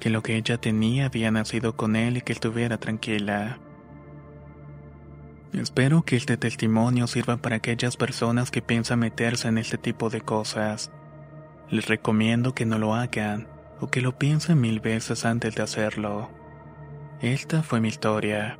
que 0.00 0.10
lo 0.10 0.24
que 0.24 0.36
ella 0.36 0.58
tenía 0.58 1.06
había 1.06 1.30
nacido 1.30 1.76
con 1.76 1.94
él 1.94 2.16
y 2.16 2.20
que 2.20 2.32
estuviera 2.32 2.78
tranquila. 2.78 3.60
Espero 5.52 6.02
que 6.02 6.16
este 6.16 6.36
testimonio 6.36 7.06
sirva 7.06 7.36
para 7.36 7.56
aquellas 7.56 7.96
personas 7.96 8.50
que 8.50 8.60
piensan 8.60 8.98
meterse 8.98 9.46
en 9.46 9.58
este 9.58 9.78
tipo 9.78 10.10
de 10.10 10.20
cosas. 10.20 10.90
Les 11.70 11.86
recomiendo 11.86 12.54
que 12.54 12.66
no 12.66 12.78
lo 12.78 12.96
hagan 12.96 13.46
o 13.80 13.88
que 13.88 14.00
lo 14.00 14.18
piensen 14.18 14.60
mil 14.60 14.80
veces 14.80 15.24
antes 15.24 15.54
de 15.54 15.62
hacerlo. 15.62 16.35
Esta 17.22 17.62
fue 17.62 17.80
mi 17.80 17.88
historia. 17.88 18.58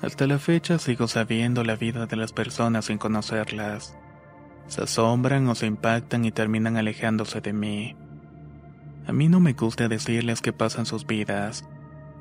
Hasta 0.00 0.26
la 0.26 0.38
fecha 0.38 0.78
sigo 0.78 1.06
sabiendo 1.06 1.64
la 1.64 1.76
vida 1.76 2.06
de 2.06 2.16
las 2.16 2.32
personas 2.32 2.86
sin 2.86 2.96
conocerlas. 2.96 3.94
Se 4.68 4.84
asombran 4.84 5.46
o 5.48 5.54
se 5.54 5.66
impactan 5.66 6.24
y 6.24 6.32
terminan 6.32 6.78
alejándose 6.78 7.42
de 7.42 7.52
mí. 7.52 7.96
A 9.06 9.12
mí 9.12 9.28
no 9.28 9.40
me 9.40 9.52
gusta 9.52 9.86
decirles 9.86 10.40
qué 10.40 10.52
pasan 10.52 10.86
sus 10.86 11.06
vidas, 11.06 11.68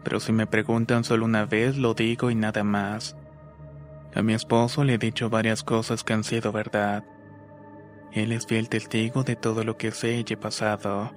pero 0.03 0.19
si 0.19 0.33
me 0.33 0.47
preguntan 0.47 1.05
solo 1.05 1.23
una 1.23 1.45
vez 1.45 1.77
lo 1.77 1.93
digo 1.93 2.29
y 2.29 2.35
nada 2.35 2.65
más. 2.65 3.15
A 4.15 4.21
mi 4.23 4.33
esposo 4.33 4.83
le 4.83 4.95
he 4.95 4.97
dicho 4.97 5.29
varias 5.29 5.63
cosas 5.63 6.03
que 6.03 6.11
han 6.11 6.25
sido 6.25 6.51
verdad. 6.51 7.05
Él 8.11 8.33
es 8.33 8.47
fiel 8.47 8.67
testigo 8.67 9.23
de 9.23 9.37
todo 9.37 9.63
lo 9.63 9.77
que 9.77 9.91
sé 9.91 10.25
y 10.27 10.33
he 10.33 10.37
pasado. 10.37 11.13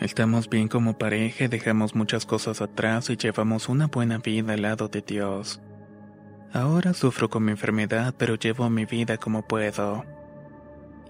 Estamos 0.00 0.50
bien 0.50 0.68
como 0.68 0.98
pareja, 0.98 1.48
dejamos 1.48 1.94
muchas 1.94 2.26
cosas 2.26 2.60
atrás 2.60 3.10
y 3.10 3.16
llevamos 3.16 3.68
una 3.68 3.86
buena 3.86 4.18
vida 4.18 4.54
al 4.54 4.62
lado 4.62 4.88
de 4.88 5.02
Dios. 5.02 5.60
Ahora 6.52 6.94
sufro 6.94 7.28
con 7.30 7.44
mi 7.44 7.52
enfermedad, 7.52 8.14
pero 8.16 8.34
llevo 8.34 8.68
mi 8.70 8.84
vida 8.84 9.16
como 9.16 9.46
puedo. 9.46 10.04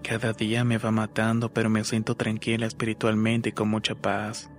Cada 0.03 0.33
día 0.33 0.65
me 0.65 0.79
va 0.79 0.91
matando, 0.91 1.53
pero 1.53 1.71
me 1.71 1.83
siento 1.83 2.15
tranquila 2.15 2.67
espiritualmente 2.67 3.49
y 3.49 3.53
con 3.53 3.69
mucha 3.69 3.95
paz. 3.95 4.51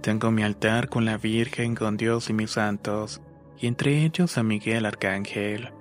Tengo 0.00 0.30
mi 0.30 0.42
altar 0.42 0.88
con 0.88 1.04
la 1.04 1.16
Virgen, 1.16 1.74
con 1.74 1.96
Dios 1.96 2.30
y 2.30 2.32
mis 2.32 2.52
santos, 2.52 3.20
y 3.58 3.68
entre 3.68 4.04
ellos 4.04 4.38
a 4.38 4.42
Miguel 4.42 4.86
Arcángel. 4.86 5.72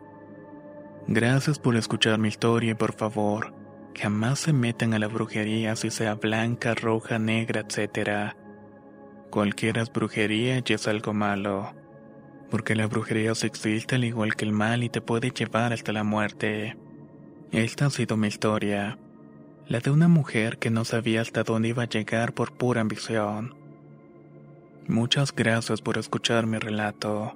Gracias 1.08 1.58
por 1.58 1.76
escuchar 1.76 2.20
mi 2.20 2.28
historia 2.28 2.72
y 2.72 2.76
por 2.76 2.94
favor, 2.94 3.54
Jamás 3.96 4.40
se 4.40 4.54
metan 4.54 4.94
a 4.94 5.00
la 5.00 5.08
brujería 5.08 5.76
si 5.76 5.90
sea 5.90 6.16
blanca, 6.16 6.74
roja, 6.76 7.20
negra, 7.20 7.62
etc. 7.62 8.34
Cualquiera 9.30 9.82
es 9.82 9.92
brujería 9.92 10.62
y 10.66 10.74
es 10.74 10.88
algo 10.88 11.14
malo. 11.14 11.74
Porque 12.50 12.76
la 12.76 12.88
brujería 12.88 13.36
se 13.36 13.48
existe 13.48 13.96
al 13.96 14.06
igual 14.06 14.36
que 14.36 14.46
el 14.46 14.52
mal 14.52 14.84
y 14.84 14.90
te 14.90 15.02
puede 15.02 15.32
llevar 15.32 15.74
hasta 15.74 15.92
la 15.92 16.04
muerte. 16.04 16.78
Esta 17.52 17.88
ha 17.88 17.90
sido 17.90 18.18
mi 18.18 18.28
historia. 18.28 18.98
La 19.68 19.80
de 19.80 19.92
una 19.92 20.08
mujer 20.08 20.58
que 20.58 20.72
no 20.72 20.86
sabía 20.86 21.22
hasta 21.22 21.44
dónde 21.44 21.70
iba 21.70 21.84
a 21.84 21.90
llegar 21.90 22.34
por 22.34 22.54
pura 22.54 22.82
ambición. 22.82 23.56
Muchas 24.88 25.36
gracias 25.36 25.82
por 25.82 26.00
escuchar 26.00 26.48
mi 26.48 26.58
relato. 26.58 27.36